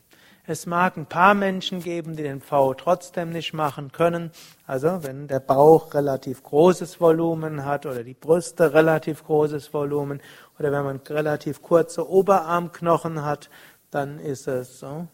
Es 0.48 0.68
mag 0.68 0.96
ein 0.96 1.08
paar 1.08 1.34
Menschen 1.34 1.82
geben, 1.82 2.16
die 2.16 2.22
den 2.22 2.40
V 2.40 2.76
trotzdem 2.76 3.32
nicht 3.32 3.54
machen 3.54 3.92
können. 3.92 4.30
Also 4.68 5.00
wenn 5.02 5.28
der 5.28 5.40
Bauch 5.40 5.96
relativ 5.96 6.44
großes 6.44 7.02
Volumen 7.02 7.66
hat 7.66 7.88
oder 7.88 8.04
die 8.04 8.14
Brüste 8.14 8.72
relativ 8.72 9.24
großes 9.24 9.74
Volumen 9.74 10.22
oder 10.60 10.72
wenn 10.72 10.84
man 10.84 10.98
relativ 10.98 11.64
kurze 11.64 12.08
Oberarmknochen 12.08 13.26
hat, 13.26 13.50
dann 13.90 14.20
ist 14.20 14.48
es 14.48 14.80
so, 14.80 15.08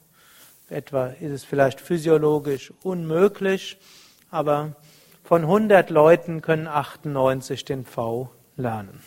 etwa 0.69 1.07
ist 1.07 1.31
es 1.31 1.43
vielleicht 1.45 1.79
physiologisch 1.79 2.73
unmöglich, 2.83 3.79
aber 4.31 4.75
von 5.23 5.43
100 5.43 5.89
Leuten 5.91 6.41
können 6.41 6.67
98 6.67 7.63
den 7.63 7.85
V 7.85 8.29
lernen. 8.57 9.01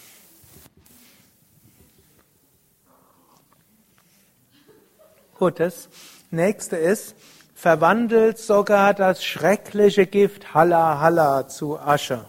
Gut, 5.44 5.60
das 5.60 5.90
nächste 6.30 6.76
ist, 6.76 7.14
verwandelt 7.54 8.38
sogar 8.38 8.94
das 8.94 9.22
schreckliche 9.22 10.06
Gift 10.06 10.54
Halla 10.54 11.00
Halla 11.00 11.48
zu 11.48 11.78
Asche. 11.78 12.24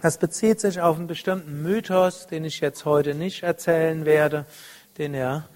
Das 0.00 0.18
bezieht 0.18 0.60
sich 0.60 0.80
auf 0.80 0.98
einen 0.98 1.08
bestimmten 1.08 1.64
Mythos, 1.64 2.28
den 2.28 2.44
ich 2.44 2.60
jetzt 2.60 2.84
heute 2.84 3.16
nicht 3.16 3.42
erzählen 3.42 4.04
werde, 4.04 4.46
den 4.98 5.14
ihr 5.14 5.48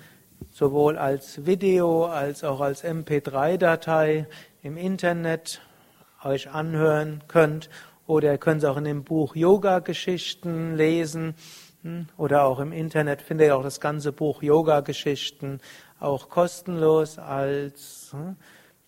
sowohl 0.50 0.98
als 0.98 1.46
Video 1.46 2.06
als 2.06 2.42
auch 2.42 2.60
als 2.60 2.82
MP3-Datei 2.82 4.26
im 4.64 4.76
Internet 4.76 5.60
euch 6.24 6.50
anhören 6.50 7.22
könnt. 7.28 7.70
Oder 8.08 8.32
ihr 8.32 8.38
könnt 8.38 8.64
es 8.64 8.68
auch 8.68 8.76
in 8.76 8.84
dem 8.86 9.04
Buch 9.04 9.36
Yoga-Geschichten 9.36 10.74
lesen 10.74 11.36
oder 12.16 12.44
auch 12.44 12.60
im 12.60 12.72
Internet 12.72 13.20
findet 13.22 13.48
ihr 13.48 13.56
auch 13.56 13.62
das 13.62 13.80
ganze 13.80 14.12
Buch 14.12 14.42
Yoga-Geschichten 14.42 15.60
auch 16.00 16.28
kostenlos 16.28 17.18
als 17.18 18.08
hm, 18.12 18.36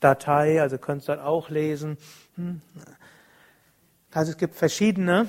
Datei, 0.00 0.60
also 0.60 0.78
könnt 0.78 1.02
ihr 1.02 1.16
dort 1.16 1.26
auch 1.26 1.50
lesen. 1.50 1.98
Hm. 2.36 2.60
Also 4.12 4.32
es 4.32 4.38
gibt 4.38 4.54
verschiedene 4.54 5.26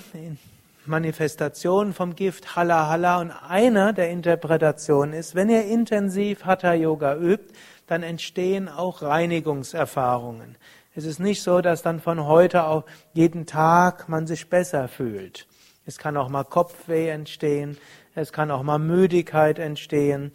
Manifestationen 0.86 1.94
vom 1.94 2.16
Gift 2.16 2.56
Halla 2.56 2.88
Halla 2.88 3.20
und 3.20 3.32
eine 3.32 3.94
der 3.94 4.10
Interpretationen 4.12 5.14
ist, 5.14 5.36
wenn 5.36 5.50
ihr 5.50 5.66
intensiv 5.66 6.46
Hatha 6.46 6.74
Yoga 6.74 7.18
übt, 7.18 7.54
dann 7.88 8.04
entstehen 8.04 8.70
auch 8.70 9.02
Reinigungserfahrungen. 9.02 10.58
Es 10.96 11.06
ist 11.06 11.20
nicht 11.20 11.44
so, 11.44 11.62
dass 11.62 11.82
dann 11.82 12.00
von 12.00 12.26
heute 12.26 12.64
auf 12.64 12.86
jeden 13.14 13.46
Tag 13.46 14.10
man 14.10 14.26
sich 14.26 14.50
besser 14.50 14.88
fühlt. 14.88 15.48
Es 15.88 15.98
kann 15.98 16.18
auch 16.18 16.28
mal 16.28 16.44
Kopfweh 16.44 17.10
entstehen, 17.10 17.78
es 18.14 18.34
kann 18.34 18.52
auch 18.52 18.62
mal 18.62 18.78
Müdigkeit 18.78 19.58
entstehen, 19.58 20.34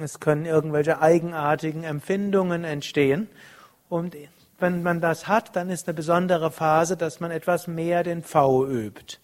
es 0.00 0.18
können 0.18 0.46
irgendwelche 0.46 1.00
eigenartigen 1.00 1.84
Empfindungen 1.84 2.64
entstehen. 2.64 3.28
Und 3.88 4.16
wenn 4.58 4.82
man 4.82 5.00
das 5.00 5.28
hat, 5.28 5.54
dann 5.54 5.70
ist 5.70 5.86
eine 5.86 5.94
besondere 5.94 6.50
Phase, 6.50 6.96
dass 6.96 7.20
man 7.20 7.30
etwas 7.30 7.68
mehr 7.68 8.02
den 8.02 8.24
Pfau 8.24 8.66
übt. 8.66 9.18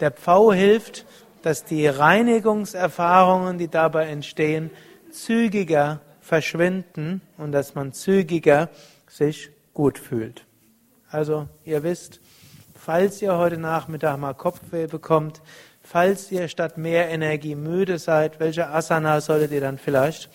Der 0.00 0.10
Pfau 0.10 0.52
hilft, 0.52 1.06
dass 1.42 1.64
die 1.64 1.86
Reinigungserfahrungen, 1.86 3.58
die 3.58 3.68
dabei 3.68 4.06
entstehen, 4.08 4.70
zügiger 5.12 6.00
verschwinden 6.20 7.20
und 7.38 7.52
dass 7.52 7.76
man 7.76 7.92
zügiger 7.92 8.70
sich 9.06 9.50
gut 9.72 9.98
fühlt. 9.98 10.44
Also, 11.10 11.46
ihr 11.64 11.84
wisst, 11.84 12.20
falls 12.84 13.22
ihr 13.22 13.38
heute 13.38 13.56
Nachmittag 13.56 14.18
mal 14.18 14.34
Kopfweh 14.34 14.86
bekommt, 14.86 15.40
falls 15.82 16.30
ihr 16.30 16.48
statt 16.48 16.76
mehr 16.76 17.08
Energie 17.08 17.54
müde 17.54 17.98
seid, 17.98 18.40
welche 18.40 18.68
Asana 18.68 19.22
solltet 19.22 19.52
ihr 19.52 19.62
dann 19.62 19.78
vielleicht 19.78 20.28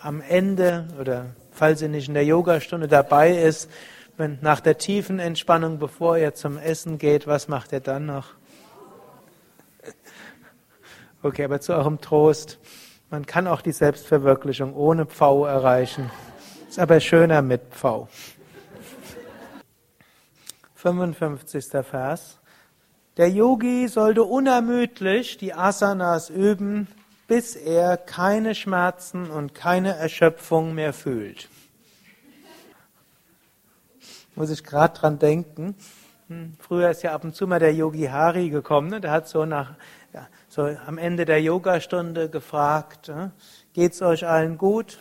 am 0.00 0.20
Ende 0.20 0.88
oder 1.00 1.26
falls 1.52 1.82
ihr 1.82 1.88
nicht 1.88 2.08
in 2.08 2.14
der 2.14 2.24
Yogastunde 2.24 2.88
dabei 2.88 3.38
ist, 3.38 3.70
wenn 4.16 4.38
nach 4.40 4.58
der 4.58 4.76
tiefen 4.76 5.20
Entspannung, 5.20 5.78
bevor 5.78 6.18
ihr 6.18 6.34
zum 6.34 6.58
Essen 6.58 6.98
geht, 6.98 7.28
was 7.28 7.46
macht 7.46 7.70
ihr 7.72 7.78
dann 7.78 8.06
noch? 8.06 8.30
Okay, 11.22 11.44
aber 11.44 11.60
zu 11.60 11.74
eurem 11.74 12.00
Trost, 12.00 12.58
man 13.08 13.24
kann 13.24 13.46
auch 13.46 13.62
die 13.62 13.72
Selbstverwirklichung 13.72 14.74
ohne 14.74 15.06
Pfau 15.06 15.46
erreichen. 15.46 16.10
Ist 16.68 16.80
aber 16.80 16.98
schöner 16.98 17.40
mit 17.40 17.62
Pfau. 17.70 18.08
55. 20.84 21.64
Vers. 21.82 22.38
Der 23.16 23.30
Yogi 23.30 23.88
sollte 23.88 24.22
unermüdlich 24.22 25.38
die 25.38 25.54
Asanas 25.54 26.28
üben, 26.28 26.88
bis 27.26 27.56
er 27.56 27.96
keine 27.96 28.54
Schmerzen 28.54 29.30
und 29.30 29.54
keine 29.54 29.96
Erschöpfung 29.96 30.74
mehr 30.74 30.92
fühlt. 30.92 31.48
Muss 34.34 34.50
ich 34.50 34.62
gerade 34.62 34.98
dran 34.98 35.18
denken. 35.18 35.74
Hm, 36.28 36.54
früher 36.58 36.90
ist 36.90 37.02
ja 37.02 37.14
ab 37.14 37.24
und 37.24 37.34
zu 37.34 37.46
mal 37.46 37.60
der 37.60 37.72
Yogi 37.72 38.04
Hari 38.04 38.50
gekommen. 38.50 38.90
Ne? 38.90 39.00
Der 39.00 39.10
hat 39.10 39.26
so 39.26 39.46
nach, 39.46 39.76
ja, 40.12 40.28
so 40.50 40.64
am 40.64 40.98
Ende 40.98 41.24
der 41.24 41.40
Yogastunde 41.40 42.28
gefragt, 42.28 43.08
ne? 43.08 43.32
geht's 43.72 44.02
euch 44.02 44.26
allen 44.26 44.58
gut? 44.58 44.98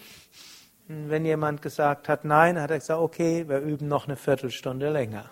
Hm, 0.87 1.09
wenn 1.09 1.25
jemand 1.25 1.61
gesagt 1.61 2.07
hat 2.07 2.23
nein, 2.23 2.61
hat 2.61 2.71
er 2.71 2.79
gesagt, 2.79 3.01
okay, 3.01 3.49
wir 3.49 3.59
üben 3.59 3.89
noch 3.89 4.05
eine 4.05 4.15
Viertelstunde 4.15 4.89
länger. 4.89 5.25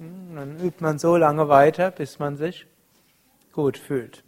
Dann 0.00 0.60
übt 0.60 0.80
man 0.80 1.00
so 1.00 1.16
lange 1.16 1.48
weiter, 1.48 1.90
bis 1.90 2.20
man 2.20 2.36
sich 2.36 2.68
gut 3.52 3.76
fühlt. 3.76 4.22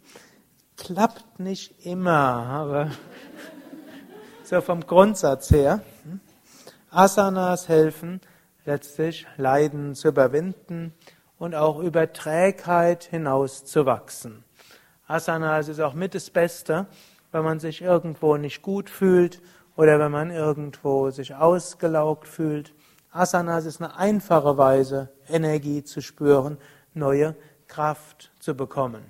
Klappt 0.75 1.39
nicht 1.39 1.85
immer, 1.85 2.11
aber 2.11 2.91
so 4.43 4.59
vom 4.59 4.85
Grundsatz 4.85 5.49
her. 5.49 5.81
Asanas 6.89 7.69
helfen 7.69 8.19
letztlich 8.65 9.25
Leiden 9.37 9.95
zu 9.95 10.09
überwinden 10.09 10.93
und 11.37 11.55
auch 11.55 11.79
über 11.79 12.11
Trägheit 12.11 13.05
hinaus 13.05 13.63
zu 13.63 13.85
wachsen. 13.85 14.43
Asanas 15.07 15.69
ist 15.69 15.79
auch 15.79 15.93
mit 15.93 16.15
das 16.15 16.29
Beste, 16.31 16.85
wenn 17.31 17.45
man 17.45 17.61
sich 17.61 17.81
irgendwo 17.81 18.35
nicht 18.35 18.61
gut 18.61 18.89
fühlt 18.89 19.41
oder 19.77 19.99
wenn 19.99 20.11
man 20.11 20.31
irgendwo 20.31 21.11
sich 21.11 21.33
ausgelaugt 21.33 22.27
fühlt 22.27 22.73
Asanas 23.11 23.65
ist 23.65 23.81
eine 23.81 23.97
einfache 23.97 24.57
Weise, 24.57 25.09
Energie 25.27 25.83
zu 25.83 26.01
spüren, 26.01 26.57
neue 26.93 27.35
Kraft 27.67 28.31
zu 28.39 28.55
bekommen. 28.55 29.03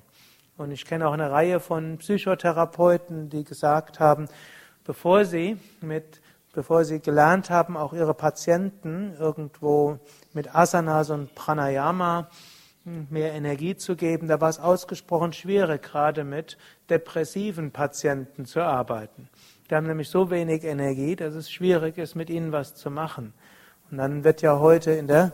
Und 0.57 0.71
ich 0.71 0.85
kenne 0.85 1.07
auch 1.07 1.13
eine 1.13 1.29
Reihe 1.29 1.59
von 1.59 1.99
Psychotherapeuten, 1.99 3.29
die 3.29 3.43
gesagt 3.43 3.99
haben, 3.99 4.27
bevor 4.83 5.25
sie 5.25 5.57
mit, 5.81 6.19
bevor 6.51 6.83
sie 6.83 6.99
gelernt 6.99 7.51
haben, 7.51 7.77
auch 7.77 7.93
ihre 7.93 8.15
Patienten 8.15 9.13
irgendwo 9.19 9.99
mit 10.33 10.55
Asanas 10.55 11.11
und 11.11 11.35
Pranayama 11.35 12.27
mehr 12.83 13.33
Energie 13.33 13.75
zu 13.75 13.95
geben, 13.95 14.27
da 14.27 14.41
war 14.41 14.49
es 14.49 14.59
ausgesprochen 14.59 15.33
schwierig, 15.33 15.83
gerade 15.83 16.23
mit 16.23 16.57
depressiven 16.89 17.69
Patienten 17.71 18.45
zu 18.45 18.61
arbeiten. 18.61 19.29
Die 19.69 19.75
haben 19.75 19.85
nämlich 19.85 20.09
so 20.09 20.31
wenig 20.31 20.63
Energie, 20.63 21.15
dass 21.15 21.35
es 21.35 21.51
schwierig 21.51 21.99
ist, 21.99 22.15
mit 22.15 22.31
ihnen 22.31 22.51
was 22.51 22.73
zu 22.73 22.89
machen. 22.89 23.33
Und 23.91 23.97
dann 23.97 24.23
wird 24.23 24.41
ja 24.41 24.59
heute 24.59 24.91
in 24.91 25.07
der 25.07 25.33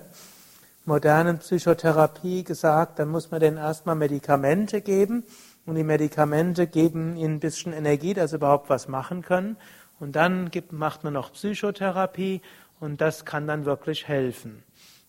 modernen 0.85 1.37
Psychotherapie 1.37 2.43
gesagt, 2.43 2.97
dann 2.97 3.09
muss 3.09 3.29
man 3.29 3.39
denen 3.39 3.57
erstmal 3.57 3.95
Medikamente 3.95 4.81
geben 4.81 5.23
und 5.67 5.75
die 5.75 5.83
Medikamente 5.83 6.65
geben 6.65 7.17
ihnen 7.17 7.35
ein 7.35 7.39
bisschen 7.39 7.71
Energie, 7.71 8.15
dass 8.15 8.31
sie 8.31 8.37
überhaupt 8.37 8.69
was 8.69 8.87
machen 8.87 9.21
können. 9.21 9.57
Und 9.99 10.15
dann 10.15 10.49
gibt, 10.49 10.71
macht 10.71 11.03
man 11.03 11.13
noch 11.13 11.33
Psychotherapie 11.33 12.41
und 12.79 12.99
das 12.99 13.25
kann 13.25 13.45
dann 13.47 13.65
wirklich 13.65 14.07
helfen. 14.07 14.63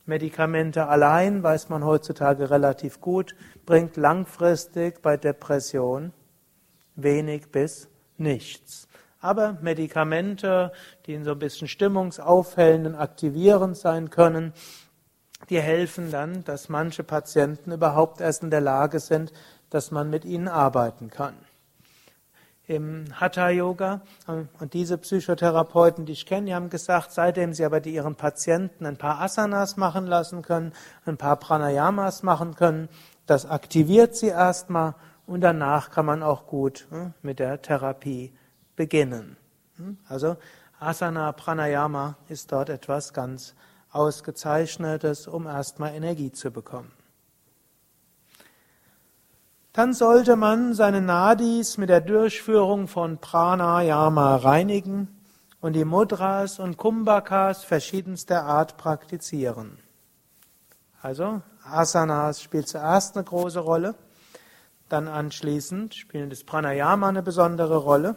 Medikamente 0.05 0.87
allein, 0.87 1.43
weiß 1.43 1.69
man 1.69 1.85
heutzutage 1.85 2.51
relativ 2.51 3.01
gut, 3.01 3.35
bringt 3.65 3.97
langfristig 3.97 5.01
bei 5.01 5.17
Depression 5.17 6.13
wenig 6.97 7.51
bis 7.51 7.89
nichts. 8.17 8.88
Aber 9.21 9.59
Medikamente, 9.61 10.73
die 11.07 11.15
in 11.15 11.25
so 11.25 11.33
ein 11.33 11.39
bisschen 11.39 11.69
stimmungsaufhellend 11.69 12.87
und 12.87 12.95
aktivierend 12.95 13.77
sein 13.77 14.11
können, 14.11 14.53
die 15.51 15.61
helfen 15.61 16.11
dann, 16.11 16.45
dass 16.45 16.69
manche 16.69 17.05
Patienten 17.05 17.73
überhaupt 17.73 18.21
erst 18.21 18.43
in 18.43 18.51
der 18.51 18.61
Lage 18.61 19.01
sind, 19.01 19.33
dass 19.71 19.91
man 19.91 20.11
mit 20.11 20.25
ihnen 20.25 20.49
arbeiten 20.49 21.11
kann. 21.11 21.35
im 22.69 23.07
Hatha 23.19 23.49
Yoga. 23.49 24.03
Und 24.27 24.75
diese 24.75 24.99
Psychotherapeuten, 24.99 26.05
die 26.05 26.13
ich 26.13 26.27
kenne, 26.27 26.47
die 26.47 26.55
haben 26.55 26.69
gesagt, 26.69 27.13
seitdem 27.13 27.55
sie 27.55 27.65
aber 27.65 27.81
die 27.81 27.95
ihren 27.95 28.15
Patienten 28.15 28.85
ein 28.85 28.99
paar 28.99 29.21
Asanas 29.21 29.77
machen 29.79 30.07
lassen 30.07 30.43
können, 30.43 30.73
ein 31.07 31.17
paar 31.17 31.37
Pranayamas 31.37 32.23
machen 32.23 32.55
können, 32.55 32.89
das 33.27 33.47
aktiviert 33.47 34.17
sie 34.17 34.29
erstmal 34.29 34.95
und 35.27 35.41
danach 35.41 35.91
kann 35.91 36.07
man 36.07 36.23
auch 36.23 36.47
gut 36.47 36.87
hm, 36.91 37.15
mit 37.23 37.39
der 37.39 37.61
Therapie 37.63 38.33
beginnen. 38.79 39.37
Hm, 39.77 39.99
also 40.09 40.39
Asana 40.81 41.33
Pranayama 41.33 42.17
ist 42.29 42.53
dort 42.53 42.71
etwas 42.71 43.13
ganz 43.13 43.55
Ausgezeichnetes, 43.91 45.27
um 45.27 45.47
erstmal 45.47 45.95
Energie 45.95 46.33
zu 46.33 46.51
bekommen. 46.51 46.93
Dann 49.73 49.93
sollte 49.93 50.37
man 50.37 50.75
seine 50.75 51.01
Nadis 51.01 51.77
mit 51.79 51.89
der 51.89 52.01
Durchführung 52.01 52.89
von 52.89 53.19
Pranayama 53.19 54.37
reinigen 54.37 55.09
und 55.61 55.75
die 55.75 55.85
Mudras 55.85 56.59
und 56.59 56.77
Kumbhakas 56.77 57.65
verschiedenster 57.65 58.45
Art 58.45 58.77
praktizieren. 58.77 59.79
Also 61.03 61.43
Asanas 61.65 62.43
spielt 62.43 62.69
zuerst 62.69 63.17
eine 63.17 63.25
große 63.25 63.61
Rolle, 63.61 63.95
dann 64.89 65.07
anschließend 65.07 65.95
spielt 65.95 66.33
das 66.33 66.45
Pranayama 66.45 67.09
eine 67.09 67.23
besondere 67.23 67.77
Rolle. 67.77 68.17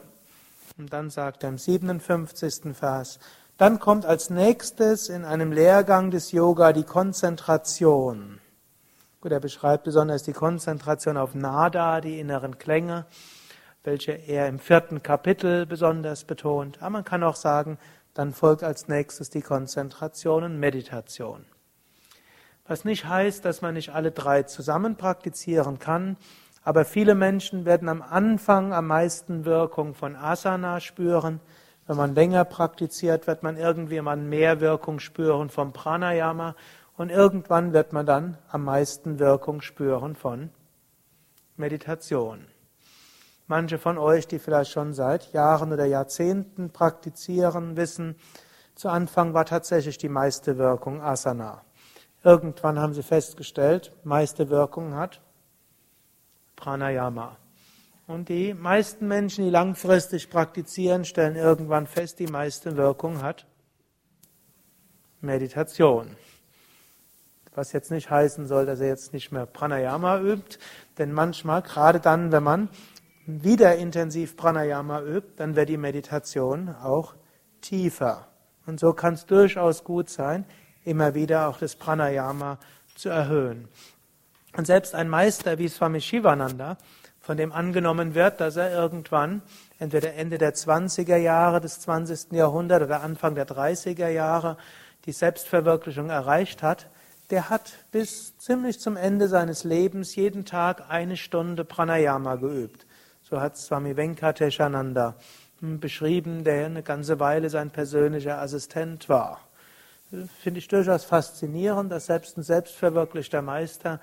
Und 0.82 0.91
dann 0.91 1.11
sagt 1.11 1.43
er 1.43 1.49
im 1.49 1.59
57. 1.59 2.75
Vers, 2.75 3.19
dann 3.57 3.77
kommt 3.77 4.03
als 4.03 4.32
nächstes 4.32 5.09
in 5.09 5.25
einem 5.25 5.51
Lehrgang 5.51 6.09
des 6.09 6.32
Yoga 6.32 6.73
die 6.73 6.86
Konzentration. 6.86 8.39
Gut, 9.21 9.32
er 9.32 9.39
beschreibt 9.39 9.84
besonders 9.84 10.23
die 10.23 10.34
Konzentration 10.34 11.17
auf 11.17 11.36
Nada, 11.36 12.01
die 12.01 12.19
inneren 12.19 12.57
Klänge, 12.57 13.05
welche 13.84 14.13
er 14.13 14.47
im 14.47 14.57
vierten 14.57 15.03
Kapitel 15.03 15.67
besonders 15.67 16.23
betont. 16.23 16.82
Aber 16.82 16.89
man 16.89 17.05
kann 17.05 17.21
auch 17.21 17.36
sagen, 17.36 17.77
dann 18.15 18.34
folgt 18.34 18.63
als 18.63 18.88
nächstes 18.88 19.29
die 19.29 19.43
Konzentration 19.43 20.43
und 20.43 20.59
Meditation. 20.59 21.45
Was 22.65 22.86
nicht 22.86 23.05
heißt, 23.05 23.45
dass 23.45 23.61
man 23.61 23.75
nicht 23.75 23.89
alle 23.89 24.09
drei 24.09 24.41
zusammen 24.41 24.95
praktizieren 24.95 25.77
kann, 25.77 26.17
aber 26.64 26.86
viele 26.86 27.16
Menschen 27.16 27.66
werden 27.66 27.89
am 27.89 28.01
Anfang 28.01 28.74
am 28.74 28.88
meisten 28.88 29.45
Wirkung 29.45 29.93
von 29.93 30.16
Asana 30.16 30.80
spüren. 30.80 31.39
Wenn 31.88 31.97
man 31.97 32.14
länger 32.14 32.45
praktiziert, 32.45 33.26
wird 33.26 33.41
man 33.41 33.57
irgendwie 33.57 33.99
mal 34.01 34.16
mehr 34.16 34.62
Wirkung 34.62 34.99
spüren 34.99 35.49
vom 35.49 35.74
Pranayama 35.74 36.55
und 36.97 37.09
irgendwann 37.09 37.74
wird 37.74 37.93
man 37.93 38.05
dann 38.05 38.38
am 38.49 38.64
meisten 38.64 39.18
Wirkung 39.18 39.62
spüren 39.62 40.16
von 40.16 40.51
Meditation. 41.57 42.45
Manche 43.47 43.80
von 43.80 43.97
euch, 43.97 44.28
die 44.28 44.39
vielleicht 44.39 44.72
schon 44.72 44.93
seit 44.93 45.34
Jahren 45.34 45.74
oder 45.74 45.86
Jahrzehnten 45.86 46.70
praktizieren, 46.70 47.76
wissen, 47.76 48.16
zu 48.76 48.88
Anfang 48.88 49.34
war 49.34 49.45
tatsächlich 49.45 49.97
die 49.97 50.09
meiste 50.09 50.57
Wirkung 50.57 51.01
Asana. 51.01 51.64
Irgendwann 52.24 52.80
haben 52.80 52.93
sie 52.93 53.03
festgestellt, 53.03 53.91
meiste 54.03 54.49
Wirkung 54.49 54.95
hat 54.95 55.22
Pranayama. 56.62 57.38
Und 58.05 58.30
die 58.30 58.53
meisten 58.53 59.07
Menschen, 59.07 59.45
die 59.45 59.49
langfristig 59.49 60.30
praktizieren, 60.30 61.05
stellen 61.05 61.36
irgendwann 61.36 61.88
fest, 61.88 62.20
die 62.20 62.28
meiste 62.28 62.78
Wirkung 62.78 63.22
hat 63.22 63.47
Meditation. 65.22 66.16
Was 67.55 67.74
jetzt 67.74 67.89
nicht 67.89 68.09
heißen 68.09 68.47
soll, 68.47 68.66
dass 68.66 68.80
er 68.80 68.88
jetzt 68.88 69.12
nicht 69.12 69.32
mehr 69.32 69.45
Pranayama 69.45 70.20
übt, 70.22 70.59
denn 70.97 71.12
manchmal, 71.12 71.64
gerade 71.64 71.99
dann, 71.99 72.32
wenn 72.32 72.43
man 72.43 72.70
wieder 73.26 73.76
intensiv 73.76 74.38
Pranayama 74.38 75.01
übt, 75.01 75.34
dann 75.38 75.55
wird 75.55 75.70
die 75.70 75.78
Meditation 75.78 76.70
auch 76.70 77.16
tiefer. 77.62 78.28
Und 78.68 78.80
so 78.80 78.93
kann 78.93 79.16
es 79.16 79.26
durchaus 79.26 79.84
gut 79.84 80.09
sein, 80.09 80.45
immer 80.84 81.16
wieder 81.16 81.47
auch 81.47 81.57
das 81.57 81.76
Pranayama 81.76 82.59
zu 82.95 83.09
erhöhen. 83.09 83.68
Und 84.56 84.68
selbst 84.68 84.95
ein 84.95 85.08
Meister 85.10 85.58
wie 85.58 85.68
Swami 85.68 86.02
Shivananda, 86.02 86.78
von 87.22 87.38
dem 87.38 87.52
angenommen 87.52 88.16
wird, 88.16 88.41
dass 88.41 88.56
er 88.56 88.72
irgendwann, 88.72 89.41
entweder 89.80 90.16
Ende 90.16 90.38
der 90.38 90.54
20er 90.56 91.18
Jahre 91.18 91.62
des 91.62 91.80
20. 91.80 92.32
Jahrhunderts 92.34 92.86
oder 92.86 93.02
Anfang 93.02 93.36
der 93.36 93.47
30er 93.47 94.10
Jahre, 94.10 94.58
die 95.06 95.12
Selbstverwirklichung 95.12 96.10
erreicht 96.10 96.64
hat, 96.64 96.88
der 97.30 97.49
hat 97.49 97.72
bis 97.91 98.38
ziemlich 98.38 98.80
zum 98.80 98.97
Ende 98.97 99.28
seines 99.28 99.64
Lebens 99.64 100.16
jeden 100.16 100.45
Tag 100.45 100.89
eine 100.89 101.16
Stunde 101.16 101.64
Pranayama 101.64 102.36
geübt. 102.36 102.86
So 103.24 103.39
hat 103.39 103.58
Swami 103.58 103.95
Venkateshananda 103.95 105.16
beschrieben, 105.62 106.43
der 106.43 106.66
eine 106.66 106.84
ganze 106.84 107.20
Weile 107.20 107.49
sein 107.49 107.70
persönlicher 107.70 108.41
Assistent 108.41 109.08
war. 109.08 109.39
Finde 110.41 110.58
ich 110.58 110.68
durchaus 110.68 111.06
faszinierend, 111.06 111.91
dass 111.91 112.08
selbst 112.08 112.38
ein 112.38 112.43
selbstverwirklichter 112.43 113.41
Meister 113.41 114.02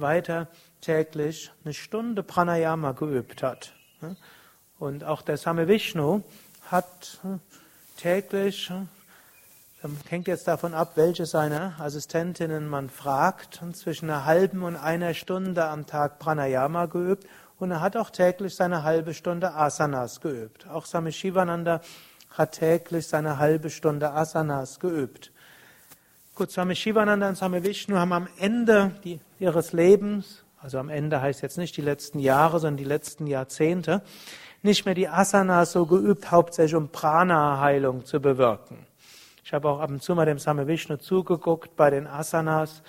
weiter 0.00 0.48
täglich 0.80 1.52
eine 1.64 1.74
Stunde 1.74 2.22
Pranayama 2.22 2.92
geübt 2.92 3.42
hat. 3.42 3.72
Und 4.78 5.04
auch 5.04 5.22
der 5.22 5.36
Same 5.36 5.68
Vishnu 5.68 6.22
hat 6.70 7.20
täglich 7.96 8.70
hängt 10.08 10.28
jetzt 10.28 10.46
davon 10.46 10.74
ab, 10.74 10.92
welche 10.96 11.24
seiner 11.26 11.74
Assistentinnen 11.78 12.68
man 12.68 12.90
fragt. 12.90 13.60
Zwischen 13.72 14.10
einer 14.10 14.24
halben 14.24 14.62
und 14.62 14.76
einer 14.76 15.14
Stunde 15.14 15.64
am 15.64 15.86
Tag 15.86 16.18
Pranayama 16.18 16.86
geübt. 16.86 17.26
Und 17.58 17.70
er 17.70 17.80
hat 17.80 17.96
auch 17.96 18.10
täglich 18.10 18.54
seine 18.54 18.82
halbe 18.82 19.14
Stunde 19.14 19.54
Asanas 19.54 20.20
geübt. 20.20 20.66
Auch 20.68 20.86
Swami 20.86 21.12
Shivananda 21.12 21.80
hat 22.30 22.52
täglich 22.52 23.06
seine 23.06 23.38
halbe 23.38 23.70
Stunde 23.70 24.12
Asanas 24.12 24.80
geübt. 24.80 25.32
Gut, 26.34 26.50
Swami 26.50 26.74
Shivananda 26.74 27.28
und 27.28 27.36
Swami 27.36 27.62
Vishnu 27.62 27.96
haben 27.96 28.12
am 28.12 28.28
Ende 28.38 28.92
ihres 29.40 29.72
Lebens, 29.72 30.44
also 30.58 30.78
am 30.78 30.88
Ende 30.88 31.20
heißt 31.20 31.42
jetzt 31.42 31.58
nicht 31.58 31.76
die 31.76 31.82
letzten 31.82 32.18
Jahre, 32.18 32.60
sondern 32.60 32.76
die 32.76 32.84
letzten 32.84 33.26
Jahrzehnte, 33.26 34.02
nicht 34.62 34.84
mehr 34.84 34.94
die 34.94 35.08
Asanas 35.08 35.72
so 35.72 35.86
geübt, 35.86 36.30
hauptsächlich 36.30 36.74
um 36.74 36.90
Prana-Heilung 36.90 38.04
zu 38.04 38.20
bewirken. 38.20 38.86
Ich 39.42 39.54
habe 39.54 39.68
auch 39.68 39.80
ab 39.80 39.90
und 39.90 40.02
zu 40.02 40.14
mal 40.14 40.26
dem 40.26 40.38
Same 40.38 40.66
Vishnu 40.66 40.98
zugeguckt 40.98 41.76
bei 41.76 41.90
den 41.90 42.06
Asanas. 42.06 42.82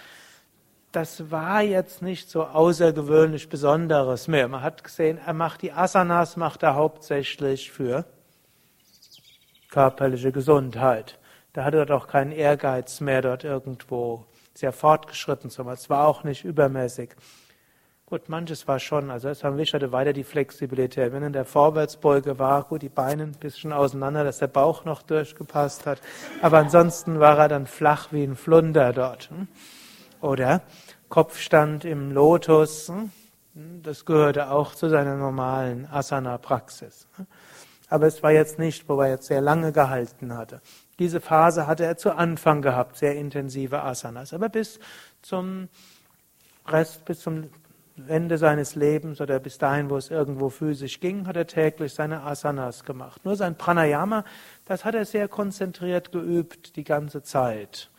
Das 0.91 1.31
war 1.31 1.61
jetzt 1.61 2.01
nicht 2.01 2.29
so 2.29 2.43
außergewöhnlich 2.43 3.47
Besonderes 3.47 4.27
mehr. 4.27 4.49
Man 4.49 4.61
hat 4.61 4.83
gesehen, 4.83 5.17
er 5.25 5.33
macht 5.33 5.61
die 5.61 5.71
Asanas, 5.71 6.35
macht 6.35 6.63
er 6.63 6.75
hauptsächlich 6.75 7.71
für 7.71 8.03
körperliche 9.69 10.33
Gesundheit. 10.33 11.17
Da 11.53 11.63
hatte 11.63 11.77
er 11.77 11.85
doch 11.85 12.07
keinen 12.07 12.33
Ehrgeiz 12.33 12.99
mehr, 12.99 13.21
dort 13.21 13.45
irgendwo 13.45 14.25
sehr 14.53 14.71
fortgeschritten 14.71 15.49
zu 15.49 15.63
sein. 15.63 15.73
Es 15.73 15.89
war 15.89 16.07
auch 16.07 16.23
nicht 16.23 16.43
übermäßig. 16.43 17.15
Gut, 18.11 18.27
manches 18.27 18.67
war 18.67 18.77
schon, 18.79 19.09
also 19.09 19.29
es 19.29 19.41
hatte 19.41 19.93
weiter 19.93 20.11
die 20.11 20.25
Flexibilität. 20.25 21.13
Wenn 21.13 21.23
in 21.23 21.31
der 21.31 21.45
Vorwärtsbeuge 21.45 22.39
war, 22.39 22.65
gut, 22.65 22.81
die 22.81 22.89
Beine 22.89 23.23
ein 23.23 23.31
bisschen 23.31 23.71
auseinander, 23.71 24.25
dass 24.25 24.39
der 24.39 24.47
Bauch 24.47 24.83
noch 24.83 25.01
durchgepasst 25.01 25.85
hat. 25.85 26.01
Aber 26.41 26.57
ansonsten 26.57 27.21
war 27.21 27.37
er 27.37 27.47
dann 27.47 27.67
flach 27.67 28.09
wie 28.11 28.23
ein 28.25 28.35
Flunder 28.35 28.91
dort. 28.91 29.29
Hm? 29.29 29.47
Oder 30.19 30.61
Kopfstand 31.07 31.85
im 31.85 32.11
Lotus, 32.11 32.89
hm? 32.89 33.11
das 33.81 34.03
gehörte 34.03 34.51
auch 34.51 34.75
zu 34.75 34.89
seiner 34.89 35.15
normalen 35.15 35.87
Asana-Praxis. 35.89 37.07
Hm? 37.15 37.27
Aber 37.87 38.07
es 38.07 38.21
war 38.23 38.31
jetzt 38.31 38.59
nicht, 38.59 38.89
wo 38.89 38.99
er 38.99 39.09
jetzt 39.09 39.27
sehr 39.27 39.39
lange 39.41 39.71
gehalten 39.71 40.35
hatte. 40.35 40.59
Diese 41.01 41.19
Phase 41.19 41.65
hatte 41.65 41.83
er 41.83 41.97
zu 41.97 42.15
Anfang 42.15 42.61
gehabt, 42.61 42.95
sehr 42.95 43.15
intensive 43.15 43.81
Asanas. 43.81 44.35
Aber 44.35 44.49
bis 44.49 44.79
zum 45.23 45.67
Rest, 46.67 47.05
bis 47.05 47.21
zum 47.21 47.49
Ende 48.07 48.37
seines 48.37 48.75
Lebens 48.75 49.19
oder 49.19 49.39
bis 49.39 49.57
dahin, 49.57 49.89
wo 49.89 49.97
es 49.97 50.11
irgendwo 50.11 50.49
physisch 50.49 50.99
ging, 50.99 51.25
hat 51.25 51.37
er 51.37 51.47
täglich 51.47 51.95
seine 51.95 52.21
Asanas 52.21 52.83
gemacht. 52.83 53.25
Nur 53.25 53.35
sein 53.35 53.57
Pranayama, 53.57 54.23
das 54.65 54.85
hat 54.85 54.93
er 54.93 55.05
sehr 55.05 55.27
konzentriert 55.27 56.11
geübt 56.11 56.75
die 56.75 56.83
ganze 56.83 57.23
Zeit. 57.23 57.89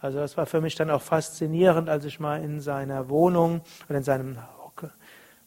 Also 0.00 0.18
das 0.18 0.36
war 0.36 0.46
für 0.46 0.60
mich 0.60 0.74
dann 0.74 0.90
auch 0.90 1.02
faszinierend, 1.02 1.88
als 1.88 2.06
ich 2.06 2.18
mal 2.18 2.42
in 2.42 2.58
seiner 2.58 3.08
Wohnung 3.08 3.60
oder 3.88 3.98
in 3.98 4.04
seinem 4.04 4.36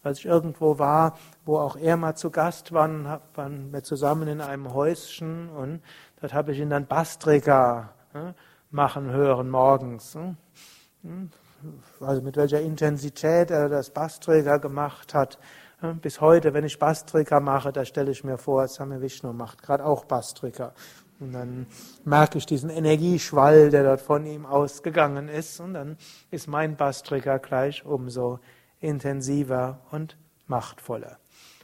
als 0.03 0.19
ich 0.19 0.25
irgendwo 0.25 0.79
war, 0.79 1.17
wo 1.45 1.59
auch 1.59 1.75
er 1.75 1.95
mal 1.95 2.15
zu 2.15 2.31
Gast 2.31 2.71
war, 2.71 3.21
waren 3.35 3.71
wir 3.71 3.83
zusammen 3.83 4.27
in 4.27 4.41
einem 4.41 4.73
Häuschen 4.73 5.49
und 5.49 5.81
dort 6.21 6.33
habe 6.33 6.53
ich 6.53 6.59
ihn 6.59 6.69
dann 6.69 6.85
Bastrika 6.85 7.93
hm, 8.13 8.33
machen 8.69 9.11
hören 9.11 9.49
morgens. 9.49 10.15
Hm. 10.15 10.37
Hm 11.03 11.31
also 11.99 12.21
mit 12.21 12.37
welcher 12.37 12.61
Intensität 12.61 13.51
er 13.51 13.69
das 13.69 13.89
Basträger 13.89 14.59
gemacht 14.59 15.13
hat. 15.13 15.37
Bis 16.01 16.21
heute, 16.21 16.53
wenn 16.53 16.63
ich 16.63 16.77
Basträger 16.77 17.39
mache, 17.39 17.71
da 17.71 17.85
stelle 17.85 18.11
ich 18.11 18.23
mir 18.23 18.37
vor, 18.37 18.67
Same 18.67 19.01
Vishnu 19.01 19.33
macht 19.33 19.63
gerade 19.63 19.83
auch 19.83 20.05
Basträger. 20.05 20.73
Und 21.19 21.33
dann 21.33 21.67
merke 22.03 22.37
ich 22.37 22.45
diesen 22.45 22.69
Energieschwall, 22.69 23.69
der 23.69 23.83
dort 23.83 24.01
von 24.01 24.25
ihm 24.25 24.45
ausgegangen 24.45 25.27
ist. 25.27 25.59
Und 25.59 25.73
dann 25.73 25.97
ist 26.29 26.47
mein 26.47 26.75
Basträger 26.75 27.39
gleich 27.39 27.85
umso 27.85 28.39
intensiver 28.79 29.79
und 29.91 30.17
machtvoller. 30.47 31.17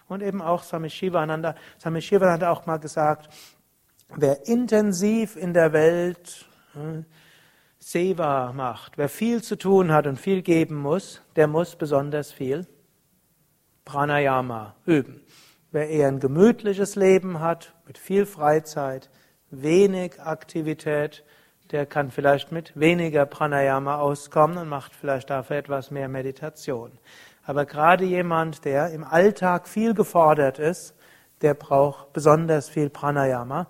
Und 0.08 0.24
eben 0.24 0.41
auch 0.41 0.64
Swami 0.64 0.89
Shivananda, 0.89 1.55
Swami 1.80 2.01
Shivananda 2.01 2.47
hat 2.47 2.58
auch 2.58 2.66
mal 2.66 2.78
gesagt, 2.78 3.30
wer 4.16 4.47
intensiv 4.47 5.36
in 5.36 5.53
der 5.53 5.74
Welt 5.74 6.45
hm, 6.74 7.05
Seva 7.80 8.51
macht, 8.53 8.97
wer 8.97 9.10
viel 9.10 9.41
zu 9.41 9.55
tun 9.55 9.91
hat 9.91 10.08
und 10.08 10.20
viel 10.20 10.41
geben 10.41 10.76
muss, 10.76 11.22
der 11.36 11.47
muss 11.47 11.76
besonders 11.76 12.32
viel 12.32 12.68
Pranayama 13.86 14.76
üben. 14.86 15.22
Wer 15.72 15.89
eher 15.89 16.08
ein 16.08 16.20
gemütliches 16.20 16.95
Leben 16.95 17.39
hat, 17.39 17.74
mit 17.86 17.97
viel 17.97 18.26
Freizeit, 18.26 19.10
wenig 19.49 20.20
Aktivität, 20.22 21.24
der 21.72 21.86
kann 21.86 22.12
vielleicht 22.12 22.51
mit 22.51 22.78
weniger 22.78 23.26
Pranayama 23.26 23.97
auskommen 23.97 24.58
und 24.58 24.70
macht 24.70 24.95
vielleicht 24.95 25.30
dafür 25.30 25.58
etwas 25.58 25.91
mehr 25.91 26.08
Meditation. 26.08 26.91
Aber 27.45 27.66
gerade 27.66 28.03
jemand, 28.03 28.66
der 28.66 28.91
im 28.91 29.03
Alltag 29.03 29.68
viel 29.68 29.93
gefordert 29.93 30.60
ist, 30.60 30.95
der 31.41 31.53
braucht 31.53 32.12
besonders 32.14 32.68
viel 32.68 32.89
Pranayama. 32.89 33.68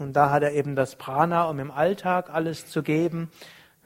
Und 0.00 0.14
da 0.14 0.30
hat 0.30 0.42
er 0.42 0.52
eben 0.52 0.76
das 0.76 0.96
Prana, 0.96 1.44
um 1.44 1.58
im 1.58 1.70
Alltag 1.70 2.30
alles 2.30 2.66
zu 2.66 2.82
geben, 2.82 3.30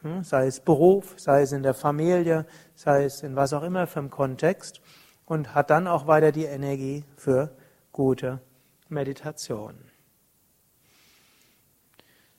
hm, 0.03 0.23
sei 0.23 0.47
es 0.47 0.61
Beruf, 0.61 1.15
sei 1.17 1.43
es 1.43 1.51
in 1.51 1.65
der 1.65 1.75
Familie, 1.75 2.47
sei 2.77 3.05
es 3.05 3.23
in 3.23 3.35
was 3.35 3.53
auch 3.53 3.65
immer 3.65 3.89
für 3.89 3.99
einen 3.99 4.11
Kontext, 4.11 4.81
und 5.27 5.55
hat 5.55 5.71
dann 5.71 5.87
auch 5.89 6.07
weiter 6.07 6.31
die 6.31 6.45
Energie 6.45 7.05
für 7.17 7.57
gute 7.91 8.41
Meditation. 8.89 9.75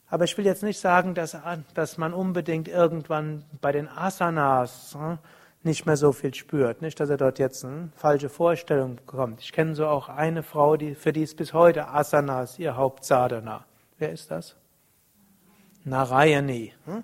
Aber 0.07 0.23
ich 0.23 0.38
will 0.38 0.45
jetzt 0.45 0.63
nicht 0.63 0.80
sagen, 0.80 1.13
dass, 1.13 1.36
dass 1.73 1.97
man 1.97 2.13
unbedingt 2.13 2.67
irgendwann 2.67 3.43
bei 3.59 3.71
den 3.73 3.89
Asanas 3.89 4.95
hm, 4.97 5.17
nicht 5.66 5.86
mehr 5.86 5.97
so 5.97 6.11
viel 6.11 6.34
spürt. 6.34 6.82
Nicht, 6.82 6.99
dass 6.99 7.09
er 7.09 7.18
dort 7.18 7.39
jetzt 7.39 7.66
eine 7.66 7.89
falsche 7.95 8.30
Vorstellung 8.30 8.95
bekommt. 8.95 9.41
Ich 9.41 9.51
kenne 9.51 9.76
so 9.76 9.88
auch 9.88 10.09
eine 10.09 10.43
Frau, 10.43 10.78
die, 10.78 10.95
für 10.95 11.11
die 11.11 11.24
ist 11.24 11.38
bis 11.38 11.53
heute 11.53 11.88
Asanas 11.89 12.59
ihr 12.59 12.76
Hauptsadhana. 12.76 13.66
Wer 13.97 14.11
ist 14.11 14.32
das? 14.32 14.55
Narayani. 15.84 16.74
Hm? 16.86 17.03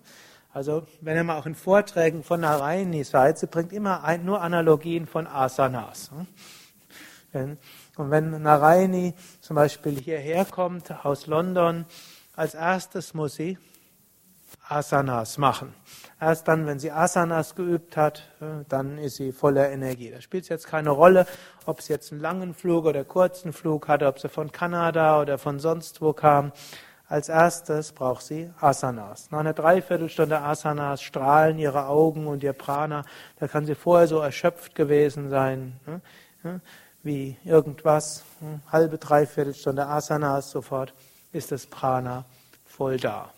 Also, 0.54 0.86
wenn 1.00 1.16
ihr 1.16 1.24
mal 1.24 1.38
auch 1.38 1.46
in 1.46 1.56
Vorträgen 1.56 2.24
von 2.24 2.42
Narayani 2.42 3.04
seid, 3.04 3.40
sie 3.40 3.48
bringt 3.48 3.72
immer 3.72 4.04
ein, 4.04 4.26
nur 4.26 4.42
Analogien 4.42 5.08
von 5.08 5.28
Asanas. 5.28 6.12
Hm? 7.32 7.58
Und 7.96 8.12
wenn 8.12 8.42
Narayani 8.42 9.14
zum 9.40 9.56
Beispiel 9.56 10.00
hierher 10.00 10.46
kommt 10.46 11.06
aus 11.06 11.28
London, 11.28 11.86
als 12.36 12.54
erstes 12.54 13.14
muss 13.14 13.36
sie 13.36 13.58
Asanas 14.68 15.38
machen. 15.38 15.74
Erst 16.22 16.48
dann, 16.48 16.68
wenn 16.68 16.78
sie 16.78 16.92
Asanas 16.92 17.56
geübt 17.56 17.98
hat, 17.98 18.30
äh, 18.42 18.64
dann 18.70 19.00
ist 19.00 19.16
sie 19.16 19.32
voller 19.32 19.72
Energie. 19.72 20.12
Da 20.12 20.22
spielt 20.22 20.44
es 20.44 20.50
jetzt 20.50 20.68
keine 20.68 20.92
Rolle, 20.92 21.26
ob 21.66 21.82
sie 21.82 21.94
jetzt 21.94 22.12
einen 22.12 22.22
langen 22.22 22.54
Flug 22.54 22.86
oder 22.86 23.04
kurzen 23.04 23.54
Flug 23.54 23.88
hatte, 23.88 24.06
ob 24.06 24.20
sie 24.20 24.30
von 24.30 24.52
Kanada 24.52 25.20
oder 25.20 25.40
von 25.40 25.60
sonst 25.60 26.00
wo 26.00 26.14
kam. 26.14 26.52
Als 27.08 27.28
erstes 27.28 27.92
braucht 27.92 28.22
sie 28.22 28.52
Asanas. 28.60 29.32
Nach 29.32 29.40
einer 29.40 29.54
Dreiviertelstunde 29.54 30.40
Asanas 30.40 31.02
strahlen 31.02 31.58
ihre 31.58 31.88
Augen 31.88 32.28
und 32.28 32.44
ihr 32.44 32.54
Prana. 32.54 33.04
Da 33.40 33.48
kann 33.48 33.66
sie 33.66 33.74
vorher 33.74 34.08
so 34.08 34.20
erschöpft 34.20 34.76
gewesen 34.76 35.32
sein, 35.32 35.80
ne? 36.44 36.62
wie 37.02 37.36
irgendwas. 37.44 38.24
Halbe, 38.72 39.00
Dreiviertelstunde 39.00 39.88
Asanas, 39.88 40.52
sofort 40.52 40.94
ist 41.32 41.52
das 41.52 41.66
Prana 41.66 42.26
voll 42.64 42.98
da. 42.98 43.32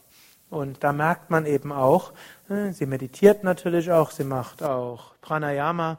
Und 0.53 0.83
da 0.83 0.93
merkt 0.93 1.31
man 1.31 1.47
eben 1.47 1.71
auch, 1.71 2.13
ne, 2.47 2.73
sie 2.73 2.85
meditiert 2.85 3.43
natürlich 3.43 3.91
auch, 3.91 4.11
sie 4.11 4.23
macht 4.23 4.61
auch 4.61 5.15
Pranayama, 5.19 5.97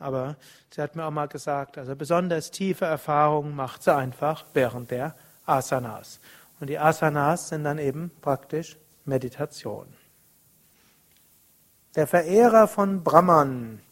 aber 0.00 0.34
sie 0.74 0.82
hat 0.82 0.96
mir 0.96 1.04
auch 1.04 1.12
mal 1.12 1.28
gesagt, 1.28 1.78
also 1.78 1.94
besonders 1.94 2.50
tiefe 2.50 2.84
Erfahrungen 2.84 3.54
macht 3.54 3.84
sie 3.84 3.94
einfach 3.94 4.44
während 4.54 4.90
der 4.90 5.14
Asanas. 5.46 6.18
Und 6.58 6.68
die 6.68 6.80
Asanas 6.80 7.50
sind 7.50 7.62
dann 7.62 7.78
eben 7.78 8.10
praktisch 8.20 8.76
Meditation. 9.04 9.86
Der 11.94 12.08
Verehrer 12.08 12.66
von 12.66 13.04
Brahman, 13.04 13.82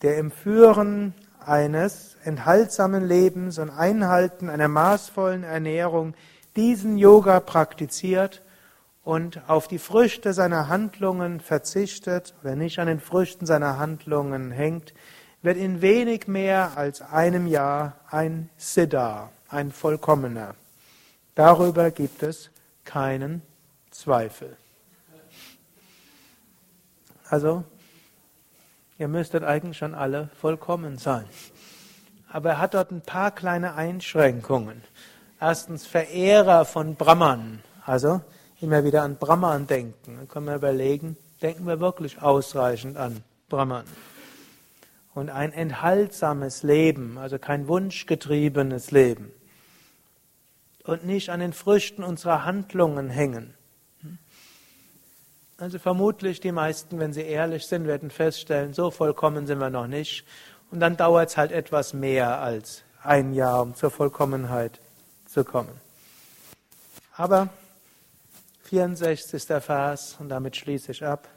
der 0.00 0.16
im 0.16 0.30
Führen 0.30 1.12
eines 1.44 2.16
enthaltsamen 2.24 3.06
Lebens 3.06 3.58
und 3.58 3.68
Einhalten 3.68 4.48
einer 4.48 4.68
maßvollen 4.68 5.44
Ernährung 5.44 6.14
diesen 6.56 6.96
Yoga 6.96 7.40
praktiziert 7.40 8.40
und 9.08 9.40
auf 9.48 9.68
die 9.68 9.78
Früchte 9.78 10.34
seiner 10.34 10.68
Handlungen 10.68 11.40
verzichtet 11.40 12.34
oder 12.42 12.56
nicht 12.56 12.78
an 12.78 12.88
den 12.88 13.00
Früchten 13.00 13.46
seiner 13.46 13.78
Handlungen 13.78 14.50
hängt, 14.50 14.92
wird 15.40 15.56
in 15.56 15.80
wenig 15.80 16.28
mehr 16.28 16.76
als 16.76 17.00
einem 17.00 17.46
Jahr 17.46 17.96
ein 18.10 18.50
Siddha, 18.58 19.30
ein 19.48 19.72
Vollkommener. 19.72 20.56
Darüber 21.34 21.90
gibt 21.90 22.22
es 22.22 22.50
keinen 22.84 23.40
Zweifel. 23.90 24.58
Also, 27.30 27.64
ihr 28.98 29.08
müsstet 29.08 29.42
eigentlich 29.42 29.78
schon 29.78 29.94
alle 29.94 30.28
vollkommen 30.38 30.98
sein. 30.98 31.24
Aber 32.28 32.50
er 32.50 32.58
hat 32.58 32.74
dort 32.74 32.90
ein 32.90 33.00
paar 33.00 33.30
kleine 33.30 33.72
Einschränkungen. 33.74 34.84
Erstens 35.40 35.86
Verehrer 35.86 36.66
von 36.66 36.94
Brahman, 36.94 37.62
also 37.86 38.20
immer 38.60 38.84
wieder 38.84 39.02
an 39.02 39.16
Brahman 39.16 39.66
denken. 39.66 40.16
Dann 40.16 40.28
können 40.28 40.46
wir 40.46 40.56
überlegen, 40.56 41.16
denken 41.42 41.66
wir 41.66 41.80
wirklich 41.80 42.20
ausreichend 42.20 42.96
an 42.96 43.22
Brahman. 43.48 43.84
Und 45.14 45.30
ein 45.30 45.52
enthaltsames 45.52 46.62
Leben, 46.62 47.18
also 47.18 47.38
kein 47.38 47.68
wunschgetriebenes 47.68 48.90
Leben. 48.90 49.32
Und 50.84 51.04
nicht 51.04 51.30
an 51.30 51.40
den 51.40 51.52
Früchten 51.52 52.02
unserer 52.02 52.44
Handlungen 52.44 53.10
hängen. 53.10 53.54
Also 55.58 55.80
vermutlich 55.80 56.38
die 56.38 56.52
meisten, 56.52 57.00
wenn 57.00 57.12
sie 57.12 57.22
ehrlich 57.22 57.66
sind, 57.66 57.86
werden 57.86 58.10
feststellen, 58.10 58.74
so 58.74 58.92
vollkommen 58.92 59.46
sind 59.46 59.58
wir 59.58 59.70
noch 59.70 59.88
nicht. 59.88 60.24
Und 60.70 60.78
dann 60.80 60.96
dauert 60.96 61.30
es 61.30 61.36
halt 61.36 61.50
etwas 61.50 61.94
mehr 61.94 62.40
als 62.40 62.84
ein 63.02 63.32
Jahr, 63.32 63.62
um 63.62 63.74
zur 63.74 63.90
Vollkommenheit 63.90 64.80
zu 65.26 65.44
kommen. 65.44 65.80
Aber 67.16 67.48
64. 68.68 69.62
Vers, 69.62 70.16
und 70.20 70.28
damit 70.28 70.56
schließe 70.56 70.92
ich 70.92 71.02
ab. 71.04 71.28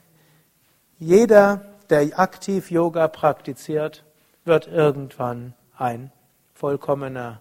Jeder, 0.98 1.64
der 1.88 2.18
aktiv 2.18 2.70
Yoga 2.70 3.08
praktiziert, 3.08 4.04
wird 4.44 4.66
irgendwann 4.66 5.54
ein 5.76 6.12
Vollkommener, 6.52 7.40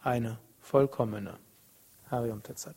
eine 0.00 0.38
Vollkommene. 0.60 1.38
Harium 2.08 2.42
Tatsat. 2.42 2.76